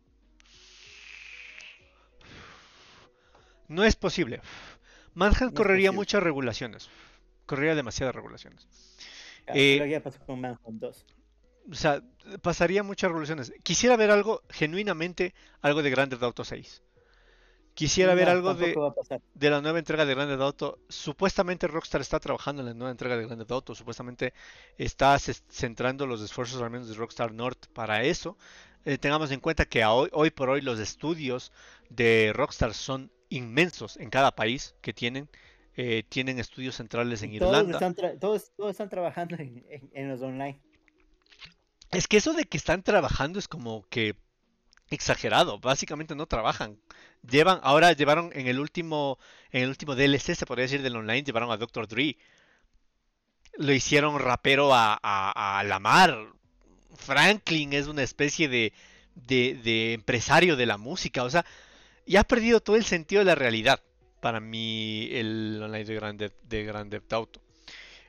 [3.68, 4.40] No es posible.
[5.14, 5.96] Manhunt No correría posible.
[5.96, 6.90] muchas regulaciones.
[7.46, 8.66] Correría demasiadas regulaciones.
[9.46, 11.06] Ah, Eh, que pasó con Manhunt 2.
[11.70, 12.02] O sea,
[12.42, 13.52] pasaría muchas regulaciones.
[13.62, 16.82] Quisiera ver algo, genuinamente, algo de Grand Theft Auto 6.
[17.74, 18.80] Quisiera ver No, algo de,
[19.34, 20.80] de la nueva entrega de Grand Theft Auto.
[20.88, 23.74] Supuestamente Rockstar está trabajando en la nueva entrega de Grand Theft Auto.
[23.74, 24.34] Supuestamente
[24.78, 28.38] está centrando los esfuerzos al menos de Rockstar North para eso.
[28.84, 31.52] Eh, tengamos en cuenta que hoy, hoy por hoy los estudios
[31.90, 35.28] de Rockstar son inmensos en cada país que tienen.
[35.76, 37.78] Eh, tienen estudios centrales en Todos Irlanda.
[37.86, 40.58] están, todos, todos están trabajando en, en- en los online.
[41.90, 44.16] Es que eso de que están trabajando es como que
[44.90, 45.58] exagerado.
[45.60, 46.78] Básicamente no trabajan.
[47.28, 49.18] Llevan, ahora llevaron en el último,
[49.50, 51.86] en el último DLC, se podría decir del online, llevaron a Dr.
[51.88, 52.16] Dre.
[53.58, 56.16] Lo hicieron rapero a, a, a Lamar.
[56.94, 58.72] Franklin es una especie de,
[59.14, 61.22] de, de empresario de la música.
[61.24, 61.44] O sea,
[62.06, 63.82] ya ha perdido todo el sentido de la realidad
[64.26, 65.84] para mí el online
[66.48, 67.40] de Grand Theft, Auto.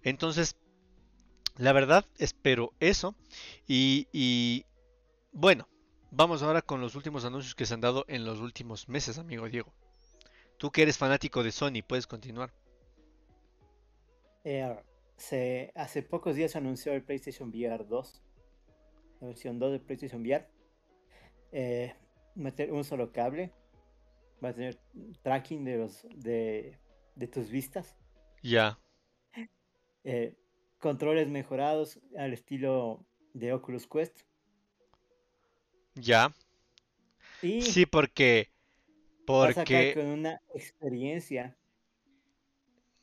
[0.01, 0.55] Entonces,
[1.57, 3.13] la verdad, espero eso.
[3.67, 4.65] Y,
[5.31, 5.67] bueno,
[6.09, 9.47] vamos ahora con los últimos anuncios que se han dado en los últimos meses, amigo
[9.47, 9.71] Diego.
[10.57, 12.51] Tú que eres fanático de Sony, puedes continuar.
[14.43, 14.75] Eh,
[15.17, 18.23] se, hace pocos días se anunció el PlayStation VR 2,
[19.21, 20.47] la versión 2 de PlayStation VR.
[21.51, 21.93] Eh,
[22.33, 23.53] meter un solo cable,
[24.43, 24.79] va a tener
[25.23, 26.79] tracking de, los, de,
[27.15, 27.95] de tus vistas,
[28.43, 28.79] Ya,
[30.03, 30.35] eh,
[30.79, 34.21] controles mejorados al estilo de Oculus Quest.
[35.95, 36.31] ya.
[37.41, 38.49] Y Sí, porque,
[39.25, 41.57] porque con una experiencia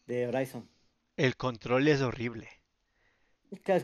[0.06, 0.68] de Horizon.
[1.16, 2.48] el control es horrible.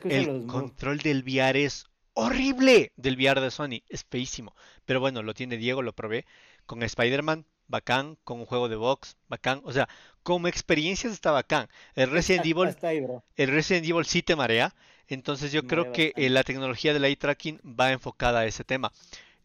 [0.09, 4.55] El los control del VR es horrible del VR de Sony, es feísimo.
[4.85, 6.27] Pero bueno, lo tiene Diego, lo probé.
[6.71, 8.17] Con Spider-Man, bacán.
[8.23, 9.61] Con un juego de box, bacán.
[9.65, 9.89] O sea,
[10.23, 11.69] como experiencias está bacán.
[11.97, 14.73] El Resident Evil, ahí, el Resident Evil sí te marea.
[15.09, 18.63] Entonces yo Me creo que eh, la tecnología del eye tracking va enfocada a ese
[18.63, 18.93] tema.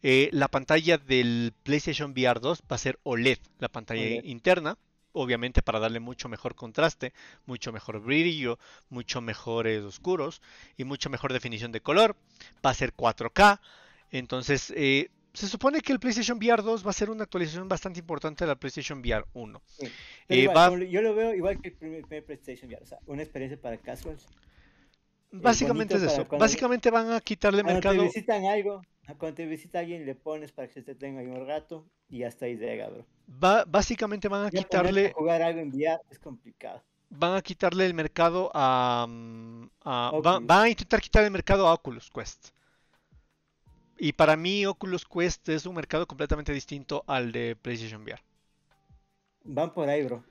[0.04, 4.22] Eh, la pantalla del PlayStation VR 2 va a ser OLED, la pantalla OLED.
[4.22, 4.78] interna,
[5.10, 7.12] obviamente para darle mucho mejor contraste,
[7.44, 10.42] mucho mejor brillo, mucho mejores oscuros
[10.76, 12.14] y mucho mejor definición de color.
[12.64, 13.58] Va a ser 4K.
[14.12, 18.00] Entonces, eh, se supone que el PlayStation VR 2 va a ser una actualización bastante
[18.00, 19.62] importante de la PlayStation VR 1.
[19.78, 19.90] Pero
[20.28, 22.98] Eh, igual, va- como yo lo veo igual que el primer, PlayStation VR, o sea,
[23.06, 24.26] una experiencia para casuals.
[25.32, 26.26] Básicamente es eso.
[26.26, 28.06] cuando- Básicamente van a quitarle Cuando te mercado.
[28.06, 28.82] visitan algo,
[29.18, 32.22] cuando te visita alguien le pones para que se te tenga ahí un rato y
[32.22, 33.04] hasta ahí llega, bro.
[33.42, 36.82] va- básicamente van a Ya quitarle jugar algo en VR es complicado.
[37.10, 40.46] van a quitarle el mercado a, mm, a- va- Oculus.
[40.46, 42.48] van a intentar quitar el mercado a Oculus Quest.
[43.98, 48.20] Y para mí Oculus Quest es un mercado completamente distinto al de PlayStation VR.
[49.44, 50.24] Van por ahí, bro.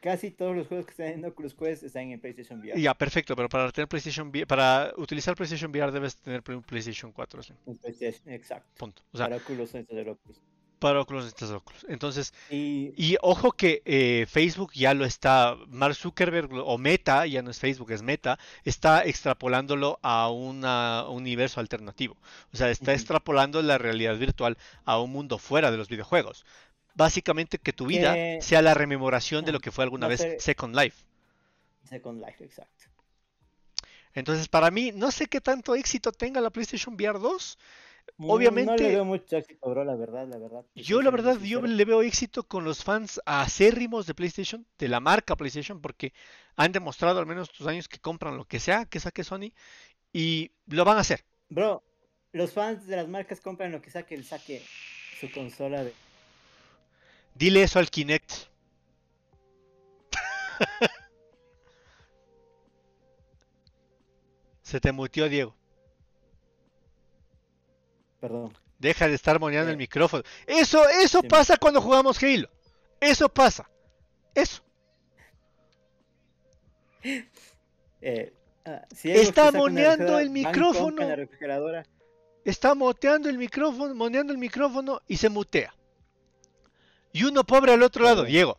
[0.00, 2.80] Casi todos los juegos que están en Oculus Quest están en PlayStation VR.
[2.80, 7.12] Ya, perfecto, pero para tener PlayStation VR, para utilizar PlayStation VR debes tener un PlayStation
[7.12, 8.70] 4, sí, En PlayStation, exacto.
[8.78, 9.02] punto.
[9.12, 10.40] O sea, para Oculus, el Oculus.
[10.80, 11.86] Para Oculus necesitas Oculus.
[11.88, 17.42] Entonces, Y y ojo que eh, Facebook ya lo está, Mark Zuckerberg o Meta, ya
[17.42, 22.16] no es Facebook, es Meta, está extrapolándolo a una- un universo alternativo.
[22.52, 26.44] O sea, está extrapolando la realidad virtual a un mundo fuera de los videojuegos.
[26.94, 30.74] Básicamente que tu vida Que- sea la rememoración de lo que fue alguna vez Second
[30.74, 30.96] Life.
[31.88, 32.86] Second Life, exacto.
[34.12, 37.58] Entonces, para mí, no sé qué tanto éxito tenga la PlayStation VR 2.
[38.18, 40.64] No Obviamente- le veo mucho éxito, bro, la verdad, la verdad.
[40.74, 44.88] te Yo la verdad, yo le veo éxito con los fans acérrimos de PlayStation, de
[44.88, 46.12] la marca PlayStation, porque
[46.56, 49.52] han demostrado al menos estos años que compran lo que sea que saque Sony
[50.12, 51.24] y lo van a hacer.
[51.48, 51.82] Bro,
[52.32, 54.62] los fans de las marcas compran lo que saque el saque
[55.18, 55.92] su consola de.
[57.34, 58.32] Dile eso al Kinect.
[64.62, 65.56] Se te muteó, Diego.
[68.20, 68.56] Perdón.
[68.78, 69.78] Deja de estar moneando el Eh.
[69.78, 70.22] micrófono.
[70.46, 72.48] Eso, eso Sí, pasa cuando jugamos Halo.
[73.00, 73.68] Eso pasa.
[74.34, 74.62] Eso.
[78.02, 78.32] Eh,
[78.64, 81.02] ah, si Está moneando el micrófono.
[81.06, 81.86] la.
[82.44, 85.74] Está moteando el micrófono, moneando el micrófono y se mutea.
[87.12, 88.24] Y uno pobre al otro lado.
[88.24, 88.58] Diego,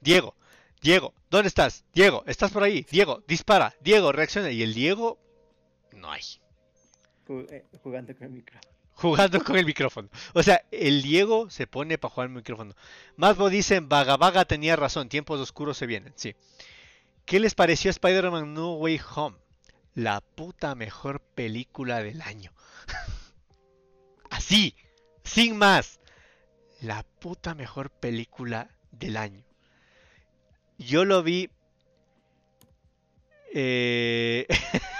[0.00, 0.34] Diego,
[0.82, 1.84] Diego, ¿dónde estás?
[1.94, 2.86] Diego, ¿estás por ahí?
[2.90, 4.50] Diego, dispara, Diego, reacciona.
[4.50, 5.18] Y el Diego,
[5.92, 6.22] no hay,
[7.28, 8.73] eh, jugando con el micrófono.
[8.94, 10.08] Jugando con el micrófono.
[10.32, 12.74] O sea, el Diego se pone para jugar el micrófono.
[13.16, 16.34] Masbo dicen, Vaga Vaga tenía razón, tiempos oscuros se vienen, sí.
[17.24, 19.36] ¿Qué les pareció Spider-Man No Way Home?
[19.94, 22.52] la puta mejor película del año.
[24.30, 24.74] Así,
[25.22, 26.00] sin más.
[26.80, 29.44] La puta mejor película del año.
[30.78, 31.50] Yo lo vi...
[33.54, 34.46] Eh...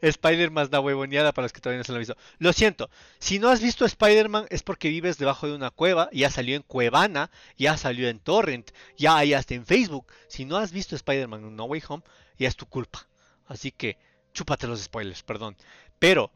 [0.00, 2.16] Spider-Man da huevoneada para los que todavía no se lo han visto.
[2.38, 6.30] Lo siento, si no has visto Spider-Man es porque vives debajo de una cueva, ya
[6.30, 10.06] salió en Cuevana, ya salió en Torrent, ya hay hasta en Facebook.
[10.28, 12.02] Si no has visto Spider-Man No Way Home,
[12.38, 13.06] ya es tu culpa.
[13.46, 13.98] Así que
[14.32, 15.56] chúpate los spoilers, perdón.
[15.98, 16.30] Pero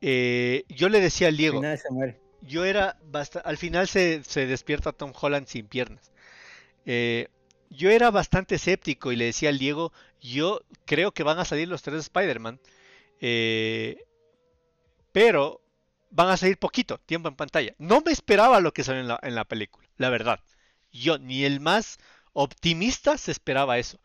[0.00, 1.62] eh, yo le decía al Diego,
[2.42, 6.10] yo era bastante, al final se, se, despierta Tom Holland sin piernas.
[6.86, 7.28] Eh,
[7.70, 11.68] yo era bastante escéptico y le decía al Diego, yo creo que van a salir
[11.68, 12.60] los tres Spider-Man,
[13.20, 14.04] eh,
[15.12, 15.60] pero
[16.10, 17.74] van a salir poquito tiempo en pantalla.
[17.78, 20.40] No me esperaba lo que salió en la, en la película, la verdad.
[20.92, 21.98] Yo, ni el más
[22.32, 24.00] optimista se esperaba eso.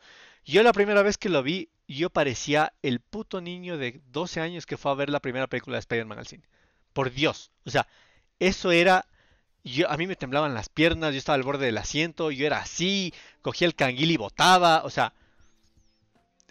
[0.45, 4.65] Yo la primera vez que lo vi, yo parecía el puto niño de 12 años
[4.65, 6.43] que fue a ver la primera película de Spider-Man al cine.
[6.93, 7.51] Por Dios.
[7.65, 7.87] O sea,
[8.39, 9.07] eso era
[9.65, 12.59] yo, a mí me temblaban las piernas, yo estaba al borde del asiento, yo era
[12.59, 15.13] así, cogía el canguil y botaba, o sea,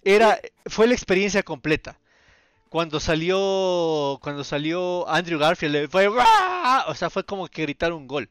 [0.02, 1.98] era, fue la experiencia completa.
[2.68, 8.28] Cuando salió, cuando salió Andrew Garfield, fue, o sea, fue como que gritar un gol.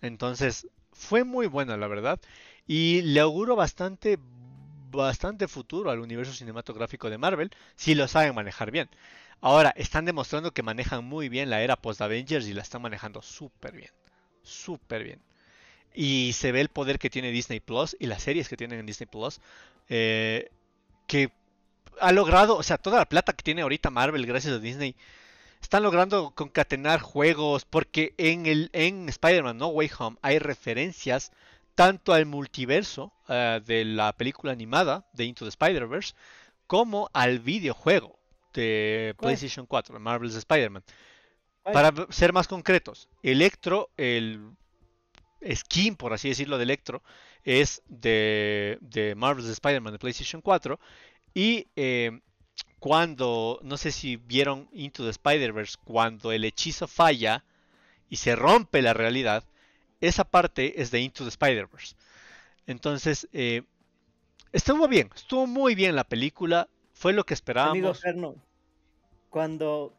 [0.00, 2.18] Entonces, fue muy buena, la verdad,
[2.66, 4.18] y le auguro bastante,
[4.90, 8.88] bastante futuro al universo cinematográfico de Marvel, si lo saben manejar bien.
[9.40, 13.72] Ahora, están demostrando que manejan muy bien la era post-Avengers y la están manejando súper
[13.72, 13.90] bien.
[14.42, 15.20] Súper bien.
[15.94, 18.86] Y se ve el poder que tiene Disney Plus y las series que tienen en
[18.86, 19.40] Disney Plus.
[19.88, 20.50] Eh,
[21.06, 21.30] que
[22.00, 24.96] ha logrado, o sea, toda la plata que tiene ahorita Marvel gracias a Disney.
[25.62, 31.32] Están logrando concatenar juegos porque en, el, en Spider-Man No Way Home hay referencias
[31.74, 36.14] tanto al multiverso uh, de la película animada de Into the Spider-Verse
[36.66, 38.17] como al videojuego
[38.58, 40.82] de PlayStation 4, Marvel's Spider-Man.
[41.62, 44.52] Para ser más concretos, Electro, el
[45.54, 47.02] skin, por así decirlo, de Electro,
[47.44, 50.78] es de, de Marvel's Spider-Man de PlayStation 4.
[51.34, 52.20] Y eh,
[52.78, 57.44] cuando, no sé si vieron Into the Spider-Verse, cuando el hechizo falla
[58.08, 59.44] y se rompe la realidad,
[60.00, 61.96] esa parte es de Into the Spider-Verse.
[62.66, 63.62] Entonces, eh,
[64.52, 66.68] estuvo bien, estuvo muy bien la película.
[66.92, 68.02] Fue lo que esperábamos.
[69.30, 69.94] Cuando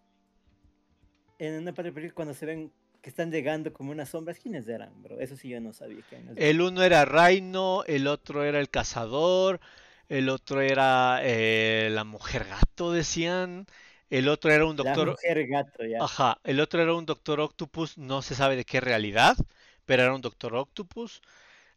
[1.37, 5.01] en una parte película cuando se ven que están llegando como unas sombras, ¿quiénes eran,
[5.01, 5.19] bro?
[5.19, 6.03] Eso sí yo no sabía.
[6.35, 9.61] El uno era Rhino, el otro era el cazador,
[10.09, 13.67] el otro era eh, la mujer gato, decían.
[14.09, 15.07] El otro era un doctor.
[15.07, 16.03] La mujer gato, ya.
[16.03, 16.39] Ajá.
[16.43, 19.37] El otro era un doctor Octopus, no se sabe de qué realidad,
[19.85, 21.21] pero era un doctor Octopus.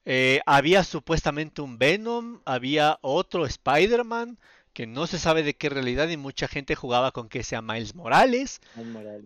[0.05, 4.39] Eh, había supuestamente un Venom, había otro Spider-Man,
[4.73, 7.95] que no se sabe de qué realidad y mucha gente jugaba con que sea Miles
[7.95, 8.61] Morales.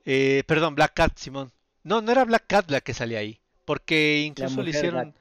[0.05, 1.53] Eh, perdón, Black Cat, Simón.
[1.85, 5.15] No, no era Black Cat la que salía ahí, porque incluso le hicieron,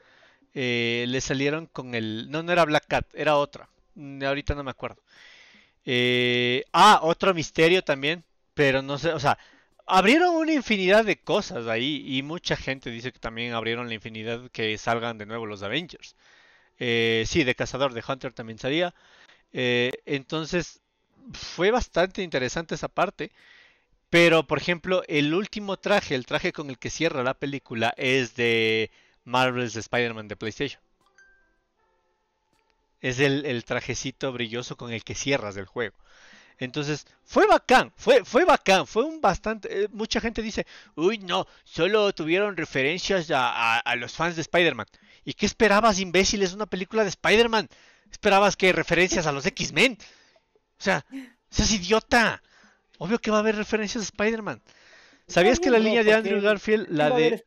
[0.54, 3.70] eh, le salieron con el, no, no era Black Cat, era otra.
[3.94, 5.02] Mm, ahorita no me acuerdo.
[5.86, 8.24] Eh, ah, otro misterio también,
[8.56, 9.38] pero no sé, o sea,
[9.86, 14.50] abrieron una infinidad de cosas ahí y mucha gente dice que también abrieron la infinidad
[14.52, 16.16] que salgan de nuevo los Avengers.
[16.80, 18.96] sí, de Cazador de Hunter también salía.
[19.58, 20.82] Eh, entonces,
[21.32, 23.32] fue bastante interesante esa parte.
[24.10, 28.36] Pero, por ejemplo, el último traje, el traje con el que cierra la película, es
[28.36, 28.92] de
[29.24, 30.82] Marvel's Spider-Man de PlayStation.
[33.02, 35.96] Es el, trajecito brilloso con el que cierras el juego.
[36.60, 39.84] Entonces, fue bacán, fue, fue bacán, fue un bastante...
[39.84, 40.66] Eh, mucha gente dice,
[40.96, 44.88] uy, no, solo tuvieron referencias a, a los fans de Spider-Man.
[45.24, 46.44] ¿Y qué esperabas, imbécil?
[46.44, 47.70] Es una película de Spider-Man
[48.12, 49.98] esperabas que referencias a los X-Men.
[50.78, 51.06] O sea,
[51.50, 52.42] seas idiota.
[52.98, 54.62] Obvio que va a haber referencias a Spider-Man.
[55.28, 57.44] ¿Sabías que la línea de Andrew Garfield, la de...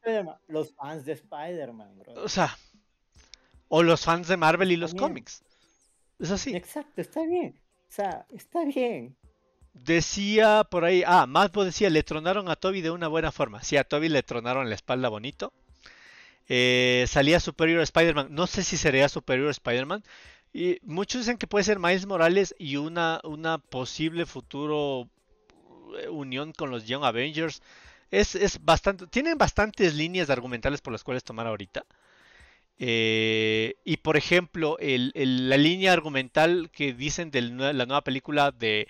[0.48, 2.12] Los fans de Spider-Man, bro.
[2.24, 2.56] O sea,
[3.68, 5.44] o los fans de Marvel y los cómics.
[6.18, 6.56] Es así.
[6.56, 7.60] Exacto, está bien.
[7.89, 9.16] O sea, está bien.
[9.72, 13.62] Decía por ahí, ah, Madbo decía, le tronaron a Toby de una buena forma.
[13.62, 15.52] Sí, a Toby le tronaron la espalda bonito.
[16.48, 18.28] Eh, salía Superior Spider-Man.
[18.30, 20.02] No sé si sería Superior Spider-Man,
[20.53, 25.09] y muchos dicen que puede ser Miles Morales y una, una posible futuro
[26.01, 27.62] eh, unión con los Young Avengers.
[28.11, 29.07] Es, es bastante.
[29.07, 31.85] Tienen bastantes líneas argumentales por las cuales tomar ahorita.
[32.79, 38.89] Eh, y por ejemplo, el, la línea argumental que dicen de la nueva película de,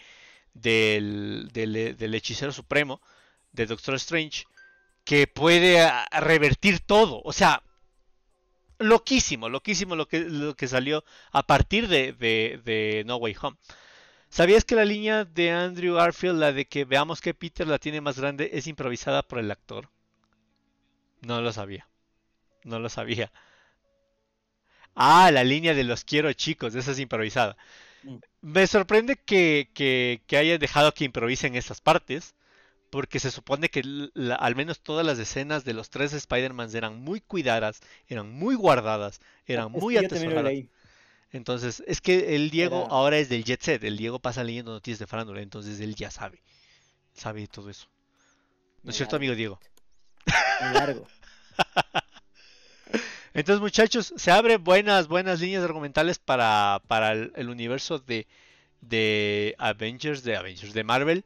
[0.55, 3.01] del, del, hechicero supremo,
[3.53, 4.45] de Doctor Strange,
[5.05, 5.91] que puede
[6.21, 7.23] revertir todo.
[7.25, 7.63] O sea,
[8.79, 13.57] loquísimo, loquísimo lo que, lo que salió a partir de, de, de No Way Home.
[14.29, 18.01] ¿Sabías que la línea de Andrew Garfield, la de que veamos que Peter la tiene
[18.01, 19.89] más grande, es improvisada por el actor?
[21.23, 21.89] No lo sabía.
[22.65, 23.33] No lo sabía.
[24.95, 27.57] Ah, la línea de los quiero chicos, esa es improvisada.
[28.03, 28.17] Mm.
[28.43, 32.35] Me sorprende que, que, que haya dejado que improvisen esas partes,
[32.91, 33.83] porque se supone que
[34.15, 38.55] la- al menos todas las escenas de los tres Spider-Mans eran muy cuidadas, eran muy
[38.55, 40.53] guardadas, eran Es muy atesoradas.
[41.31, 44.73] Entonces, es que el Diego Era- ahora es del Jet Set, el Diego pasa leyendo
[44.73, 46.41] noticias de farándula, entonces él ya sabe,
[47.13, 47.87] sabe todo eso.
[48.83, 49.61] ¿No es cierto, amigo Diego?
[50.63, 51.07] Muy largo.
[53.35, 58.27] Entonces, muchachos, se abren buenas, buenas líneas argumentales para, para el, el universo de,
[58.81, 61.25] de Avengers, de Avengers, de Marvel.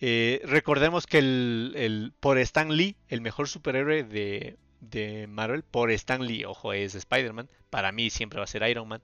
[0.00, 6.24] Eh, recordemos que el, por Stan Lee, el mejor superhéroe de, de Marvel, por Stan
[6.24, 7.48] Lee, ojo, es Spider-Man.
[7.70, 9.02] Para mí siempre va a ser Iron Man.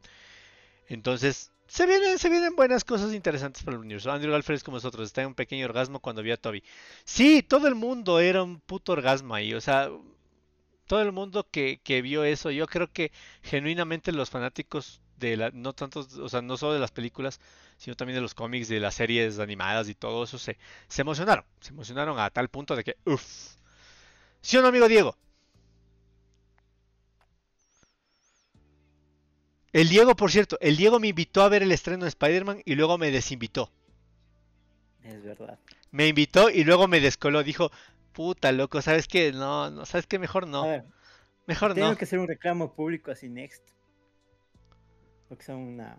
[0.88, 4.12] Entonces, se vienen, se vienen buenas cosas interesantes para el universo.
[4.12, 6.62] Andrew es como nosotros, está en un pequeño orgasmo cuando vio a Toby.
[7.04, 9.90] Sí, todo el mundo era un puto orgasmo ahí, o sea,
[10.86, 13.12] todo el mundo que, que vio eso, yo creo que
[13.42, 17.40] genuinamente los fanáticos de la, no tantos, o sea, no solo de las películas,
[17.78, 20.58] sino también de los cómics, de las series animadas y todo eso, se,
[20.88, 23.24] se emocionaron, se emocionaron a tal punto de que, uff.
[24.40, 25.16] ¿Sí o no, amigo Diego?
[29.74, 32.74] El Diego, por cierto, el Diego me invitó a ver el estreno de Spider-Man y
[32.74, 33.70] luego me desinvitó.
[35.02, 35.58] Es verdad.
[35.92, 37.42] Me invitó y luego me descoló.
[37.42, 37.70] Dijo,
[38.12, 39.32] puta loco, ¿sabes qué?
[39.32, 40.18] No, no, ¿sabes qué?
[40.18, 40.70] Mejor no.
[40.70, 40.84] ver,
[41.46, 41.96] Mejor tengo no.
[41.96, 43.62] que hacer un reclamo público así Next.
[45.32, 45.96] Porque son una,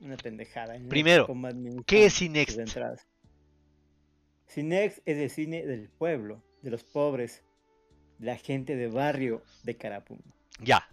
[0.00, 0.78] una pendejada.
[0.78, 0.90] ¿no?
[0.90, 1.26] Primero,
[1.86, 2.58] ¿Qué es Cinext?
[4.46, 7.42] Cinext es el cine del pueblo, de los pobres,
[8.18, 10.34] de la gente de barrio de Carapungo.
[10.60, 10.86] Ya.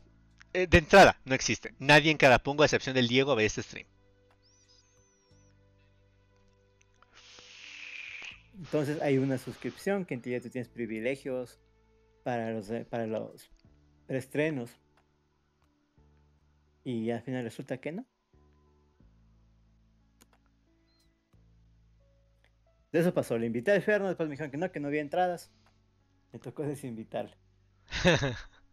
[0.54, 1.74] Eh, de entrada, no existe.
[1.78, 3.88] Nadie en Carapungo, a excepción del Diego, ve este stream.
[8.58, 11.60] Entonces hay una suscripción que en teoría tú tienes privilegios
[12.24, 13.52] para los, eh, para los
[14.08, 14.72] estrenos.
[16.86, 18.06] Y al final resulta que no.
[22.92, 25.02] De eso pasó, le invité al Ferno, después me dijeron que no, que no había
[25.02, 25.52] entradas.
[26.34, 27.38] Me tocó desinvitarle.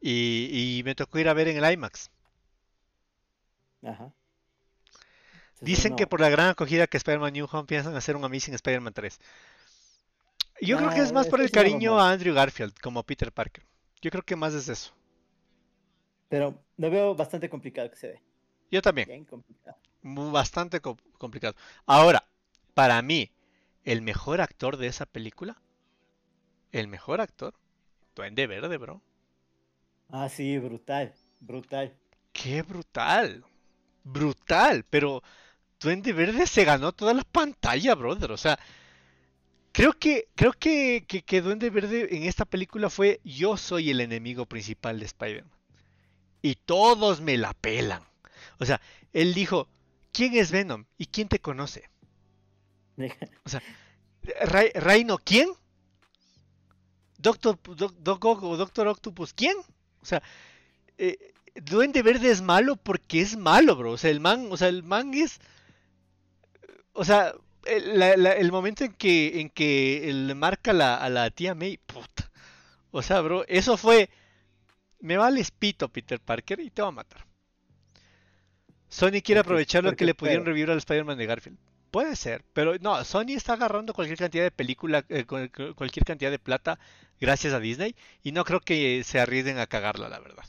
[0.00, 2.10] y, y me tocó ir a ver en el IMAX.
[3.82, 4.12] Ajá.
[5.60, 8.92] Dicen que por la gran acogida que Spider-Man New Home piensan hacer un Amazing Spider-Man
[8.94, 9.18] 3.
[10.60, 13.04] Yo creo que es Ah, más por es el es cariño a Andrew Garfield como
[13.04, 13.64] Peter Parker.
[14.02, 14.92] Yo creo que más es eso.
[16.34, 16.46] Pero
[16.82, 18.18] lo veo bastante complicado que se dé.
[18.70, 19.08] Yo también.
[19.08, 19.78] Bien complicado.
[20.02, 21.54] Bastante co- complicado.
[21.86, 22.24] Ahora,
[22.74, 23.30] para mí,
[23.84, 25.60] el mejor actor de esa película,
[26.72, 27.54] el mejor actor,
[28.14, 29.02] Duende Verde, bro.
[30.08, 31.12] Ah, sí, brutal.
[31.40, 31.94] Brutal.
[32.32, 33.44] Qué brutal.
[34.04, 34.84] Brutal.
[34.90, 35.22] Pero
[35.80, 38.32] Duende Verde se ganó toda la pantalla, brother.
[38.32, 38.58] O sea,
[39.72, 44.00] creo que, creo que, que, que Duende Verde en esta película fue yo soy el
[44.00, 45.50] enemigo principal de Spider-Man.
[46.44, 48.02] Y todos me la pelan.
[48.58, 48.78] O sea,
[49.14, 49.66] él dijo,
[50.12, 50.84] ¿quién es Venom?
[50.98, 51.88] ¿Y quién te conoce?
[54.42, 55.48] Rai- Reino, ¿quién?
[57.16, 57.58] Doctor,
[57.98, 59.56] Doc, o Doctor Octopus, ¿quién?
[60.02, 60.22] O sea,
[60.98, 63.92] eh, Duende Verde es malo porque es malo, bro.
[63.92, 65.40] O sea, el man, o sea, el man es,
[66.92, 67.32] o sea,
[67.64, 72.30] el, momento en que, en que marca a la tía May, puta.
[72.90, 74.10] O sea, bro, eso fue,
[75.04, 77.26] me vales pito, Peter Parker, y te va a matar.
[78.88, 81.58] Sony quiere aprovechar lo que le pudieron revivir al Spider-Man de Garfield.
[81.90, 86.04] Puede ser, pero no, Sony está agarrando cualquier cantidad de película, eh, cual- cual- cualquier
[86.04, 86.78] cantidad de plata
[87.20, 90.44] gracias a Disney y no creo que se arriesguen a cagarla, la verdad.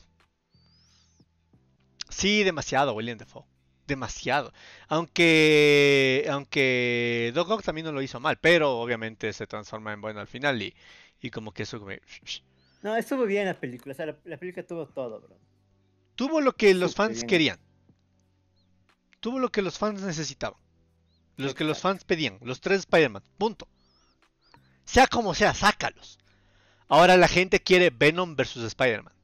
[2.09, 3.43] Sí, demasiado, William Defoe.
[3.87, 4.51] Demasiado.
[4.87, 10.19] Aunque, aunque Doc Ock también no lo hizo mal, pero obviamente se transforma en bueno
[10.19, 10.73] al final y,
[11.21, 11.91] y como que eso como-
[12.85, 13.93] No, estuvo bien la película.
[13.93, 15.35] O sea, la, la película tuvo todo, bro.
[16.13, 17.27] tuvo lo que los Súper fans bien.
[17.27, 17.59] querían.
[19.19, 20.59] Tuvo lo que los fans necesitaban.
[21.35, 22.37] Los que los fans pedían.
[22.41, 23.23] Los tres Spider-Man.
[23.39, 23.67] Punto.
[24.83, 26.19] Sea como sea, sácalos.
[26.87, 29.15] Ahora la gente quiere Venom versus Spider-Man.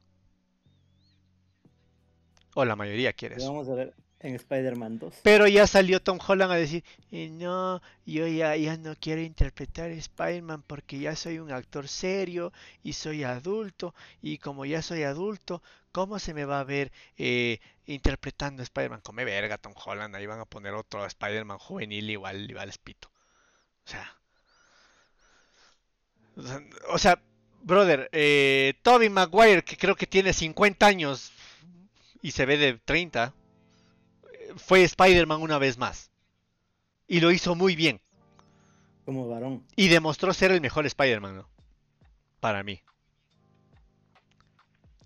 [2.55, 3.45] O la mayoría quiere eso.
[3.53, 5.13] vamos a ver en Spider-Man 2.
[5.23, 10.63] Pero ya salió Tom Holland a decir, "Eh, no, yo ya, no quiero interpretar Spider-Man
[10.67, 12.53] porque ya soy un actor serio
[12.83, 15.61] y soy adulto y como ya soy adulto,
[15.91, 19.01] ¿cómo se me va a ver eh, interpretando Spider-Man?
[19.01, 23.09] Come verga Tom Holland, ahí van a poner otro Spider-Man juvenil igual, igual es pito.
[23.85, 24.17] O sea,
[26.89, 27.21] o sea,
[27.63, 31.31] brother, eh, Toby Maguire, que creo que tiene 50 años
[32.21, 33.40] y se ve de 30, eh,
[34.57, 36.11] fue Spider-Man una vez más.
[37.07, 38.01] Y lo hizo muy bien.
[39.05, 39.65] Como varón.
[39.75, 41.49] Y demostró ser el mejor Spider-Man, ¿no?
[42.39, 42.81] Para mí.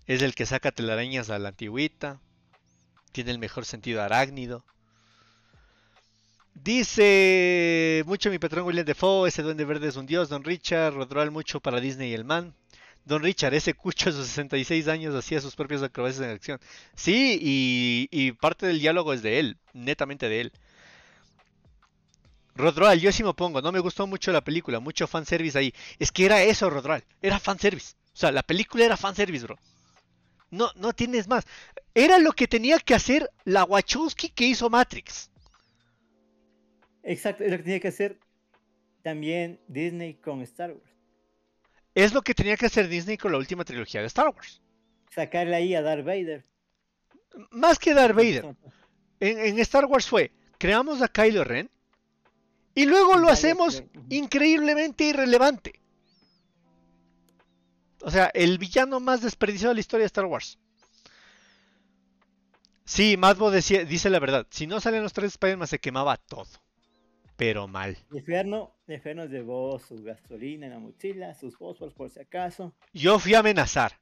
[0.06, 2.20] Es el que saca telarañas a la antigüita.
[3.12, 4.64] Tiene el mejor sentido arácnido.
[6.54, 11.30] Dice mucho mi patrón William Defoe, ese duende verde es un dios, Don Richard, Rodroal
[11.30, 12.54] mucho para Disney y el man.
[13.06, 16.58] Don Richard, ese cucho a sus 66 años hacía sus propias acrobacias en acción.
[16.96, 20.52] Sí, y, parte del diálogo es de él, netamente de él.
[22.56, 25.72] Rodroal, yo sí me pongo, no me gustó mucho la película, mucho fanservice ahí.
[26.00, 27.94] Es que era eso, Rodroal, era fanservice.
[28.12, 29.56] O sea, la película era fanservice, bro.
[30.50, 31.44] No, no tienes más.
[31.94, 35.30] Era lo que tenía que hacer la Wachowski que hizo Matrix.
[37.04, 38.18] Exacto, es lo que tenía que hacer
[39.02, 40.95] también Disney con Star Wars.
[41.96, 44.60] Es lo que tenía que hacer Disney con la última trilogía de Star Wars.
[45.10, 46.44] Sacarle ahí a Darth Vader.
[47.50, 48.54] Más que Darth Vader.
[49.18, 51.70] En, en Star Wars fue, creamos a Kylo Ren
[52.74, 55.80] y luego lo hacemos increíblemente irrelevante.
[58.02, 60.58] O sea, el villano más desperdiciado de la historia de Star Wars.
[62.84, 64.46] Sí, Madbo decía, dice la verdad.
[64.50, 66.46] Si no salen los tres Spider-Man se quemaba todo.
[67.36, 67.98] Pero mal.
[68.12, 72.74] Inferno, Inferno llevó su gasolina en la mochila, sus fósforos por si acaso.
[72.94, 73.92] Yo fui a amenazar.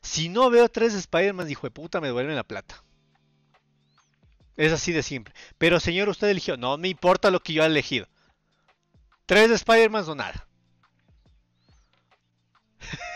[0.00, 2.84] Si no veo tres Spider-Man, hijo de puta, me devuelven la plata.
[4.56, 5.34] Es así de simple.
[5.58, 6.56] Pero señor, usted eligió.
[6.56, 8.06] No me importa lo que yo haya elegido.
[9.26, 10.46] Tres Spider-Man o nada.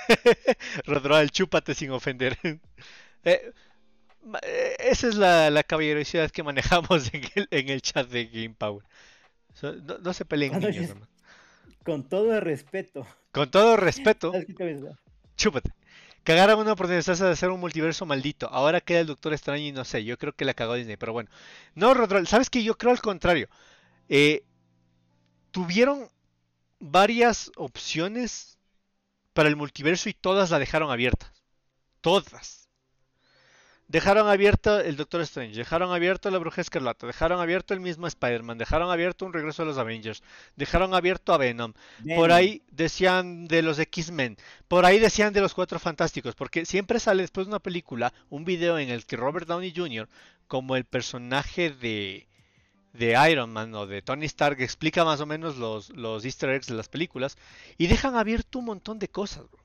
[0.86, 2.36] Rodroal, chúpate sin ofender.
[3.24, 3.52] Eh,
[4.42, 8.54] eh, esa es la, la caballerosidad que manejamos en el, en el chat de Game
[8.56, 8.84] Power.
[9.58, 11.08] So, no, no se peleen Cuando niños, hermano.
[11.84, 13.06] Con todo el respeto.
[13.32, 14.32] Con todo respeto,
[15.36, 15.72] chúpate.
[16.22, 18.48] Cagaron una oportunidad de hacer un multiverso maldito.
[18.52, 20.04] Ahora queda el Doctor Extraño y no sé.
[20.04, 21.30] Yo creo que la cagó Disney, pero bueno.
[21.74, 23.48] No, Rodroal, ¿sabes que Yo creo al contrario.
[24.08, 24.44] Eh,
[25.50, 26.10] tuvieron
[26.78, 28.58] varias opciones
[29.32, 31.32] para el multiverso y todas la dejaron abierta.
[32.00, 32.57] Todas.
[33.88, 38.58] Dejaron abierto el Doctor Strange, dejaron abierto la Bruja Escarlata, dejaron abierto el mismo Spider-Man,
[38.58, 40.22] dejaron abierto un regreso de los Avengers,
[40.56, 41.72] dejaron abierto a Venom,
[42.14, 44.36] por ahí decían de los X-Men,
[44.68, 48.44] por ahí decían de los Cuatro Fantásticos, porque siempre sale después de una película un
[48.44, 50.06] video en el que Robert Downey Jr.,
[50.48, 52.28] como el personaje de,
[52.92, 56.66] de Iron Man o de Tony Stark, explica más o menos los, los easter eggs
[56.66, 57.38] de las películas
[57.78, 59.64] y dejan abierto un montón de cosas, bro.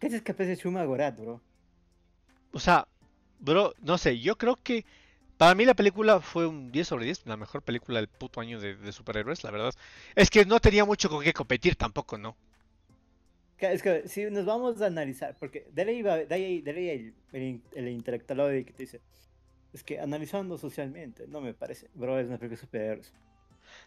[0.00, 1.40] ¿Qué es capaz de bro?
[2.50, 2.86] O sea,
[3.44, 4.84] bro, no sé, yo creo que
[5.36, 8.60] para mí la película fue un 10 sobre 10, la mejor película del puto año
[8.60, 9.74] de, superhéroes, la verdad.
[10.14, 12.36] Es que no tenía mucho con qué competir tampoco, ¿no?
[13.58, 17.14] Es que si nos vamos a analizar, porque de ahí va, de ahí, de el,
[17.32, 19.00] el, el intelectual que te dice,
[19.72, 23.12] es que analizando socialmente, no me parece, bro, es una película de superhéroes.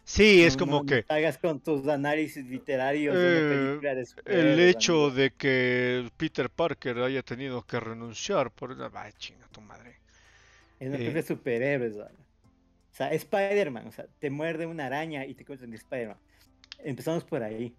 [0.03, 3.49] Sí, es No- como no- que hagas con tus análisis literarios de Eh, una
[3.81, 5.11] película de el hecho amigo.
[5.11, 8.75] de que Peter Parker haya tenido que renunciar por...
[8.95, 9.97] Ay, chinga tu madre.
[10.79, 11.95] Es una eh, película de superhéroes.
[11.97, 12.07] O
[12.93, 16.17] sea, Spider-Man, o sea, te muerde una araña y te cuentas en Spider-Man.
[16.83, 17.75] Empezamos por ahí.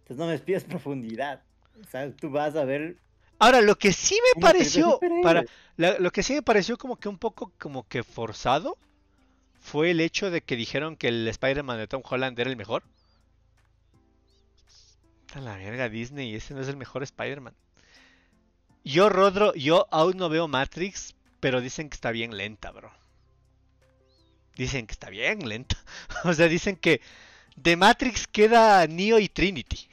[0.00, 1.42] Entonces no me pidas profundidad.
[1.80, 2.96] O sea, tú vas a ver
[3.40, 5.44] Ahora, lo que sí me pareció, para,
[5.76, 8.76] la- lo que sí me pareció como que un poco como que forzado
[9.60, 12.82] fue el hecho de que dijeron que el Spider-Man de Tom Holland era el mejor.
[15.34, 17.54] A la verga Disney, ese no es el mejor Spider-Man.
[18.84, 22.90] Yo, Rodro, yo aún no veo Matrix, pero dicen que está bien lenta, bro.
[24.56, 25.76] Dicen que está bien lenta.
[26.24, 27.00] O sea, dicen que
[27.56, 29.88] de Matrix queda Neo y Trinity.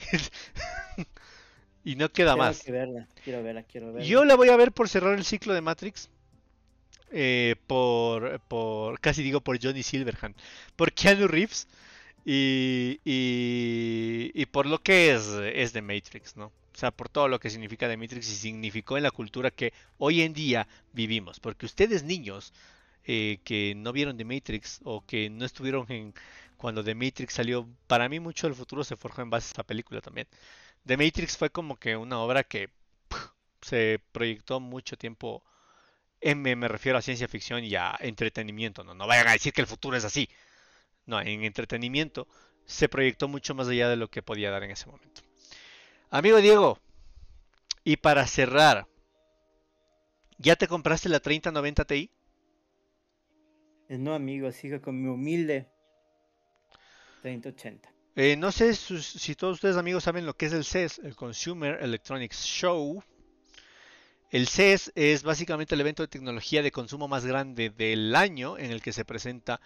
[1.84, 2.64] y no queda más.
[2.64, 4.08] que verla, quiero verla, quiero verla.
[4.08, 6.10] Yo la voy a ver por cerrar el ciclo de Matrix.
[7.12, 10.36] Eh, por, por, casi digo por Johnny Silverhand.
[10.76, 11.68] Por Keanu Reeves.
[12.28, 16.48] Y, y, por lo que es, es de Matrix, ¿no?
[16.48, 19.74] O sea, por todo lo que significa de Matrix y significó en la cultura que
[19.98, 21.40] hoy en día vivimos.
[21.40, 22.52] Porque ustedes niños
[23.06, 26.14] eh, que no vieron The Matrix o que no estuvieron en
[26.58, 29.64] cuando The Matrix salió, para mí mucho del futuro se forjó en base a esta
[29.64, 30.28] película también.
[30.86, 32.70] The Matrix fue como que una obra que
[33.62, 35.44] se proyectó mucho tiempo,
[36.26, 38.96] en, me, refiero a ciencia ficción y a entretenimiento, ¿no?
[38.96, 40.28] No vayan a decir que el futuro es así.
[41.06, 42.28] No, en entretenimiento
[42.66, 45.22] se proyectó mucho más allá de lo que podía dar en ese momento.
[46.10, 46.80] Amigo Diego,
[47.84, 48.88] y para cerrar,
[50.40, 52.10] ¿ya te compraste la 3090 Ti?
[53.90, 55.70] Eh, No, amigo, sigo con mi humilde
[57.22, 57.88] 3080.
[58.16, 61.78] Eh, no sé si todos ustedes amigos saben lo que es el CES, el Consumer
[61.84, 63.04] Electronics Show.
[64.36, 68.70] El CES es básicamente el evento de tecnología de consumo más grande del año en
[68.70, 69.62] el que se presenta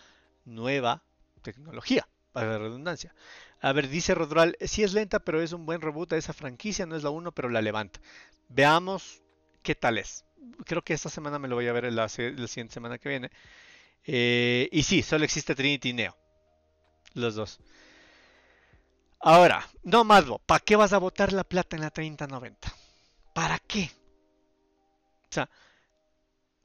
[0.45, 1.01] nueva
[1.41, 3.15] tecnología, para la redundancia.
[3.61, 6.85] A ver, dice Rodral, sí es lenta, pero es un buen reboot a esa franquicia,
[6.85, 7.99] no es la 1, pero la levanta.
[8.47, 9.23] Veamos
[9.63, 10.23] qué tal es.
[10.65, 13.31] Creo que esta semana me lo voy a ver la, siguiente semana que viene.
[14.05, 16.15] Eh, y sí, solo existe Trinity y Neo.
[17.15, 17.59] Los dos.
[19.19, 22.71] Ahora, no Madbo, ¿para qué vas a botar la plata en la 3090?
[23.33, 23.89] ¿Para qué?
[25.29, 25.49] O sea,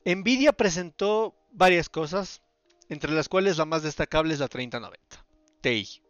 [0.04, 2.42] Nvidia presentó varias cosas,
[2.88, 5.24] entre las cuales la más destacable es la 3090
[5.60, 6.00] Ti.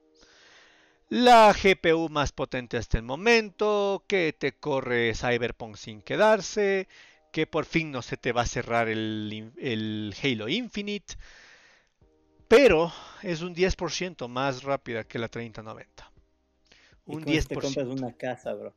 [1.10, 6.88] La GPU más potente hasta el momento, que te corre Cyberpunk sin quedarse,
[7.30, 11.14] que por fin no se te va a cerrar el, Halo Infinite,
[12.48, 16.10] pero es un 10% más rápida que la 3090.
[17.06, 17.60] Y Un te 10%.
[17.60, 18.74] compras una casa, bro.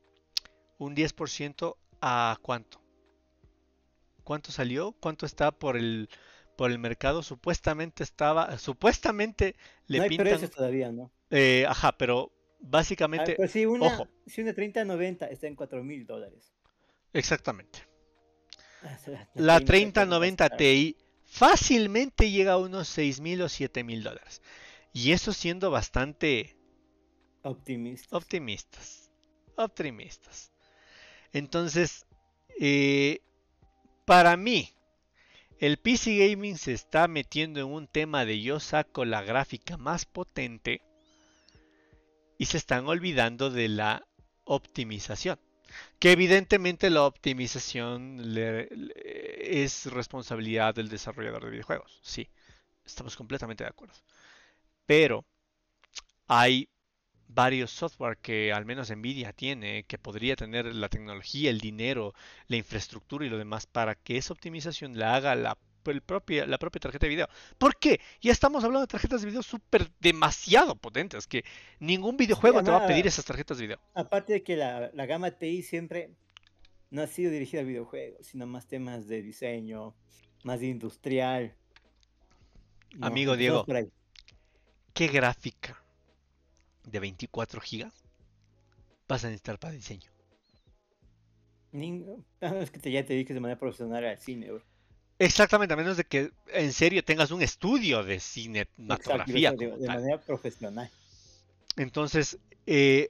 [0.80, 2.82] Un 10% a cuánto?
[4.28, 4.92] ¿Cuánto salió?
[5.00, 6.10] ¿Cuánto está por el
[6.58, 7.24] por el mercado?
[7.24, 9.56] Supuestamente estaba, supuestamente
[9.88, 11.10] le no hay pintan, precios todavía, ¿no?
[11.32, 14.10] eh, ajá, pero Ah, básicamente, pues si una, ojo.
[14.26, 16.52] si una 3090 está en 4 mil dólares.
[17.14, 17.80] exactamente.
[18.84, 23.86] Ah, la- La 30 3090 está- Ti fácilmente llega a unos 6 mil o 7
[23.86, 24.42] mil dólares.
[24.92, 26.58] Y eso siendo bastante
[27.44, 28.18] Optimista.
[28.18, 29.10] optimistas.
[29.56, 30.52] Optimistas.
[31.34, 32.06] Entonces,
[32.60, 33.22] eh,
[34.08, 34.74] para mí,
[35.60, 40.06] el PC Gaming se está metiendo en un tema de yo saco la gráfica más
[40.06, 40.82] potente
[42.38, 44.08] y se están olvidando de la
[44.46, 45.38] optimización.
[46.00, 52.00] Que evidentemente la optimización es responsabilidad del desarrollador de videojuegos.
[52.02, 52.30] Sí,
[52.86, 53.96] estamos completamente de acuerdo.
[54.86, 55.26] Pero
[56.28, 56.70] hay
[57.28, 62.14] varios software que al menos Nvidia tiene, que podría tener la tecnología, el dinero,
[62.48, 66.58] la infraestructura y lo demás para que esa optimización la haga la, el propia, la
[66.58, 67.28] propia tarjeta de video.
[67.58, 68.00] ¿Por qué?
[68.22, 71.44] Ya estamos hablando de tarjetas de video súper demasiado potentes, que
[71.80, 73.80] ningún videojuego te va a pedir esas tarjetas de video.
[73.94, 76.12] Aparte de que la, la gama TI siempre
[76.90, 79.96] no ha sido dirigida al videojuego, sino más temas de diseño,
[80.44, 81.54] más industrial.
[82.96, 83.66] No, Amigo Diego.
[84.94, 85.84] ¿Qué gráfica
[86.88, 87.92] de 24 GB
[89.08, 90.10] vas a necesitar para diseño?
[92.42, 94.64] Ah, Es que te- ya te dediques de manera profesional al cine, bro.
[95.20, 99.52] Exactamente, a menos de que en serio tengas un estudio de Exacto, cinematografía.
[99.52, 100.90] de, manera profesional.
[101.76, 102.38] Entonces,
[102.68, 103.10] eh,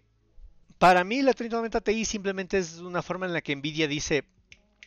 [0.77, 4.23] para mí la 3090 Ti simplemente es una forma en la que Nvidia dice,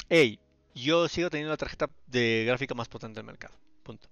[0.08, 0.38] hey,
[0.74, 3.54] yo sigo teniendo la tarjeta de gráfica más potente del mercado.
[3.82, 4.08] Punto.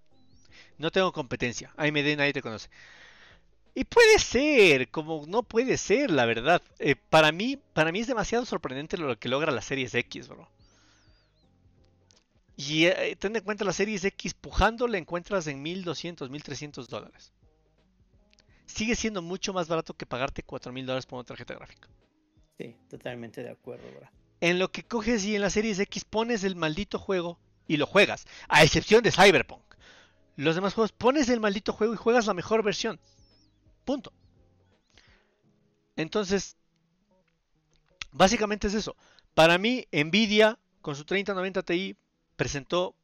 [0.79, 1.73] No tengo competencia.
[1.77, 2.69] AMD nadie te conoce.
[3.79, 6.61] Y puede ser, como no puede ser, la verdad.
[6.81, 10.49] Eh, para mí, para mí es demasiado sorprendente lo que logra la Series X, bro.
[12.57, 17.33] Y eh, ten en cuenta la Series X pujando la encuentras en 1200, 1300 dólares.
[18.67, 21.89] Sigue siendo mucho más barato que pagarte 4000 dólares por una tarjeta gráfica.
[22.59, 24.11] Sí, totalmente de acuerdo, bro.
[24.41, 27.39] En lo que coges y en la Series X pones el maldito juego
[27.69, 29.63] y lo juegas, a excepción de Cyberpunk.
[30.35, 32.99] Los demás juegos pones el maldito juego y juegas la mejor versión.
[33.89, 34.13] Punto.
[35.97, 36.59] Entonces,
[38.13, 38.95] básicamente es eso.
[39.33, 41.97] Para mí, Nvidia con su 3090 Ti
[42.37, 42.95] presentó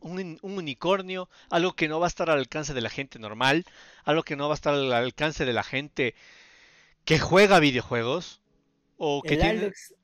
[0.00, 3.64] un, un unicornio, algo que no va a estar al alcance de la gente normal,
[4.04, 6.14] algo que no va a estar al alcance de la gente
[7.06, 8.42] que juega videojuegos
[8.98, 9.94] o que El tiene Alex.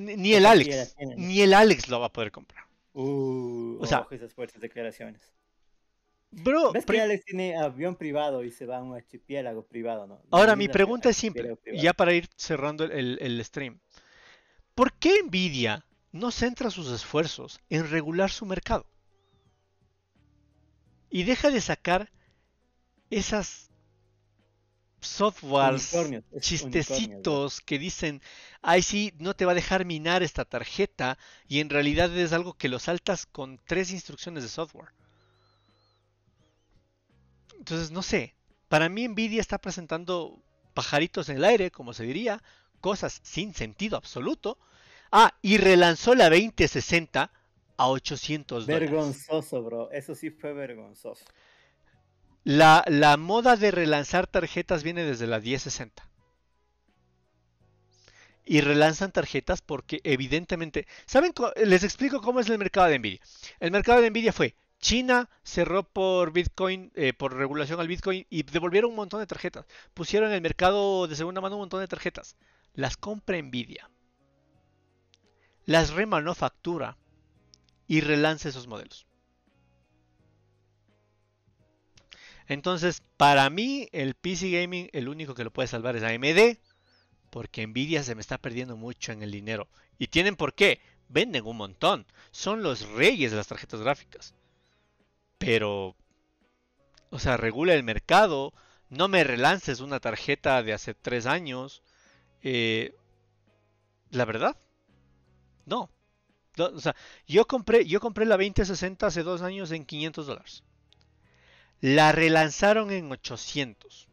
[0.00, 2.64] ni ni el Alex, ni el Alex lo va a poder comprar.
[2.94, 5.20] Uh, O sea- esas fuertes declaraciones.
[6.30, 10.06] Bro, ¿Ves pri- que Alex tiene avión privado y se va a un archipiélago privado,
[10.06, 10.22] no?
[10.30, 13.80] ahora mi pregunta es simple, ya para ir cerrando el, stream.
[14.74, 18.86] ¿Por qué Nvidia no centra sus esfuerzos en regular su mercado?
[21.10, 22.12] Y deja de sacar
[23.10, 23.70] esas
[25.00, 28.20] softwares Unicornios, chistecitos que dicen,
[28.60, 31.18] ay sí, no te va a dejar minar esta tarjeta
[31.48, 34.90] y en realidad es algo que lo saltas con tres instrucciones de software.
[37.58, 38.34] Entonces, no sé,
[38.68, 40.42] para mí Nvidia está presentando
[40.74, 42.42] pajaritos en el aire, como se diría,
[42.80, 44.58] cosas sin sentido absoluto.
[45.10, 47.32] Ah, y relanzó la 2060
[47.76, 48.90] a 800 dólares.
[48.90, 49.90] Vergonzoso, bro.
[49.90, 51.24] Eso sí fue vergonzoso.
[52.44, 56.08] La, la moda de relanzar tarjetas viene desde la 1060.
[58.44, 60.86] Y relanzan tarjetas porque evidentemente...
[61.06, 61.32] ¿Saben?
[61.64, 63.20] Les explico cómo es el mercado de Nvidia.
[63.60, 68.44] El mercado de Nvidia fue, China cerró por Bitcoin, eh, por regulación al Bitcoin y
[68.44, 69.66] devolvieron un montón de tarjetas.
[69.94, 72.36] Pusieron en el mercado de segunda mano un montón de tarjetas.
[72.74, 73.90] Las compra Nvidia.
[75.64, 76.96] Las remanufactura
[77.86, 79.06] y relance esos modelos.
[82.46, 86.58] Entonces, para mí, el PC Gaming, el único que lo puede salvar es AMD,
[87.30, 89.68] porque Nvidia se me está perdiendo mucho en el dinero.
[89.98, 90.80] ¿Y tienen por qué?
[91.08, 92.06] Venden un montón.
[92.30, 94.34] Son los reyes de las tarjetas gráficas.
[95.38, 95.96] Pero,
[97.10, 98.52] o sea, regula el mercado.
[98.90, 101.82] No me relances una tarjeta de hace tres años.
[102.42, 102.94] Eh,
[104.10, 104.56] la verdad,
[105.66, 105.90] no.
[106.58, 106.96] O sea,
[107.26, 110.64] yo compré, yo compré la 2060 hace dos años en 500 dólares.
[111.80, 114.08] La relanzaron en 800.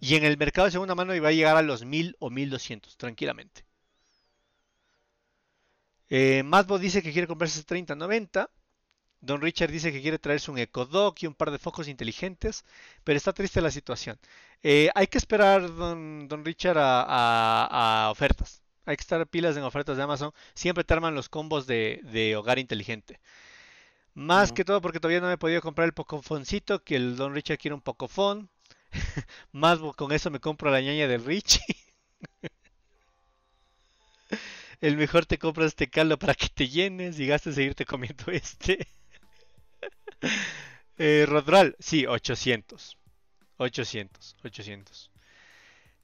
[0.00, 2.96] Y en el mercado de segunda mano iba a llegar a los 1000 o 1200,
[2.96, 3.64] tranquilamente.
[6.08, 6.42] Eh,
[6.80, 8.50] dice que quiere comprarse 3090.
[9.20, 12.64] Don Richard dice que quiere traerse un EcoDock y un par de focos inteligentes,
[13.04, 14.18] pero está triste la situación.
[14.62, 18.62] Eh, hay que esperar, don, Richard, a, ofertas.
[18.86, 20.32] Hay que estar pilas en ofertas de Amazon.
[20.54, 23.20] Siempre te arman los combos de, hogar inteligente.
[24.14, 27.34] Más que todo porque todavía no me he podido comprar el Pocofoncito, que el Don
[27.34, 28.50] Richard quiere un Pocofon.
[29.52, 31.60] Más con eso me compro la ñaña del Richie.
[34.80, 38.86] el mejor te compras este caldo para que te llenes y gastes seguirte comiendo este.
[40.98, 42.96] Eh, Rodral, sí, 800.
[43.56, 45.10] 800, 800.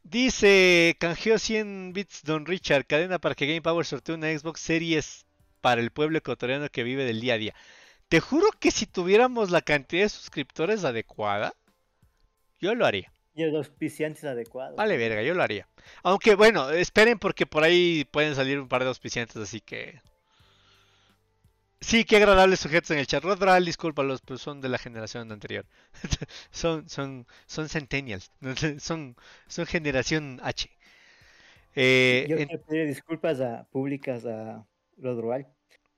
[0.03, 5.27] Dice, canjeó 100 bits Don Richard, cadena para que Game Power sortee una Xbox Series
[5.61, 7.55] para el pueblo ecuatoriano que vive del día a día.
[8.09, 11.55] Te juro que si tuviéramos la cantidad de suscriptores adecuada,
[12.61, 13.13] yo lo haría.
[13.35, 14.77] Y los auspiciantes adecuados.
[14.77, 15.67] Vale, verga, yo lo haría.
[16.03, 20.01] Aunque bueno, esperen porque por ahí pueden salir un par de auspiciantes, así que
[21.81, 23.23] Sí, qué agradables sujetos en el chat.
[23.23, 25.67] Rodral, discúlpalos, pero son de la generación anterior.
[26.51, 28.33] son, son, son centennials.
[28.79, 29.17] son,
[29.47, 30.71] son generación H.
[31.75, 34.67] Eh, Yo quiero pedir disculpas a, públicas a
[34.97, 35.47] Rodral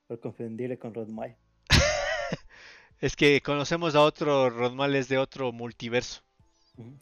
[0.08, 1.36] por confundirle con Rodmal.
[3.00, 6.22] es que conocemos a otro Rodmal, es de otro multiverso.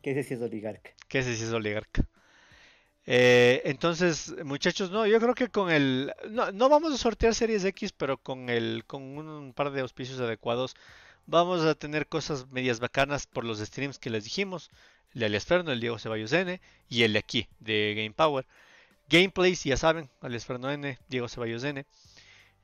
[0.03, 0.91] ¿Qué ese sí es oligarca?
[1.09, 2.07] ¿Qué ese sí es oligarca?
[3.07, 6.13] Eh, entonces, muchachos, no, yo creo que con el.
[6.31, 8.85] No, vamos a sortear series X, pero con el.
[8.87, 10.75] con un par de auspicios adecuados.
[11.27, 14.71] Vamos a tener cosas medias bacanas por los streams que les dijimos.
[15.15, 16.61] El de el Diego Ceballos N
[16.91, 18.45] y el de aquí, de Game Power.
[19.09, 21.87] Gameplays, ya saben, Alias Ferno N, Diego Ceballos N.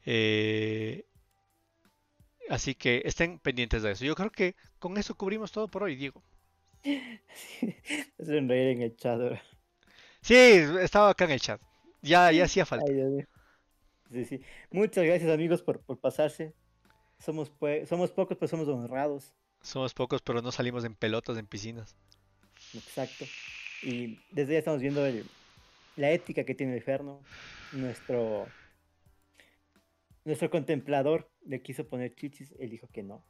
[0.05, 1.07] Eh,
[2.51, 4.05] así que estén pendientes de eso.
[4.05, 6.23] Yo creo que con eso cubrimos todo por hoy, Diego.
[8.19, 9.21] reír en el chat.
[10.23, 11.61] Sí, estaba acá en el chat.
[12.01, 12.87] Ya, ya hacía falta.
[14.11, 14.41] sí, sí.
[14.71, 16.55] Muchas gracias amigos por, pasarse.
[17.19, 17.53] Somos,
[17.89, 19.35] somos pocos, pero somos honrados.
[19.61, 21.97] Somos pocos, pero no salimos en pelotas en piscinas.
[22.75, 23.25] Exacto.
[23.83, 25.05] Y desde ya estamos viendo
[25.97, 27.21] la ética que tiene el Inferno.
[27.73, 28.47] Nuestro,
[30.25, 33.25] nuestro contemplador le quiso poner chichis, él dijo que no.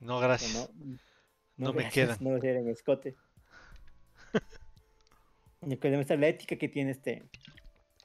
[0.00, 0.70] No, gracias.
[1.56, 2.16] No, me queda.
[2.20, 3.16] No lo en escote.
[5.74, 7.28] que demuestra la ética que tiene este,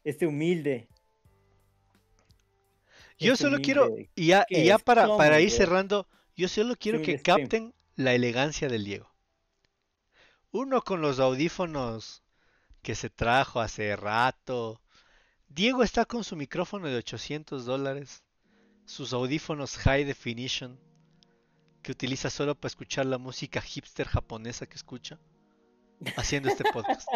[0.03, 0.87] este humilde.
[3.19, 4.45] Yo este solo quiero, y ya,
[4.83, 9.13] para, para ir cerrando, yo solo quiero que capten la elegancia del Diego.
[10.51, 12.23] Uno con los audífonos
[12.81, 14.81] que se trajo hace rato.
[15.47, 18.23] Diego está con su micrófono de 800 dólares,
[18.85, 20.79] sus audífonos high definition,
[21.83, 25.19] que utiliza solo para escuchar la música hipster japonesa que escucha
[26.15, 27.07] haciendo este podcast.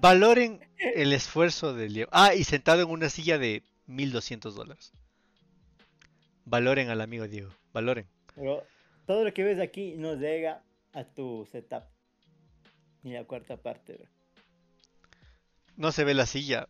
[0.00, 2.10] Valoren el esfuerzo de Diego.
[2.12, 4.92] Ah, y sentado en una silla de 1200 dólares.
[6.44, 7.50] Valoren al amigo Diego.
[7.72, 8.06] Valoren.
[9.06, 10.62] todo lo que ves aquí no llega
[10.92, 11.84] a tu setup.
[13.02, 14.08] Ni la cuarta parte.
[15.76, 16.68] No se ve la silla.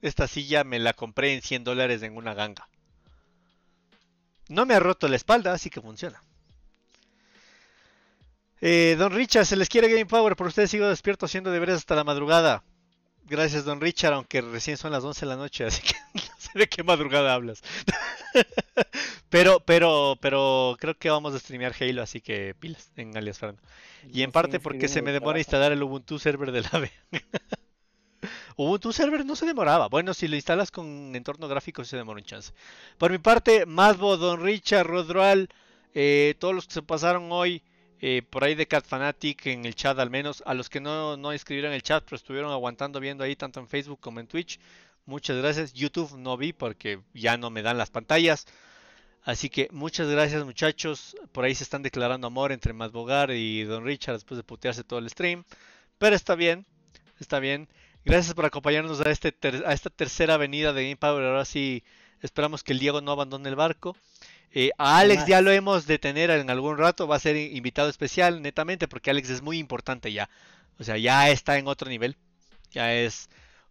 [0.00, 2.68] Esta silla me la compré en 100 dólares en una ganga.
[4.48, 6.22] No me ha roto la espalda, así que funciona.
[8.60, 11.94] Eh, don Richard, se les quiere Game Power, por ustedes sigo despierto haciendo deberes hasta
[11.94, 12.64] la madrugada.
[13.28, 16.50] Gracias, don Richard, aunque recién son las 11 de la noche, así que no sé
[16.54, 17.62] de qué madrugada hablas.
[19.28, 23.62] pero, pero, pero creo que vamos a streamear Halo, así que pilas en alias Fernando.
[24.10, 26.90] Y en parte porque se me demora instalar el Ubuntu server de la B.
[28.56, 29.88] Ubuntu server no se demoraba.
[29.88, 32.52] Bueno, si lo instalas con entorno gráfico se demora un chance.
[32.96, 35.48] Por mi parte, Masbo, Don Richard, Rodroal,
[35.94, 37.62] eh, todos los que se pasaron hoy.
[38.00, 41.16] Eh, por ahí de Cat Fanatic en el chat al menos, a los que no,
[41.16, 44.60] no escribieron el chat pero estuvieron aguantando viendo ahí tanto en Facebook como en Twitch,
[45.08, 45.72] Muchas gracias.
[45.72, 48.44] YouTube no vi porque ya no me dan las pantallas.
[49.22, 51.16] Así que muchas gracias muchachos.
[51.32, 54.84] Por ahí se están declarando amor entre Matt Bogar y Don Richard después de putearse
[54.84, 55.44] todo el stream.
[55.96, 56.66] Pero está bien,
[57.20, 57.70] está bien.
[58.04, 59.34] Gracias por acompañarnos a, este
[59.64, 61.24] a esta tercera avenida de Game Power.
[61.24, 61.84] Ahora sí
[62.20, 63.96] esperamos que el Diego no abandone el barco.
[64.52, 67.06] Eh, a Alex ya lo hemos de tener en algún rato.
[67.06, 70.28] Va a ser invitado especial netamente porque Alex es muy importante ya.
[70.78, 72.16] O sea, ya está en otro nivel.
[72.70, 73.28] Ya es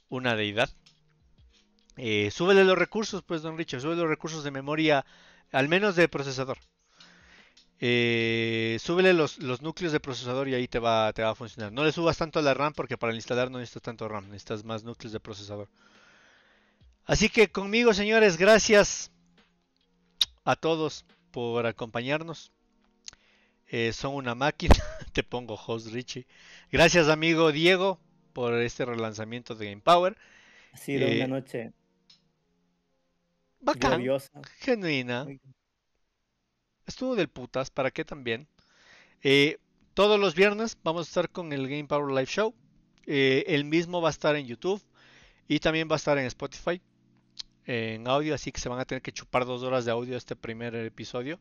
[0.09, 0.69] una deidad.
[1.97, 3.81] Eh, súbele los recursos, pues, don Richard.
[3.81, 5.05] Sube los recursos de memoria
[5.51, 6.57] al menos de procesador.
[7.79, 11.71] Eh, súbele los, núcleos de procesador y ahí te va, te va a funcionar.
[11.71, 14.63] No le subas tanto a la RAM porque para instalar no necesitas tanto RAM, necesitas
[14.63, 15.67] más núcleos de procesador.
[17.05, 19.11] Así que conmigo, señores, gracias
[20.47, 22.53] a todos por acompañarnos.
[23.67, 24.75] Eh, son una máquina.
[25.13, 26.25] te pongo host Richie.
[26.71, 27.99] Gracias, amigo Diego,
[28.31, 30.17] por este relanzamiento de Game Power.
[30.71, 31.73] Ha sido una eh, noche
[33.59, 34.01] Bacán.
[34.59, 35.27] Genuina.
[36.85, 38.47] Estuvo del putas, ¿para qué también?
[39.21, 39.57] Eh,
[39.93, 42.55] todos los viernes vamos a estar con el Game Power Live Show.
[43.05, 44.81] El mismo va a estar en YouTube
[45.49, 46.81] y también va a estar en Spotify
[47.67, 50.35] en audio, así que se van a tener que chupar dos horas de audio este
[50.35, 51.39] primer episodio.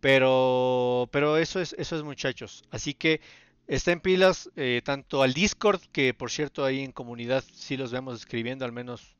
[0.00, 2.62] Pero, pero eso es, eso es muchachos.
[2.70, 3.20] Así que
[3.66, 8.20] estén pilas eh, tanto al Discord, que por cierto ahí en comunidad sí los vemos
[8.20, 9.16] escribiendo, al menos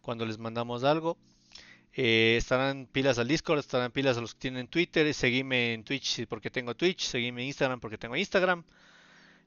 [0.00, 1.18] cuando les mandamos algo.
[1.92, 5.12] Eh, estarán pilas al Discord, estarán pilas a los que tienen Twitter.
[5.14, 7.02] Seguime en Twitch porque tengo Twitch.
[7.02, 8.64] Seguime en Instagram porque tengo Instagram.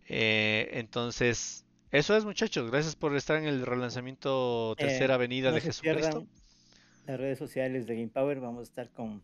[0.07, 2.69] Eh, entonces, eso es, muchachos.
[2.71, 6.25] Gracias por estar en el relanzamiento eh, Tercera Avenida de Jesucristo.
[7.05, 8.39] Las redes sociales de Game Power.
[8.39, 9.23] Vamos a estar con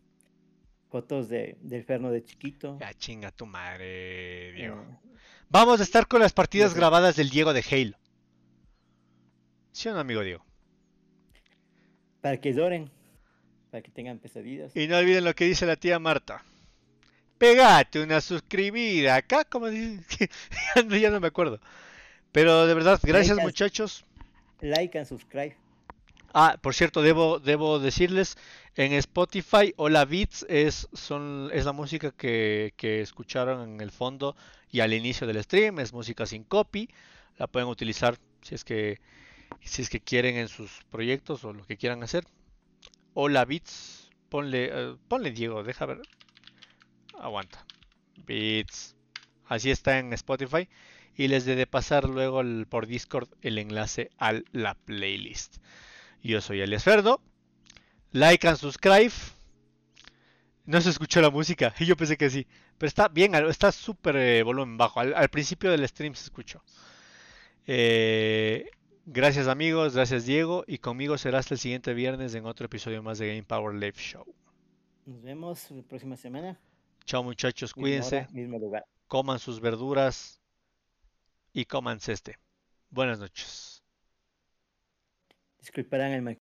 [0.88, 2.78] fotos de, del Ferno de chiquito.
[2.80, 4.86] Ya chinga tu madre, Diego.
[5.48, 7.98] Vamos a estar con las partidas grabadas del Diego de Halo.
[9.72, 10.44] ¿Sí o no, amigo Diego?
[12.20, 12.90] Para que lloren
[13.70, 14.76] para que tengan pesadillas.
[14.76, 16.44] Y no olviden lo que dice la tía Marta.
[17.38, 20.28] Pegate una suscribida acá, como dice,
[21.00, 21.60] ya no me acuerdo.
[22.32, 24.04] Pero de verdad, gracias muchachos.
[24.60, 25.56] Like and subscribe.
[26.32, 28.36] Ah, por cierto, debo, debo decirles,
[28.76, 34.36] en Spotify, Hola Beats es, son, es la música que, que escucharon en el fondo
[34.70, 36.88] y al inicio del stream, es música sin copy,
[37.36, 39.00] la pueden utilizar si es que
[39.62, 42.24] si es que quieren en sus proyectos o lo que quieran hacer.
[43.14, 44.10] Hola Bits.
[44.28, 46.00] Ponle, eh, ponle Diego, deja ver.
[47.18, 47.64] Aguanta.
[48.26, 48.94] Bits.
[49.46, 50.68] Así está en Spotify.
[51.16, 55.58] Y les de pasar luego por Discord el enlace a la playlist.
[56.22, 57.20] Yo soy Elias Ferdo.
[58.12, 59.12] Like and subscribe.
[60.64, 61.74] No se escuchó la música.
[61.78, 62.46] Y yo pensé que sí.
[62.78, 65.00] Pero está bien, está súper eh, volumen bajo.
[65.00, 66.62] Al, al, principio del stream se escuchó.
[67.66, 68.70] Eh,
[69.12, 73.18] Gracias amigos, gracias Diego y conmigo será hasta el siguiente viernes en otro episodio más
[73.18, 74.24] de Game Power Live Show.
[75.04, 76.60] Nos vemos la próxima semana.
[77.06, 78.28] Chao muchachos, cuídense.
[78.30, 78.84] mismo lugar.
[79.08, 80.39] Coman sus verduras
[81.52, 82.38] y coman este.
[82.90, 83.82] Buenas noches.
[85.58, 86.22] Disculparán el